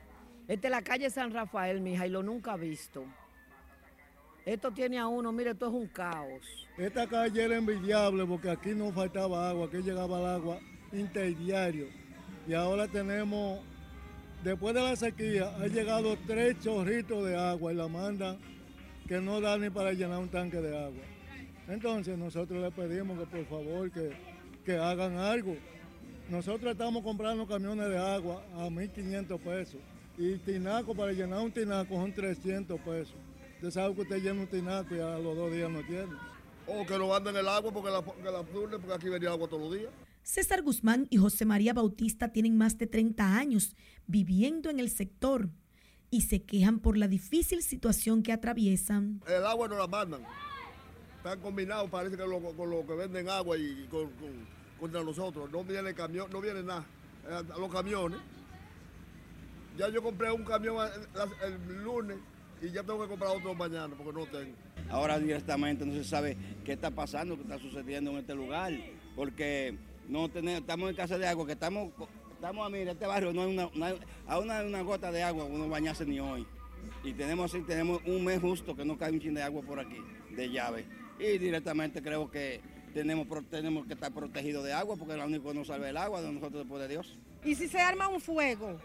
Esta 0.48 0.68
es 0.68 0.72
la 0.72 0.82
calle 0.82 1.10
San 1.10 1.32
Rafael, 1.34 1.82
mi 1.82 1.94
hija, 1.94 2.06
y 2.06 2.12
lo 2.12 2.22
nunca 2.22 2.54
he 2.54 2.60
visto. 2.60 3.06
Esto 4.46 4.72
tiene 4.72 5.00
a 5.00 5.08
uno, 5.08 5.32
mire, 5.32 5.52
esto 5.52 5.68
es 5.68 5.74
un 5.74 5.88
caos. 5.88 6.68
Esta 6.78 7.08
calle 7.08 7.44
era 7.44 7.58
envidiable 7.58 8.26
porque 8.26 8.52
aquí 8.52 8.76
no 8.76 8.92
faltaba 8.92 9.50
agua, 9.50 9.66
aquí 9.66 9.78
llegaba 9.78 10.20
el 10.20 10.26
agua 10.28 10.60
interdiario. 10.94 11.88
Y 12.48 12.54
ahora 12.54 12.88
tenemos, 12.88 13.60
después 14.44 14.76
de 14.76 14.82
la 14.82 14.96
sequía, 14.96 15.52
ha 15.60 15.66
llegado 15.66 16.16
tres 16.28 16.60
chorritos 16.60 17.26
de 17.26 17.36
agua 17.36 17.74
y 17.74 17.76
la 17.76 17.88
mandan 17.88 18.38
que 19.08 19.20
no 19.20 19.42
da 19.42 19.58
ni 19.58 19.72
para 19.72 19.94
llenar 19.94 20.20
un 20.20 20.30
tanque 20.30 20.58
de 20.58 20.78
agua. 20.78 21.15
Entonces 21.68 22.18
nosotros 22.18 22.62
le 22.62 22.72
pedimos 22.72 23.18
que 23.20 23.26
por 23.26 23.46
favor 23.46 23.92
que, 23.92 24.12
que 24.64 24.78
hagan 24.78 25.18
algo. 25.18 25.56
Nosotros 26.30 26.72
estamos 26.72 27.04
comprando 27.04 27.48
camiones 27.48 27.90
de 27.90 27.98
agua 27.98 28.44
a 28.56 28.68
1.500 28.68 29.40
pesos 29.40 29.80
y 30.18 30.38
tinaco 30.38 30.96
para 30.96 31.12
llenar 31.12 31.40
un 31.40 31.52
tinaco 31.52 31.96
son 31.96 32.14
300 32.14 32.80
pesos. 32.82 33.16
Usted 33.56 33.72
sabe 33.72 33.96
que 33.96 34.02
usted 34.02 34.22
llena 34.22 34.42
un 34.42 34.48
tinaco 34.48 34.96
y 34.96 35.00
a 35.00 35.18
los 35.18 35.36
dos 35.36 35.52
días 35.52 35.70
no 35.70 35.82
tiene. 35.84 36.12
O 36.68 36.86
que 36.86 36.98
no 36.98 37.14
anden 37.14 37.36
el 37.36 37.48
agua 37.48 37.72
porque 37.72 37.92
la, 37.92 38.02
que 38.02 38.32
la 38.32 38.44
porque 38.44 38.94
aquí 38.94 39.10
venía 39.10 39.30
agua 39.30 39.48
todos 39.48 39.64
los 39.70 39.80
días. 39.80 39.92
César 40.24 40.64
Guzmán 40.64 41.06
y 41.12 41.18
José 41.18 41.46
María 41.46 41.74
Bautista 41.74 42.30
tienen 42.30 42.58
más 42.58 42.78
de 42.80 42.88
30 42.88 43.38
años 43.38 43.76
viviendo 44.08 44.72
en 44.72 44.80
el 44.80 44.90
sector 44.90 45.50
y 46.10 46.22
se 46.22 46.42
quejan 46.42 46.80
por 46.80 46.98
la 46.98 47.08
difícil 47.08 47.62
situación 47.62 48.24
que 48.24 48.32
atraviesan. 48.32 49.22
El 49.28 49.46
agua 49.46 49.68
no 49.68 49.78
la 49.78 49.88
mandan. 49.88 50.22
Están 51.26 51.40
combinados, 51.40 51.90
parece 51.90 52.16
que 52.16 52.24
con 52.24 52.70
lo 52.70 52.86
que 52.86 52.94
venden 52.94 53.28
agua 53.28 53.58
y 53.58 53.88
con, 53.90 54.12
contra 54.80 55.04
nosotros. 55.04 55.50
No 55.52 55.64
viene 55.64 55.92
camión, 55.96 56.30
no 56.32 56.40
viene 56.40 56.62
nada. 56.62 56.86
Eh, 57.28 57.42
los 57.58 57.74
camiones. 57.74 58.20
Ya 59.76 59.90
yo 59.90 60.04
compré 60.04 60.32
un 60.32 60.44
camión 60.44 60.88
el, 60.88 61.52
el 61.52 61.84
lunes 61.84 62.18
y 62.62 62.70
ya 62.70 62.84
tengo 62.84 63.02
que 63.02 63.08
comprar 63.08 63.36
otro 63.36 63.56
mañana 63.56 63.96
porque 63.98 64.20
no 64.20 64.28
tengo. 64.28 64.56
Ahora 64.88 65.18
directamente 65.18 65.84
no 65.84 65.94
se 65.94 66.04
sabe 66.04 66.38
qué 66.64 66.74
está 66.74 66.92
pasando, 66.92 67.36
qué 67.36 67.42
está 67.42 67.58
sucediendo 67.58 68.12
en 68.12 68.18
este 68.18 68.36
lugar, 68.36 68.72
porque 69.16 69.76
no 70.08 70.30
tenemos, 70.30 70.62
estamos 70.62 70.92
en 70.92 70.96
casa 70.96 71.18
de 71.18 71.26
agua, 71.26 71.48
que 71.48 71.54
estamos, 71.54 71.92
estamos 72.36 72.68
a 72.68 72.70
mirar, 72.70 72.94
este 72.94 73.08
barrio 73.08 73.34
no 73.34 73.42
hay 73.42 73.52
una, 73.52 73.96
una, 74.38 74.62
una 74.62 74.82
gota 74.84 75.12
de 75.12 75.24
agua, 75.24 75.46
uno 75.46 75.68
bañarse 75.70 76.06
ni 76.06 76.20
hoy. 76.20 76.46
Y 77.04 77.14
tenemos 77.14 77.52
así, 77.52 77.64
tenemos 77.64 78.00
un 78.06 78.24
mes 78.24 78.40
justo 78.40 78.76
que 78.76 78.86
no 78.86 78.96
cae 78.96 79.12
un 79.12 79.20
chin 79.20 79.34
de 79.34 79.42
agua 79.42 79.64
por 79.64 79.80
aquí, 79.80 79.98
de 80.30 80.52
llave. 80.52 80.86
Y 81.20 81.38
directamente 81.38 82.02
creo 82.02 82.30
que 82.30 82.62
tenemos, 82.94 83.28
tenemos 83.50 83.86
que 83.86 83.94
estar 83.94 84.12
protegidos 84.12 84.64
de 84.64 84.74
agua, 84.74 84.96
porque 84.96 85.14
es 85.14 85.20
lo 85.20 85.26
único 85.26 85.50
que 85.50 85.54
nos 85.54 85.68
salva 85.68 85.90
el 85.90 85.98
agua 85.98 86.22
de 86.22 86.32
nosotros 86.32 86.64
después 86.64 86.82
de 86.82 86.88
Dios. 86.88 87.18
¿Y 87.44 87.56
si 87.56 87.68
se 87.68 87.80
arma 87.80 88.08
un 88.08 88.22
fuego? 88.22 88.80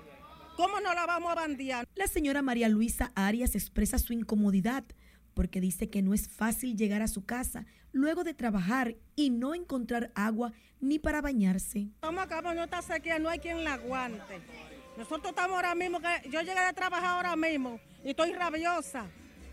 ¿Cómo 0.57 0.81
no 0.81 0.93
la 0.93 1.07
vamos 1.07 1.33
a 1.33 1.35
bandear? 1.35 1.87
La 1.95 2.07
señora 2.07 2.43
María 2.43 2.69
Luisa 2.69 3.13
Arias 3.15 3.55
expresa 3.55 3.99
su 3.99 4.13
incomodidad 4.13 4.85
porque 5.35 5.61
dice 5.61 5.89
que 5.89 6.03
no 6.03 6.13
es 6.13 6.29
fácil 6.29 6.77
llegar 6.77 7.03
a 7.03 7.09
su 7.09 7.25
casa 7.25 7.67
luego 7.93 8.25
de 8.25 8.35
trabajar 8.35 8.97
y 9.17 9.31
no 9.31 9.55
encontrar 9.55 10.11
agua 10.15 10.53
ni 10.81 10.99
para 10.99 11.21
bañarse. 11.21 11.89
Vamos 12.03 12.25
acá, 12.25 12.43
no 12.43 12.65
está 12.65 12.83
sequía, 12.83 13.19
no 13.19 13.29
hay 13.29 13.39
quien 13.39 13.65
la 13.65 13.75
aguante. 13.75 14.41
Nosotros 14.97 15.31
estamos 15.31 15.57
ahora 15.57 15.75
mismo, 15.75 16.01
que 16.01 16.29
yo 16.31 16.41
llegué 16.41 16.59
a 16.59 16.73
trabajar 16.73 17.17
ahora 17.17 17.37
mismo 17.37 17.81
y 18.05 18.11
estoy 18.11 18.33
rabiosa 18.33 19.07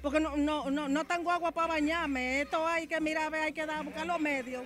porque 0.09 0.21
no, 0.21 0.37
no, 0.37 0.71
no, 0.71 0.87
no 0.87 1.03
tengo 1.03 1.31
agua 1.31 1.51
para 1.51 1.67
bañarme. 1.67 2.39
Esto 2.39 2.65
hay 2.65 2.87
que 2.87 3.01
mirar, 3.01 3.35
hay 3.35 3.51
que 3.51 3.65
dar, 3.65 3.83
buscar 3.83 4.07
los 4.07 4.21
medios 4.21 4.63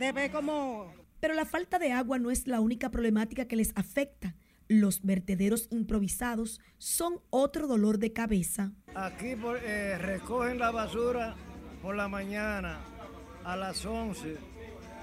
de 0.00 0.10
ver 0.10 0.32
cómo... 0.32 0.92
Pero 1.20 1.32
la 1.34 1.44
falta 1.44 1.78
de 1.78 1.92
agua 1.92 2.18
no 2.18 2.32
es 2.32 2.48
la 2.48 2.60
única 2.60 2.90
problemática 2.90 3.44
que 3.46 3.54
les 3.54 3.70
afecta. 3.76 4.34
Los 4.66 5.02
vertederos 5.02 5.68
improvisados 5.70 6.60
son 6.78 7.20
otro 7.30 7.68
dolor 7.68 7.98
de 7.98 8.12
cabeza. 8.12 8.72
Aquí 8.96 9.36
eh, 9.62 9.96
recogen 9.96 10.58
la 10.58 10.72
basura 10.72 11.36
por 11.80 11.94
la 11.94 12.08
mañana 12.08 12.80
a 13.44 13.54
las 13.54 13.86
11. 13.86 14.36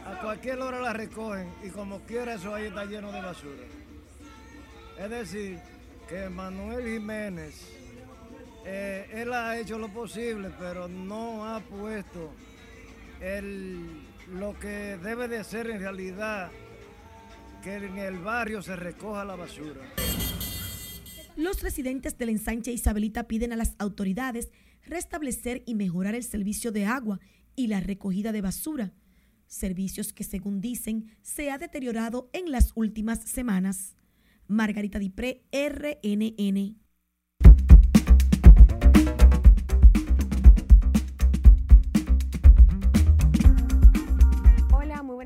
A 0.06 0.20
cualquier 0.20 0.60
hora 0.60 0.82
la 0.82 0.92
recogen 0.92 1.48
y 1.64 1.70
como 1.70 2.02
quiera 2.02 2.34
eso 2.34 2.54
ahí 2.54 2.66
está 2.66 2.84
lleno 2.84 3.10
de 3.14 3.22
basura. 3.22 3.64
Es 5.00 5.10
decir, 5.10 5.60
que 6.10 6.28
Manuel 6.28 6.86
Jiménez, 6.86 7.81
eh, 8.66 9.08
él 9.14 9.34
ha 9.34 9.60
hecho 9.60 9.78
lo 9.78 9.90
posible, 9.90 10.52
pero 10.60 10.88
no 10.88 11.46
ha 11.46 11.60
puesto 11.62 12.32
el, 13.20 14.02
lo 14.34 14.58
que 14.60 14.98
debe 14.98 15.28
de 15.28 15.44
ser 15.44 15.70
en 15.70 15.80
realidad 15.80 16.52
que 17.64 17.76
en 17.76 17.98
el 17.98 18.20
barrio 18.20 18.62
se 18.62 18.76
recoja 18.76 19.26
la 19.26 19.36
basura. 19.36 19.82
Los 21.36 21.62
residentes 21.62 22.18
del 22.18 22.30
ensanche 22.30 22.72
Isabelita 22.72 23.28
piden 23.28 23.54
a 23.54 23.56
las 23.56 23.76
autoridades 23.80 24.52
restablecer 24.86 25.64
y 25.66 25.76
mejorar 25.76 26.16
el 26.16 26.24
servicio 26.24 26.72
de 26.72 26.86
agua 26.86 27.20
y 27.56 27.68
la 27.68 27.80
recogida 27.80 28.32
de 28.32 28.42
basura, 28.42 28.94
servicios 29.48 30.14
que 30.14 30.24
según 30.24 30.62
dicen 30.62 31.12
se 31.22 31.52
ha 31.52 31.58
deteriorado 31.58 32.30
en 32.34 32.52
las 32.52 32.72
últimas 32.76 33.22
semanas. 33.24 33.96
Margarita 34.48 35.00
Dipré, 35.00 35.44
RNN. 35.52 36.81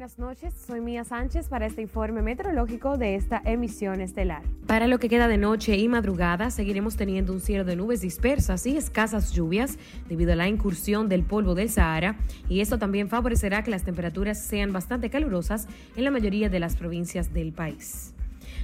Buenas 0.06 0.20
noches. 0.20 0.53
Soy 0.68 0.82
Mía 0.82 1.03
Sánchez 1.03 1.49
para 1.49 1.66
este 1.66 1.82
informe 1.82 2.22
meteorológico 2.22 2.95
de 2.95 3.16
esta 3.16 3.41
emisión 3.43 4.01
estelar. 4.01 4.43
Para 4.68 4.86
lo 4.86 4.99
que 4.99 5.10
queda 5.10 5.28
de 5.28 5.39
noche 5.39 5.78
y 5.78 5.88
madrugada, 5.88 6.51
seguiremos 6.51 6.95
teniendo 6.95 7.34
un 7.34 7.41
cielo 7.41 7.64
de 7.64 7.76
nubes 7.76 8.01
dispersas 8.01 8.68
y 8.68 8.78
escasas 8.78 9.32
lluvias 9.32 9.80
debido 10.08 10.34
a 10.34 10.36
la 10.36 10.47
incursión 10.47 11.10
del 11.10 11.24
polvo 11.24 11.56
del 11.56 11.70
Sahara, 11.70 12.18
y 12.47 12.60
esto 12.60 12.78
también 12.78 13.10
favorecerá 13.10 13.64
que 13.64 13.72
las 13.72 13.84
temperaturas 13.84 14.39
sean 14.39 14.72
bastante 14.72 15.10
calurosas 15.10 15.68
en 15.95 16.03
la 16.03 16.12
mayoría 16.12 16.49
de 16.49 16.60
las 16.60 16.76
provincias 16.76 17.34
del 17.34 17.51
país. 17.51 18.14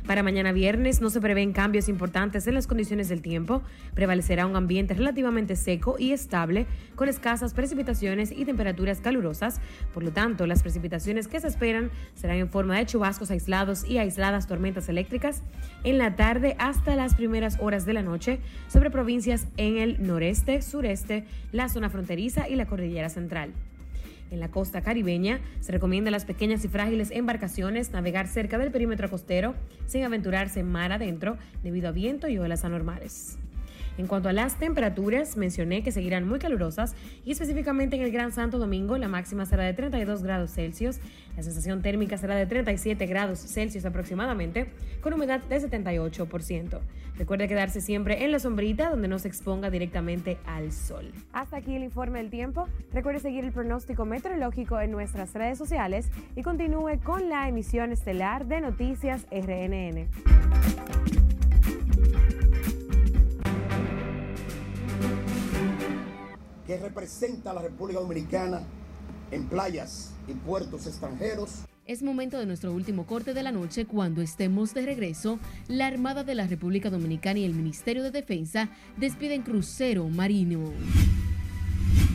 Para 0.06 0.24
mañana 0.24 0.52
viernes 0.52 1.02
no 1.02 1.10
se 1.10 1.22
prevén 1.22 1.54
cambios 1.54 1.90
importantes 1.90 2.48
en 2.48 2.56
las 2.56 2.68
condiciones 2.68 3.10
del 3.10 3.22
tiempo. 3.22 3.62
Prevalecerá 3.94 4.46
un 4.46 4.56
ambiente 4.56 4.94
relativamente 4.94 5.56
seco 5.56 5.96
y 5.98 6.12
estable, 6.12 6.66
con 6.96 7.10
escasas 7.10 7.54
precipitaciones 7.54 8.32
y 8.32 8.46
temperaturas 8.46 9.02
calurosas. 9.02 9.62
Por 9.94 10.04
lo 10.04 10.12
tanto, 10.12 10.48
las 10.48 10.62
precipitaciones 10.62 11.28
que 11.28 11.40
se 11.40 11.48
esperan 11.48 11.92
serán 12.16 12.38
en 12.38 12.50
forma 12.50 12.78
de 12.78 12.86
chubascos 12.86 13.32
aislados 13.32 13.86
y 13.86 13.98
aisladas 13.98 14.48
tormentas 14.48 14.90
eléctricas 14.90 15.44
en 15.84 15.98
la 15.98 16.16
tarde 16.16 16.56
hasta 16.60 16.96
las 16.96 17.16
primeras 17.16 17.58
horas 17.60 17.86
de 17.86 17.94
la 17.94 18.02
noche 18.02 18.40
sobre 18.68 18.92
provincias 18.92 19.48
en 19.58 19.78
el 19.78 20.06
noreste, 20.06 20.62
sureste, 20.62 21.26
la 21.52 21.70
zona 21.70 21.90
fronteriza 21.90 22.48
y 22.50 22.56
la 22.56 22.66
cordillera 22.66 23.10
central. 23.10 23.52
En 24.32 24.40
la 24.40 24.50
costa 24.50 24.82
caribeña 24.82 25.42
se 25.60 25.74
recomienda 25.74 26.08
a 26.08 26.12
las 26.12 26.26
pequeñas 26.26 26.64
y 26.64 26.70
frágiles 26.70 27.12
embarcaciones 27.12 27.92
navegar 27.92 28.28
cerca 28.28 28.58
del 28.58 28.72
perímetro 28.72 29.10
costero 29.10 29.54
sin 29.86 30.06
aventurarse 30.06 30.64
mar 30.64 30.94
adentro 30.94 31.38
debido 31.64 31.90
a 31.90 31.92
viento 31.92 32.30
y 32.30 32.40
olas 32.40 32.64
anormales. 32.64 33.38
En 33.98 34.08
cuanto 34.08 34.30
a 34.30 34.34
las 34.34 34.58
temperaturas, 34.58 35.38
mencioné 35.38 35.84
que 35.84 35.92
seguirán 35.92 36.28
muy 36.28 36.40
calurosas 36.40 36.96
y 37.26 37.32
específicamente 37.32 37.96
en 37.96 38.02
el 38.02 38.12
Gran 38.12 38.32
Santo 38.32 38.58
Domingo 38.58 38.98
la 38.98 39.08
máxima 39.08 39.46
será 39.46 39.64
de 39.64 39.74
32 39.74 40.24
grados 40.24 40.52
Celsius, 40.52 41.00
la 41.36 41.44
sensación 41.44 41.82
térmica 41.82 42.18
será 42.18 42.36
de 42.36 42.46
37 42.46 43.06
grados 43.06 43.40
Celsius 43.40 43.86
aproximadamente, 43.86 44.72
con 45.02 45.14
humedad 45.14 45.42
de 45.42 45.62
78%. 45.62 46.80
Recuerde 47.18 47.48
quedarse 47.48 47.82
siempre 47.82 48.24
en 48.24 48.32
la 48.32 48.40
sombrita 48.40 48.90
donde 48.90 49.08
no 49.08 49.20
se 49.20 49.28
exponga 49.28 49.70
directamente 49.70 50.38
al 50.46 50.72
sol. 50.72 51.12
Hasta 51.34 51.58
aquí 51.58 51.76
el 51.76 51.84
informe 51.84 52.20
del 52.20 52.30
tiempo. 52.30 52.68
Recuerde 52.94 53.20
seguir 53.20 53.46
el 53.46 53.52
pronóstico 53.52 54.06
meteorológico 54.06 54.80
en 54.80 54.92
nuestras 54.92 55.34
redes 55.34 55.58
sociales 55.58 56.10
y 56.36 56.42
continúe 56.42 57.00
con 57.04 57.30
la 57.30 57.48
emisión 57.48 57.92
estelar 57.92 58.46
de 58.48 58.62
Noticias 58.62 59.28
RNN. 59.32 60.08
Que 66.66 66.78
representa 66.78 67.52
a 67.52 67.54
la 67.54 67.62
República 67.62 68.00
Dominicana 68.00 68.62
en 69.32 69.48
playas 69.48 70.12
y 70.28 70.34
puertos 70.34 70.88
extranjeros. 70.88 71.66
Es 71.88 72.04
momento 72.04 72.38
de 72.38 72.46
nuestro 72.46 72.72
último 72.72 73.06
corte 73.06 73.34
de 73.34 73.44
la 73.44 73.52
noche. 73.52 73.86
Cuando 73.86 74.22
estemos 74.22 74.74
de 74.74 74.86
regreso, 74.86 75.40
la 75.68 75.88
Armada 75.88 76.24
de 76.24 76.36
la 76.36 76.48
República 76.48 76.90
Dominicana 76.90 77.40
y 77.40 77.46
el 77.46 77.54
Ministerio 77.54 78.04
de 78.04 78.12
Defensa 78.12 78.70
despiden 78.98 79.42
crucero 79.42 80.08
marino. 80.08 80.72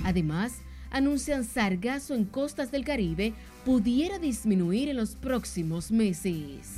Además, 0.05 0.53
anuncian 0.91 1.45
sargazo 1.45 2.15
en 2.15 2.25
costas 2.25 2.71
del 2.71 2.85
Caribe 2.85 3.35
pudiera 3.65 4.19
disminuir 4.21 4.89
en 4.89 4.97
los 4.97 5.17
próximos 5.17 5.91
meses. 5.91 6.77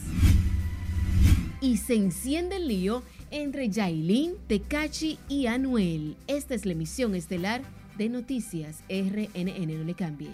Y 1.60 1.76
se 1.76 1.94
enciende 1.94 2.56
el 2.56 2.68
lío 2.68 3.02
entre 3.30 3.68
Yailin, 3.68 4.34
Tecachi 4.46 5.18
y 5.28 5.46
Anuel. 5.46 6.16
Esta 6.26 6.54
es 6.54 6.66
la 6.66 6.72
emisión 6.72 7.14
estelar 7.14 7.62
de 7.96 8.08
Noticias 8.08 8.82
RNN. 8.88 9.78
No 9.78 9.84
le 9.84 9.94
cambie. 9.94 10.30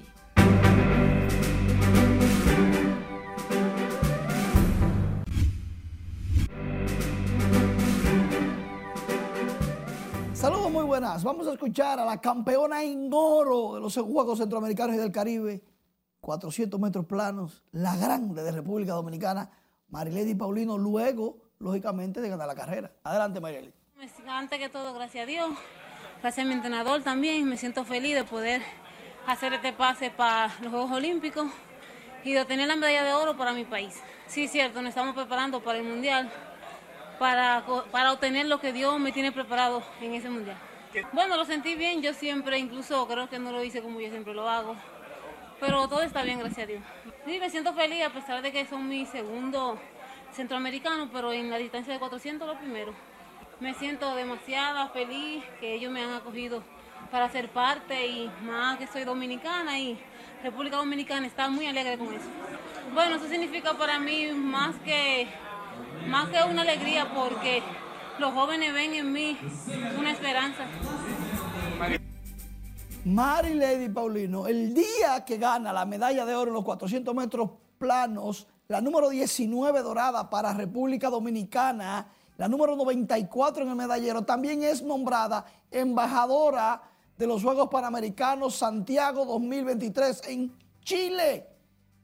Saludos 10.45 10.70
muy 10.70 10.84
buenas. 10.84 11.24
Vamos 11.24 11.47
a 11.47 11.53
escuchar 11.53 11.99
a 11.99 12.05
la 12.05 12.20
campeona 12.20 12.84
en 12.84 13.09
oro 13.11 13.76
de 13.76 13.80
los 13.80 13.97
Juegos 13.97 14.38
Centroamericanos 14.38 14.95
y 14.95 14.99
del 14.99 15.11
Caribe, 15.11 15.64
400 16.20 16.78
metros 16.78 17.07
planos, 17.07 17.64
la 17.72 17.97
grande 17.97 18.42
de 18.42 18.53
República 18.53 18.92
Dominicana, 18.92 19.51
Marilady 19.88 20.34
Paulino, 20.34 20.76
luego, 20.76 21.43
lógicamente, 21.59 22.20
de 22.20 22.28
ganar 22.28 22.46
la 22.46 22.55
carrera. 22.55 22.90
Adelante, 23.05 23.40
Marilady. 23.40 23.72
Antes 24.26 24.59
que 24.59 24.68
todo, 24.68 24.92
gracias 24.92 25.22
a 25.22 25.26
Dios, 25.26 25.50
gracias 26.20 26.44
a 26.44 26.48
mi 26.48 26.55
entrenador 26.55 27.02
también, 27.02 27.48
me 27.48 27.57
siento 27.57 27.84
feliz 27.84 28.14
de 28.14 28.24
poder 28.24 28.62
hacer 29.26 29.55
este 29.55 29.72
pase 29.72 30.11
para 30.11 30.52
los 30.61 30.70
Juegos 30.70 30.92
Olímpicos 30.92 31.46
y 32.22 32.32
de 32.32 32.42
obtener 32.42 32.68
la 32.68 32.76
medalla 32.76 33.05
de 33.05 33.12
oro 33.14 33.36
para 33.36 33.52
mi 33.52 33.64
país. 33.64 34.02
Sí, 34.26 34.48
cierto, 34.48 34.82
nos 34.82 34.90
estamos 34.90 35.14
preparando 35.14 35.62
para 35.62 35.78
el 35.78 35.84
Mundial, 35.84 36.30
para, 37.18 37.64
para 37.90 38.12
obtener 38.12 38.46
lo 38.46 38.61
que 38.61 38.72
Dios 38.72 38.98
me 38.98 39.12
tiene 39.12 39.32
preparado 39.32 39.82
en 40.00 40.14
ese 40.14 40.28
Mundial. 40.28 40.59
Bueno, 41.12 41.36
lo 41.36 41.44
sentí 41.44 41.74
bien, 41.74 42.02
yo 42.02 42.14
siempre, 42.14 42.59
incluso 42.59 43.07
creo 43.09 43.28
que 43.28 43.38
no 43.38 43.50
lo 43.50 43.64
hice 43.64 43.82
como 43.82 44.00
yo 44.00 44.11
siempre 44.11 44.32
lo 44.32 44.48
hago, 44.48 44.76
pero 45.61 45.88
todo 45.88 46.02
está 46.02 46.22
bien, 46.22 46.38
gracias 46.38 46.64
a 46.64 46.66
Dios. 46.66 46.82
Sí, 47.26 47.38
me 47.40 47.50
siento 47.50 47.74
feliz 47.74 48.05
a 48.05 48.11
pesar 48.11 48.42
de 48.42 48.52
que 48.52 48.66
son 48.66 48.88
mi 48.88 49.05
segundo 49.07 49.78
centroamericano, 50.35 51.09
pero 51.12 51.32
en 51.32 51.51
la 51.51 51.59
distancia 51.59 51.93
de 51.93 51.99
400 51.99 52.47
lo 52.47 52.59
primero. 52.59 52.93
Me 53.61 53.74
siento 53.74 54.14
demasiado 54.14 54.89
feliz 54.91 55.45
que 55.61 55.74
ellos 55.74 55.93
me 55.93 56.03
han 56.03 56.12
acogido 56.12 56.62
para 57.11 57.30
ser 57.30 57.49
parte 57.51 58.07
y 58.07 58.30
más 58.43 58.78
que 58.78 58.87
soy 58.87 59.05
dominicana 59.05 59.78
y 59.78 59.99
República 60.43 60.76
Dominicana 60.76 61.26
está 61.26 61.49
muy 61.49 61.66
alegre 61.66 61.97
con 61.97 62.12
eso. 62.12 62.26
Bueno, 62.93 63.16
eso 63.16 63.26
significa 63.28 63.78
para 63.78 63.99
mí 63.99 64.32
más 64.32 64.74
que, 64.85 65.28
más 66.09 66.28
que 66.28 66.43
una 66.51 66.62
alegría 66.62 67.12
porque 67.14 67.62
los 68.18 68.32
jóvenes 68.35 68.74
ven 68.74 68.95
en 68.95 69.12
mí 69.12 69.39
una 69.99 70.11
esperanza. 70.11 70.66
Mary 73.05 73.55
Lady 73.55 73.89
Paulino, 73.89 74.47
el 74.47 74.74
día 74.74 75.24
que 75.26 75.39
gana 75.39 75.72
la 75.72 75.85
medalla 75.85 76.24
de 76.24 76.35
oro 76.35 76.51
en 76.51 76.55
los 76.55 76.64
400 76.64 77.14
metros 77.14 77.51
planos, 77.78 78.47
la 78.69 78.81
número 78.81 79.11
19 79.11 79.83
dorada 79.83 80.31
para 80.31 80.55
República 80.55 81.11
Dominicana, 81.11 82.09
la 82.37 82.49
número 82.49 82.75
94 82.77 83.62
en 83.62 83.69
el 83.69 83.77
medallero, 83.77 84.23
también 84.23 84.62
es 84.62 84.83
nombrada 84.83 85.45
embajadora 85.71 86.83
de 87.17 87.27
los 87.27 87.43
Juegos 87.43 87.69
Panamericanos 87.69 88.57
Santiago 88.57 89.25
2023 89.25 90.23
en 90.29 90.55
Chile. 90.83 91.47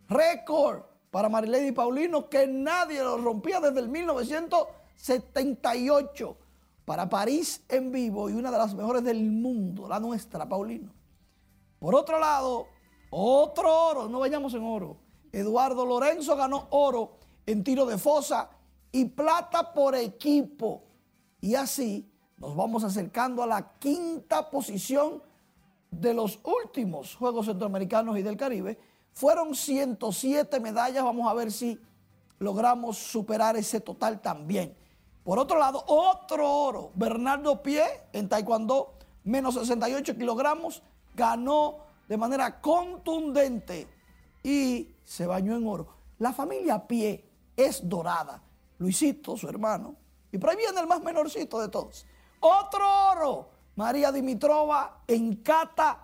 Récord 0.09 0.83
para 1.11 1.29
Marilady 1.29 1.73
Paulino 1.73 2.29
que 2.29 2.47
nadie 2.47 3.03
lo 3.03 3.19
rompía 3.19 3.59
desde 3.61 3.81
el 3.81 3.89
1978 3.89 6.37
para 6.85 7.09
París 7.09 7.65
en 7.69 7.91
vivo 7.91 8.29
y 8.29 8.35
una 8.35 8.51
de 8.51 8.59
las 8.59 8.75
mejores 8.75 9.03
del 9.05 9.31
mundo, 9.31 9.89
la 9.89 9.99
nuestra, 10.01 10.47
Paulino. 10.49 10.93
Por 11.79 11.95
otro 11.95 12.19
lado, 12.19 12.67
otro 13.11 13.89
oro, 13.91 14.09
no 14.09 14.19
vayamos 14.21 14.55
en 14.55 14.65
oro. 14.65 15.10
Eduardo 15.33 15.85
Lorenzo 15.87 16.37
ganó 16.37 16.67
oro 16.71 17.13
en 17.47 17.65
tiro 17.65 17.87
de 17.87 17.99
fosa 17.99 18.51
y 18.93 19.05
plata 19.07 19.73
por 19.73 19.95
equipo. 19.95 20.83
Y 21.41 21.55
así 21.55 22.09
nos 22.37 22.57
vamos 22.57 22.85
acercando 22.85 23.43
a 23.43 23.47
la 23.47 23.79
quinta 23.79 24.51
posición 24.51 25.23
de 25.91 26.15
los 26.15 26.41
últimos 26.45 27.15
Juegos 27.15 27.47
Centroamericanos 27.47 28.19
y 28.19 28.23
del 28.23 28.37
Caribe. 28.37 28.79
Fueron 29.13 29.55
107 29.55 30.61
medallas, 30.61 31.05
vamos 31.05 31.31
a 31.31 31.35
ver 31.35 31.51
si 31.51 31.79
logramos 32.39 32.97
superar 32.97 33.57
ese 33.57 33.81
total 33.81 34.21
también. 34.21 34.75
Por 35.25 35.39
otro 35.39 35.59
lado, 35.59 35.85
otro 35.87 36.51
oro, 36.51 36.91
Bernardo 36.95 37.63
Pie 37.63 37.85
en 38.13 38.29
Taekwondo, 38.29 38.95
menos 39.25 39.55
68 39.55 40.17
kilogramos, 40.17 40.83
ganó 41.15 41.79
de 42.09 42.17
manera 42.17 42.61
contundente 42.61 43.87
y 44.43 44.89
se 45.11 45.27
bañó 45.27 45.57
en 45.57 45.67
oro. 45.67 45.89
La 46.21 46.33
familia 46.33 46.87
Pie 46.87 47.25
es 47.57 47.89
dorada. 47.89 48.41
Luisito, 48.79 49.37
su 49.37 49.49
hermano, 49.49 49.97
y 50.31 50.39
por 50.39 50.51
ahí 50.51 50.57
viene 50.57 50.81
el 50.81 50.87
más 50.87 51.03
menorcito 51.03 51.59
de 51.59 51.69
todos. 51.69 52.07
Otro 52.39 52.87
oro, 53.11 53.49
María 53.75 54.13
Dimitrova 54.13 55.03
en 55.09 55.35
kata 55.43 55.99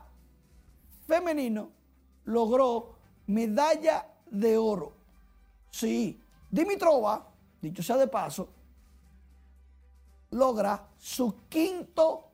femenino 1.07 1.71
logró 2.25 2.97
medalla 3.29 4.09
de 4.29 4.59
oro. 4.59 4.93
Sí, 5.71 6.21
Dimitrova, 6.51 7.29
dicho 7.63 7.85
sea 7.85 7.99
de 7.99 8.09
paso, 8.09 8.49
logra 10.31 10.85
su 10.99 11.47
quinto 11.49 12.25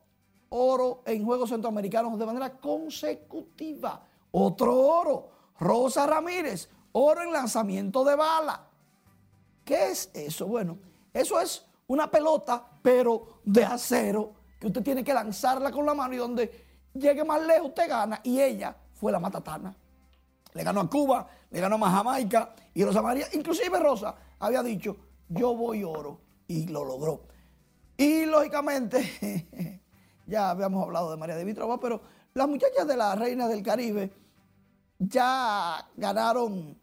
oro 0.49 1.03
en 1.05 1.23
Juegos 1.23 1.51
Centroamericanos 1.51 2.19
de 2.19 2.25
manera 2.25 2.59
consecutiva. 2.59 4.07
Otro 4.31 4.75
oro, 4.75 5.32
Rosa 5.63 6.07
Ramírez, 6.07 6.69
oro 6.93 7.23
en 7.23 7.33
lanzamiento 7.33 8.05
de 8.05 8.17
bala. 8.17 8.67
¿Qué 9.65 9.91
es 9.91 10.11
eso? 10.13 10.47
Bueno, 10.47 10.79
eso 11.13 11.41
es 11.41 11.65
una 11.87 12.11
pelota, 12.11 12.67
pero 12.83 13.41
de 13.45 13.65
acero, 13.65 14.33
que 14.59 14.67
usted 14.67 14.83
tiene 14.83 15.05
que 15.05 15.15
lanzarla 15.15 15.71
con 15.71 15.87
la 15.87 15.95
mano 15.95 16.15
y 16.15 16.17
donde 16.17 16.65
llegue 16.95 17.25
más 17.25 17.41
lejos 17.47 17.69
usted 17.69 17.89
gana. 17.89 18.21
Y 18.25 18.41
ella 18.41 18.77
fue 18.95 19.13
la 19.13 19.21
matatana. 19.21 19.75
Le 20.53 20.65
ganó 20.65 20.81
a 20.81 20.91
Cuba, 20.91 21.29
le 21.51 21.61
ganó 21.61 21.77
a 21.85 21.91
Jamaica 21.91 22.55
y 22.75 22.85
Rosa 22.85 23.01
María. 23.01 23.27
Inclusive 23.33 23.79
Rosa 23.79 24.17
había 24.41 24.63
dicho, 24.63 24.97
yo 25.29 25.55
voy 25.55 25.85
oro. 25.85 26.21
Y 26.49 26.67
lo 26.67 26.85
logró. 26.85 27.23
Y 27.97 28.27
lógicamente, 28.27 29.81
ya 30.27 30.51
habíamos 30.51 30.83
hablado 30.85 31.11
de 31.11 31.17
María 31.17 31.37
de 31.37 31.45
Vitrova, 31.45 31.79
pero 31.79 32.01
las 32.35 32.49
muchachas 32.49 32.87
de 32.87 32.97
la 32.97 33.15
Reina 33.15 33.47
del 33.49 33.63
Caribe 33.63 34.22
ya 35.09 35.89
ganaron 35.97 36.79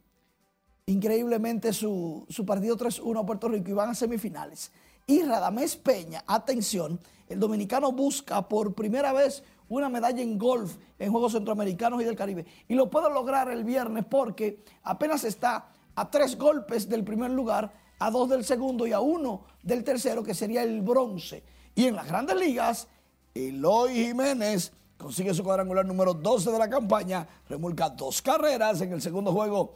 increíblemente 0.86 1.72
su, 1.74 2.26
su 2.30 2.46
partido 2.46 2.78
3-1 2.78 3.20
a 3.20 3.26
Puerto 3.26 3.48
Rico 3.48 3.70
y 3.70 3.74
van 3.74 3.90
a 3.90 3.96
semifinales. 3.96 4.72
Y 5.06 5.22
Radamés 5.24 5.76
Peña, 5.76 6.24
atención, 6.28 7.00
el 7.28 7.40
dominicano 7.40 7.92
busca 7.92 8.48
por 8.48 8.74
primera 8.74 9.14
vez 9.14 9.44
una 9.70 9.90
medalla 9.90 10.22
en 10.22 10.38
golf 10.38 10.78
en 10.98 11.12
Juegos 11.12 11.34
Centroamericanos 11.34 12.02
y 12.02 12.06
del 12.06 12.16
Caribe. 12.16 12.46
Y 12.68 12.76
lo 12.76 12.90
puede 12.90 13.10
lograr 13.10 13.50
el 13.50 13.64
viernes 13.64 14.06
porque 14.10 14.64
apenas 14.84 15.24
está 15.24 15.70
a 15.96 16.10
tres 16.10 16.38
golpes 16.38 16.90
del 16.90 17.04
primer 17.04 17.32
lugar, 17.32 17.72
a 18.00 18.10
dos 18.10 18.30
del 18.30 18.44
segundo 18.44 18.88
y 18.88 18.94
a 18.94 19.00
uno 19.00 19.46
del 19.62 19.84
tercero, 19.84 20.24
que 20.24 20.34
sería 20.34 20.64
el 20.64 20.82
bronce. 20.82 21.44
Y 21.76 21.86
en 21.86 21.96
las 21.96 22.08
grandes 22.08 22.36
ligas, 22.38 22.88
Eloy 23.34 23.94
Jiménez 23.94 24.74
consigue 25.00 25.34
su 25.34 25.44
cuadrangular 25.44 25.86
número 25.86 26.14
12 26.14 26.52
de 26.52 26.60
la 26.60 26.70
campaña, 26.70 27.26
remolca 27.48 27.90
dos 27.90 28.22
carreras 28.22 28.82
en 28.82 28.92
el 28.92 29.02
segundo 29.02 29.32
juego 29.32 29.74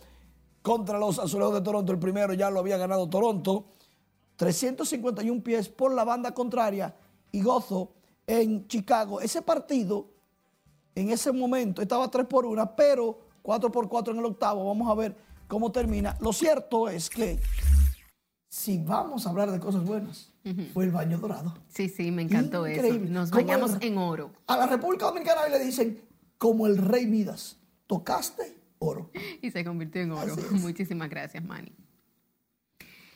contra 0.61 0.99
los 0.99 1.17
Azulejos 1.17 1.55
de 1.55 1.61
Toronto. 1.61 1.93
El 1.93 1.99
primero 1.99 2.33
ya 2.33 2.49
lo 2.49 2.59
había 2.59 2.77
ganado 2.77 3.07
Toronto. 3.07 3.65
351 4.35 5.41
pies 5.41 5.69
por 5.69 5.93
la 5.93 6.03
banda 6.03 6.33
contraria 6.33 6.93
y 7.31 7.41
gozo 7.41 7.93
en 8.27 8.67
Chicago. 8.67 9.21
Ese 9.21 9.41
partido 9.41 10.07
en 10.93 11.09
ese 11.09 11.31
momento 11.31 11.81
estaba 11.81 12.09
3 12.11 12.25
por 12.27 12.45
1, 12.45 12.75
pero 12.75 13.19
4 13.41 13.71
por 13.71 13.87
4 13.87 14.13
en 14.13 14.19
el 14.19 14.25
octavo. 14.25 14.67
Vamos 14.67 14.91
a 14.91 14.95
ver 14.95 15.15
cómo 15.47 15.71
termina. 15.71 16.17
Lo 16.19 16.33
cierto 16.33 16.89
es 16.89 17.09
que 17.09 17.39
si 18.53 18.77
vamos 18.77 19.25
a 19.25 19.31
hablar 19.31 19.51
de 19.51 19.59
cosas 19.59 19.83
buenas, 19.83 20.31
fue 20.75 20.85
el 20.85 20.91
baño 20.91 21.17
dorado. 21.17 21.55
Sí, 21.69 21.89
sí, 21.89 22.11
me 22.11 22.21
encantó 22.21 22.67
eso. 22.67 22.99
Nos 22.99 23.31
bañamos 23.31 23.77
en 23.81 23.97
oro. 23.97 24.31
A 24.45 24.55
la 24.55 24.67
República 24.67 25.07
Dominicana 25.07 25.47
le 25.47 25.57
dicen, 25.57 25.99
como 26.37 26.67
el 26.67 26.77
rey 26.77 27.07
Midas, 27.07 27.57
tocaste 27.87 28.55
oro. 28.77 29.09
Y 29.41 29.49
se 29.49 29.65
convirtió 29.65 30.03
en 30.03 30.11
oro. 30.11 30.35
Muchísimas 30.51 31.09
gracias, 31.09 31.43
Manny. 31.43 31.73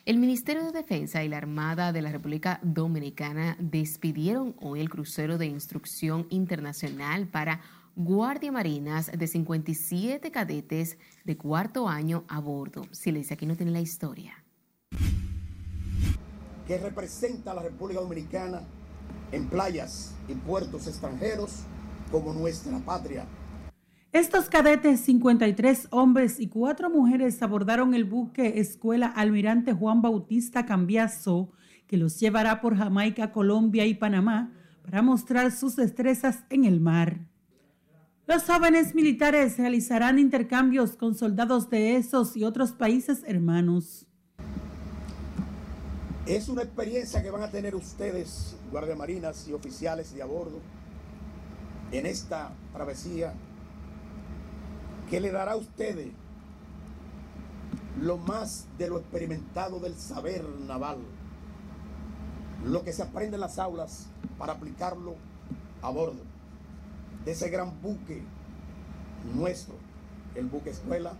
El 0.04 0.18
Ministerio 0.18 0.64
de 0.64 0.72
Defensa 0.72 1.22
y 1.22 1.28
la 1.28 1.36
Armada 1.36 1.92
de 1.92 2.02
la 2.02 2.10
República 2.10 2.58
Dominicana 2.64 3.56
despidieron 3.60 4.56
hoy 4.60 4.80
el 4.80 4.90
crucero 4.90 5.38
de 5.38 5.46
instrucción 5.46 6.26
internacional 6.30 7.28
para 7.28 7.60
Guardia 7.94 8.50
Marinas 8.50 9.08
de 9.16 9.26
57 9.28 10.32
cadetes 10.32 10.98
de 11.22 11.36
cuarto 11.36 11.88
año 11.88 12.24
a 12.26 12.40
bordo. 12.40 12.82
Si 12.90 13.12
le 13.12 13.20
dice 13.20 13.34
aquí 13.34 13.46
no 13.46 13.54
tiene 13.54 13.70
la 13.70 13.80
historia. 13.80 14.44
Que 16.68 16.78
representa 16.78 17.50
a 17.50 17.54
la 17.54 17.62
República 17.62 18.00
Dominicana 18.00 18.62
en 19.32 19.48
playas 19.48 20.14
y 20.28 20.34
puertos 20.34 20.86
extranjeros 20.86 21.62
como 22.12 22.32
nuestra 22.32 22.78
patria 22.78 23.26
estos 24.10 24.48
cadetes, 24.48 25.00
53 25.00 25.88
hombres 25.90 26.40
y 26.40 26.48
4 26.48 26.88
mujeres, 26.88 27.42
abordaron 27.42 27.92
el 27.92 28.04
buque 28.04 28.58
Escuela 28.58 29.06
Almirante 29.06 29.74
Juan 29.74 30.00
Bautista 30.00 30.64
Cambiazo, 30.64 31.50
que 31.86 31.98
los 31.98 32.18
llevará 32.18 32.62
por 32.62 32.74
Jamaica, 32.74 33.32
Colombia 33.32 33.84
y 33.84 33.94
Panamá 33.94 34.50
para 34.82 35.02
mostrar 35.02 35.52
sus 35.52 35.76
destrezas 35.76 36.44
en 36.48 36.64
el 36.64 36.80
mar. 36.80 37.28
Los 38.26 38.44
jóvenes 38.44 38.94
militares 38.94 39.58
realizarán 39.58 40.18
intercambios 40.18 40.96
con 40.96 41.14
soldados 41.14 41.68
de 41.68 41.96
esos 41.96 42.34
y 42.34 42.44
otros 42.44 42.72
países 42.72 43.22
hermanos. 43.26 44.07
Es 46.28 46.50
una 46.50 46.62
experiencia 46.62 47.22
que 47.22 47.30
van 47.30 47.42
a 47.42 47.50
tener 47.50 47.74
ustedes, 47.74 48.54
guardiamarinas 48.70 49.48
y 49.48 49.54
oficiales 49.54 50.12
de 50.14 50.20
a 50.20 50.26
bordo, 50.26 50.60
en 51.90 52.04
esta 52.04 52.52
travesía 52.74 53.32
que 55.08 55.20
le 55.20 55.32
dará 55.32 55.52
a 55.52 55.56
ustedes 55.56 56.08
lo 57.98 58.18
más 58.18 58.66
de 58.76 58.90
lo 58.90 58.98
experimentado 58.98 59.80
del 59.80 59.94
saber 59.94 60.46
naval, 60.66 60.98
lo 62.62 62.84
que 62.84 62.92
se 62.92 63.04
aprende 63.04 63.36
en 63.36 63.40
las 63.40 63.58
aulas 63.58 64.08
para 64.36 64.52
aplicarlo 64.52 65.14
a 65.80 65.88
bordo 65.88 66.20
de 67.24 67.32
ese 67.32 67.48
gran 67.48 67.80
buque 67.80 68.22
nuestro, 69.34 69.76
el 70.34 70.44
buque 70.44 70.68
escuela. 70.68 71.14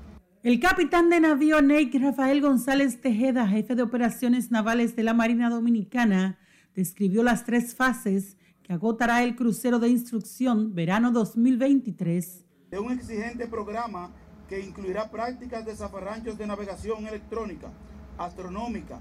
El 0.48 0.60
capitán 0.60 1.10
de 1.10 1.20
navío 1.20 1.60
Nate 1.60 1.98
Rafael 2.00 2.40
González 2.40 3.02
Tejeda, 3.02 3.46
jefe 3.46 3.74
de 3.74 3.82
operaciones 3.82 4.50
navales 4.50 4.96
de 4.96 5.02
la 5.02 5.12
Marina 5.12 5.50
Dominicana, 5.50 6.38
describió 6.74 7.22
las 7.22 7.44
tres 7.44 7.74
fases 7.74 8.38
que 8.62 8.72
agotará 8.72 9.22
el 9.24 9.36
crucero 9.36 9.78
de 9.78 9.90
instrucción 9.90 10.74
verano 10.74 11.12
2023 11.12 12.46
de 12.70 12.78
un 12.78 12.92
exigente 12.92 13.46
programa 13.46 14.10
que 14.48 14.60
incluirá 14.60 15.10
prácticas 15.10 15.66
de 15.66 15.76
zafarranchos 15.76 16.38
de 16.38 16.46
navegación 16.46 17.06
electrónica, 17.06 17.68
astronómica, 18.16 19.00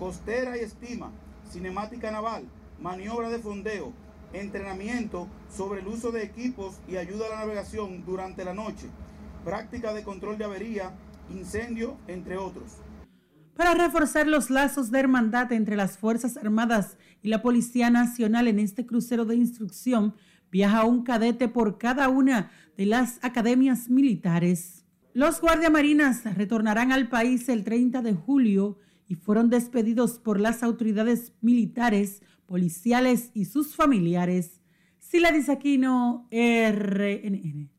costera 0.00 0.56
y 0.56 0.62
estima, 0.62 1.12
cinemática 1.48 2.10
naval, 2.10 2.42
maniobra 2.80 3.28
de 3.28 3.38
fondeo, 3.38 3.92
entrenamiento 4.32 5.28
sobre 5.48 5.80
el 5.80 5.86
uso 5.86 6.10
de 6.10 6.24
equipos 6.24 6.80
y 6.88 6.96
ayuda 6.96 7.26
a 7.26 7.30
la 7.30 7.38
navegación 7.42 8.04
durante 8.04 8.44
la 8.44 8.52
noche, 8.52 8.88
práctica 9.44 9.92
de 9.94 10.02
control 10.02 10.38
de 10.38 10.44
avería, 10.44 10.92
incendio, 11.30 11.96
entre 12.06 12.36
otros. 12.36 12.78
Para 13.54 13.74
reforzar 13.74 14.28
los 14.28 14.50
lazos 14.50 14.90
de 14.92 15.00
hermandad 15.00 15.52
entre 15.52 15.74
las 15.74 15.98
Fuerzas 15.98 16.36
Armadas 16.36 16.96
y 17.22 17.28
la 17.28 17.42
Policía 17.42 17.90
Nacional 17.90 18.46
en 18.46 18.60
este 18.60 18.86
crucero 18.86 19.24
de 19.24 19.34
instrucción, 19.34 20.14
viaja 20.50 20.84
un 20.84 21.02
cadete 21.02 21.48
por 21.48 21.76
cada 21.76 22.08
una 22.08 22.50
de 22.76 22.86
las 22.86 23.18
academias 23.22 23.90
militares. 23.90 24.84
Los 25.12 25.40
guardiamarinas 25.40 26.22
retornarán 26.36 26.92
al 26.92 27.08
país 27.08 27.48
el 27.48 27.64
30 27.64 28.02
de 28.02 28.14
julio 28.14 28.78
y 29.08 29.16
fueron 29.16 29.50
despedidos 29.50 30.20
por 30.20 30.38
las 30.38 30.62
autoridades 30.62 31.32
militares, 31.40 32.22
policiales 32.46 33.30
y 33.34 33.46
sus 33.46 33.74
familiares. 33.74 34.60
Sila 35.00 35.32
Disaquino, 35.32 36.28
RNN. 36.30 37.77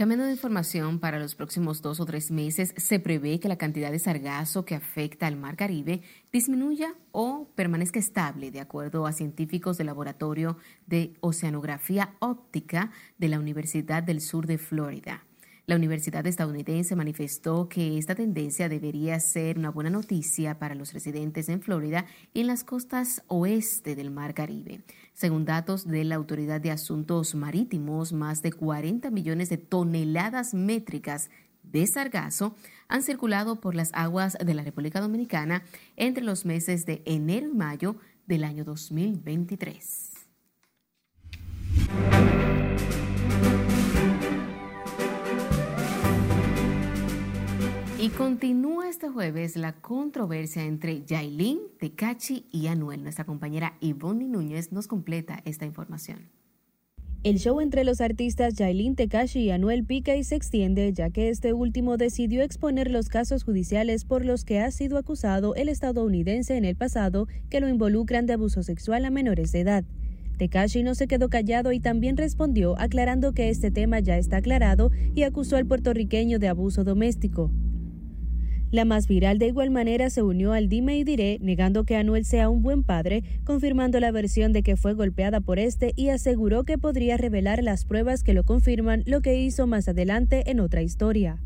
Cambiando 0.00 0.24
de 0.24 0.32
información, 0.32 0.98
para 0.98 1.18
los 1.18 1.34
próximos 1.34 1.82
dos 1.82 2.00
o 2.00 2.06
tres 2.06 2.30
meses 2.30 2.72
se 2.78 3.00
prevé 3.00 3.38
que 3.38 3.48
la 3.48 3.58
cantidad 3.58 3.92
de 3.92 3.98
sargazo 3.98 4.64
que 4.64 4.74
afecta 4.74 5.26
al 5.26 5.36
Mar 5.36 5.56
Caribe 5.56 6.00
disminuya 6.32 6.94
o 7.12 7.50
permanezca 7.54 7.98
estable, 7.98 8.50
de 8.50 8.60
acuerdo 8.60 9.06
a 9.06 9.12
científicos 9.12 9.76
del 9.76 9.88
Laboratorio 9.88 10.56
de 10.86 11.12
Oceanografía 11.20 12.14
Óptica 12.18 12.92
de 13.18 13.28
la 13.28 13.38
Universidad 13.38 14.02
del 14.02 14.22
Sur 14.22 14.46
de 14.46 14.56
Florida. 14.56 15.26
La 15.66 15.76
universidad 15.76 16.26
estadounidense 16.26 16.96
manifestó 16.96 17.68
que 17.68 17.98
esta 17.98 18.14
tendencia 18.14 18.68
debería 18.68 19.20
ser 19.20 19.58
una 19.58 19.70
buena 19.70 19.90
noticia 19.90 20.58
para 20.58 20.74
los 20.74 20.94
residentes 20.94 21.48
en 21.48 21.60
Florida 21.60 22.06
y 22.32 22.40
en 22.40 22.46
las 22.46 22.64
costas 22.64 23.22
oeste 23.28 23.94
del 23.94 24.10
Mar 24.10 24.32
Caribe. 24.34 24.80
Según 25.20 25.44
datos 25.44 25.86
de 25.86 26.02
la 26.02 26.14
Autoridad 26.14 26.62
de 26.62 26.70
Asuntos 26.70 27.34
Marítimos, 27.34 28.14
más 28.14 28.40
de 28.40 28.54
40 28.54 29.10
millones 29.10 29.50
de 29.50 29.58
toneladas 29.58 30.54
métricas 30.54 31.28
de 31.62 31.86
sargazo 31.86 32.56
han 32.88 33.02
circulado 33.02 33.60
por 33.60 33.74
las 33.74 33.90
aguas 33.92 34.38
de 34.42 34.54
la 34.54 34.62
República 34.62 34.98
Dominicana 34.98 35.62
entre 35.96 36.24
los 36.24 36.46
meses 36.46 36.86
de 36.86 37.02
enero 37.04 37.48
y 37.48 37.54
mayo 37.54 37.96
del 38.26 38.44
año 38.44 38.64
2023. 38.64 40.10
Y 48.02 48.08
continúa 48.08 48.88
este 48.88 49.10
jueves 49.10 49.56
la 49.56 49.74
controversia 49.74 50.64
entre 50.64 51.04
Yailin, 51.04 51.58
Tecachi 51.78 52.46
y 52.50 52.68
Anuel. 52.68 53.02
Nuestra 53.02 53.26
compañera 53.26 53.76
Ivonne 53.80 54.26
Núñez 54.26 54.72
nos 54.72 54.86
completa 54.86 55.42
esta 55.44 55.66
información. 55.66 56.30
El 57.24 57.36
show 57.36 57.60
entre 57.60 57.84
los 57.84 58.00
artistas 58.00 58.54
Yailin 58.54 58.96
Tekashi 58.96 59.40
y 59.40 59.50
Anuel 59.50 59.84
pica 59.84 60.16
y 60.16 60.24
se 60.24 60.34
extiende, 60.34 60.90
ya 60.94 61.10
que 61.10 61.28
este 61.28 61.52
último 61.52 61.98
decidió 61.98 62.42
exponer 62.42 62.90
los 62.90 63.10
casos 63.10 63.44
judiciales 63.44 64.06
por 64.06 64.24
los 64.24 64.46
que 64.46 64.60
ha 64.60 64.70
sido 64.70 64.96
acusado 64.96 65.54
el 65.54 65.68
estadounidense 65.68 66.56
en 66.56 66.64
el 66.64 66.76
pasado 66.76 67.28
que 67.50 67.60
lo 67.60 67.68
involucran 67.68 68.24
de 68.24 68.32
abuso 68.32 68.62
sexual 68.62 69.04
a 69.04 69.10
menores 69.10 69.52
de 69.52 69.60
edad. 69.60 69.84
Tekashi 70.38 70.82
no 70.82 70.94
se 70.94 71.06
quedó 71.06 71.28
callado 71.28 71.70
y 71.70 71.80
también 71.80 72.16
respondió 72.16 72.80
aclarando 72.80 73.34
que 73.34 73.50
este 73.50 73.70
tema 73.70 74.00
ya 74.00 74.16
está 74.16 74.38
aclarado 74.38 74.90
y 75.14 75.24
acusó 75.24 75.56
al 75.56 75.66
puertorriqueño 75.66 76.38
de 76.38 76.48
abuso 76.48 76.82
doméstico. 76.82 77.50
La 78.70 78.84
más 78.84 79.08
viral 79.08 79.40
de 79.40 79.48
igual 79.48 79.70
manera 79.70 80.10
se 80.10 80.22
unió 80.22 80.52
al 80.52 80.68
dime 80.68 80.96
y 80.96 81.02
diré, 81.02 81.38
negando 81.40 81.82
que 81.82 81.96
Anuel 81.96 82.24
sea 82.24 82.48
un 82.48 82.62
buen 82.62 82.84
padre, 82.84 83.24
confirmando 83.42 83.98
la 83.98 84.12
versión 84.12 84.52
de 84.52 84.62
que 84.62 84.76
fue 84.76 84.94
golpeada 84.94 85.40
por 85.40 85.58
este 85.58 85.92
y 85.96 86.10
aseguró 86.10 86.62
que 86.62 86.78
podría 86.78 87.16
revelar 87.16 87.64
las 87.64 87.84
pruebas 87.84 88.22
que 88.22 88.32
lo 88.32 88.44
confirman, 88.44 89.02
lo 89.06 89.22
que 89.22 89.34
hizo 89.34 89.66
más 89.66 89.88
adelante 89.88 90.52
en 90.52 90.60
otra 90.60 90.82
historia. 90.82 91.38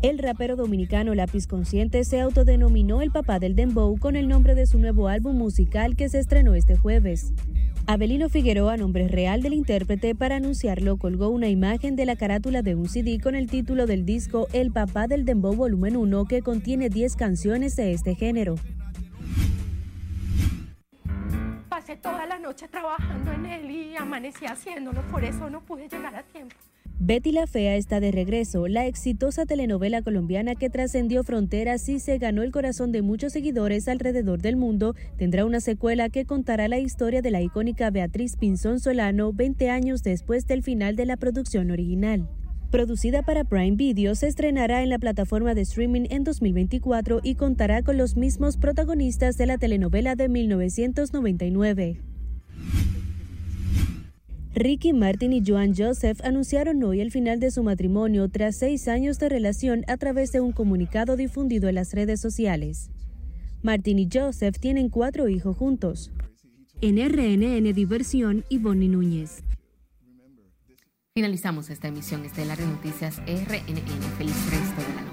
El 0.00 0.18
rapero 0.18 0.56
dominicano 0.56 1.14
Lápiz 1.14 1.46
Consciente 1.46 2.04
se 2.04 2.20
autodenominó 2.20 3.02
el 3.02 3.10
papá 3.10 3.38
del 3.38 3.54
dembow 3.54 3.98
con 3.98 4.16
el 4.16 4.26
nombre 4.26 4.54
de 4.54 4.66
su 4.66 4.78
nuevo 4.78 5.08
álbum 5.08 5.36
musical 5.36 5.96
que 5.96 6.08
se 6.08 6.18
estrenó 6.18 6.54
este 6.54 6.76
jueves. 6.76 7.34
Abelino 7.90 8.28
Figueroa, 8.28 8.76
nombre 8.76 9.08
real 9.08 9.40
del 9.40 9.54
intérprete, 9.54 10.14
para 10.14 10.36
anunciarlo 10.36 10.98
colgó 10.98 11.30
una 11.30 11.48
imagen 11.48 11.96
de 11.96 12.04
la 12.04 12.16
carátula 12.16 12.60
de 12.60 12.74
un 12.74 12.86
CD 12.86 13.18
con 13.18 13.34
el 13.34 13.48
título 13.48 13.86
del 13.86 14.04
disco 14.04 14.46
El 14.52 14.70
Papá 14.70 15.06
del 15.06 15.24
Dembow 15.24 15.54
Volumen 15.54 15.96
1 15.96 16.26
que 16.26 16.42
contiene 16.42 16.90
10 16.90 17.16
canciones 17.16 17.76
de 17.76 17.92
este 17.92 18.14
género. 18.14 18.56
Pasé 21.70 21.96
toda 21.96 22.26
la 22.26 22.38
noche 22.38 22.68
trabajando 22.68 23.32
en 23.32 23.46
él 23.46 23.70
y 23.70 23.96
amanecí 23.96 24.44
haciéndolo, 24.44 25.00
por 25.10 25.24
eso 25.24 25.48
no 25.48 25.62
pude 25.62 25.88
llegar 25.88 26.14
a 26.14 26.22
tiempo. 26.24 26.56
Betty 27.00 27.30
la 27.30 27.46
Fea 27.46 27.76
está 27.76 28.00
de 28.00 28.10
regreso, 28.10 28.66
la 28.66 28.88
exitosa 28.88 29.46
telenovela 29.46 30.02
colombiana 30.02 30.56
que 30.56 30.68
trascendió 30.68 31.22
fronteras 31.22 31.88
y 31.88 32.00
se 32.00 32.18
ganó 32.18 32.42
el 32.42 32.50
corazón 32.50 32.90
de 32.90 33.02
muchos 33.02 33.32
seguidores 33.32 33.86
alrededor 33.86 34.42
del 34.42 34.56
mundo, 34.56 34.96
tendrá 35.16 35.44
una 35.44 35.60
secuela 35.60 36.08
que 36.08 36.24
contará 36.24 36.66
la 36.66 36.80
historia 36.80 37.22
de 37.22 37.30
la 37.30 37.40
icónica 37.40 37.90
Beatriz 37.90 38.36
Pinzón 38.36 38.80
Solano 38.80 39.32
20 39.32 39.70
años 39.70 40.02
después 40.02 40.48
del 40.48 40.64
final 40.64 40.96
de 40.96 41.06
la 41.06 41.16
producción 41.16 41.70
original. 41.70 42.28
Producida 42.72 43.22
para 43.22 43.44
Prime 43.44 43.76
Video, 43.76 44.16
se 44.16 44.26
estrenará 44.26 44.82
en 44.82 44.88
la 44.88 44.98
plataforma 44.98 45.54
de 45.54 45.60
streaming 45.60 46.06
en 46.10 46.24
2024 46.24 47.20
y 47.22 47.36
contará 47.36 47.82
con 47.82 47.96
los 47.96 48.16
mismos 48.16 48.56
protagonistas 48.56 49.38
de 49.38 49.46
la 49.46 49.56
telenovela 49.56 50.16
de 50.16 50.28
1999. 50.28 52.00
Ricky 54.58 54.92
Martin 54.92 55.32
y 55.32 55.40
Joan 55.46 55.72
Joseph 55.72 56.20
anunciaron 56.24 56.82
hoy 56.82 57.00
el 57.00 57.12
final 57.12 57.38
de 57.38 57.52
su 57.52 57.62
matrimonio 57.62 58.28
tras 58.28 58.56
seis 58.56 58.88
años 58.88 59.20
de 59.20 59.28
relación 59.28 59.84
a 59.86 59.96
través 59.98 60.32
de 60.32 60.40
un 60.40 60.50
comunicado 60.50 61.14
difundido 61.14 61.68
en 61.68 61.76
las 61.76 61.92
redes 61.94 62.20
sociales. 62.20 62.90
Martin 63.62 64.00
y 64.00 64.08
Joseph 64.12 64.58
tienen 64.58 64.88
cuatro 64.88 65.28
hijos 65.28 65.56
juntos. 65.56 66.10
En 66.80 66.96
RNN 66.96 67.72
Diversión, 67.72 68.44
Bonnie 68.50 68.88
Núñez. 68.88 69.44
Finalizamos 71.14 71.70
esta 71.70 71.86
emisión 71.86 72.24
estelar 72.24 72.58
de 72.58 72.66
Noticias 72.66 73.18
RNN. 73.18 74.16
Feliz 74.18 74.50
resto 74.50 74.82
de 74.82 74.94
la. 74.96 75.07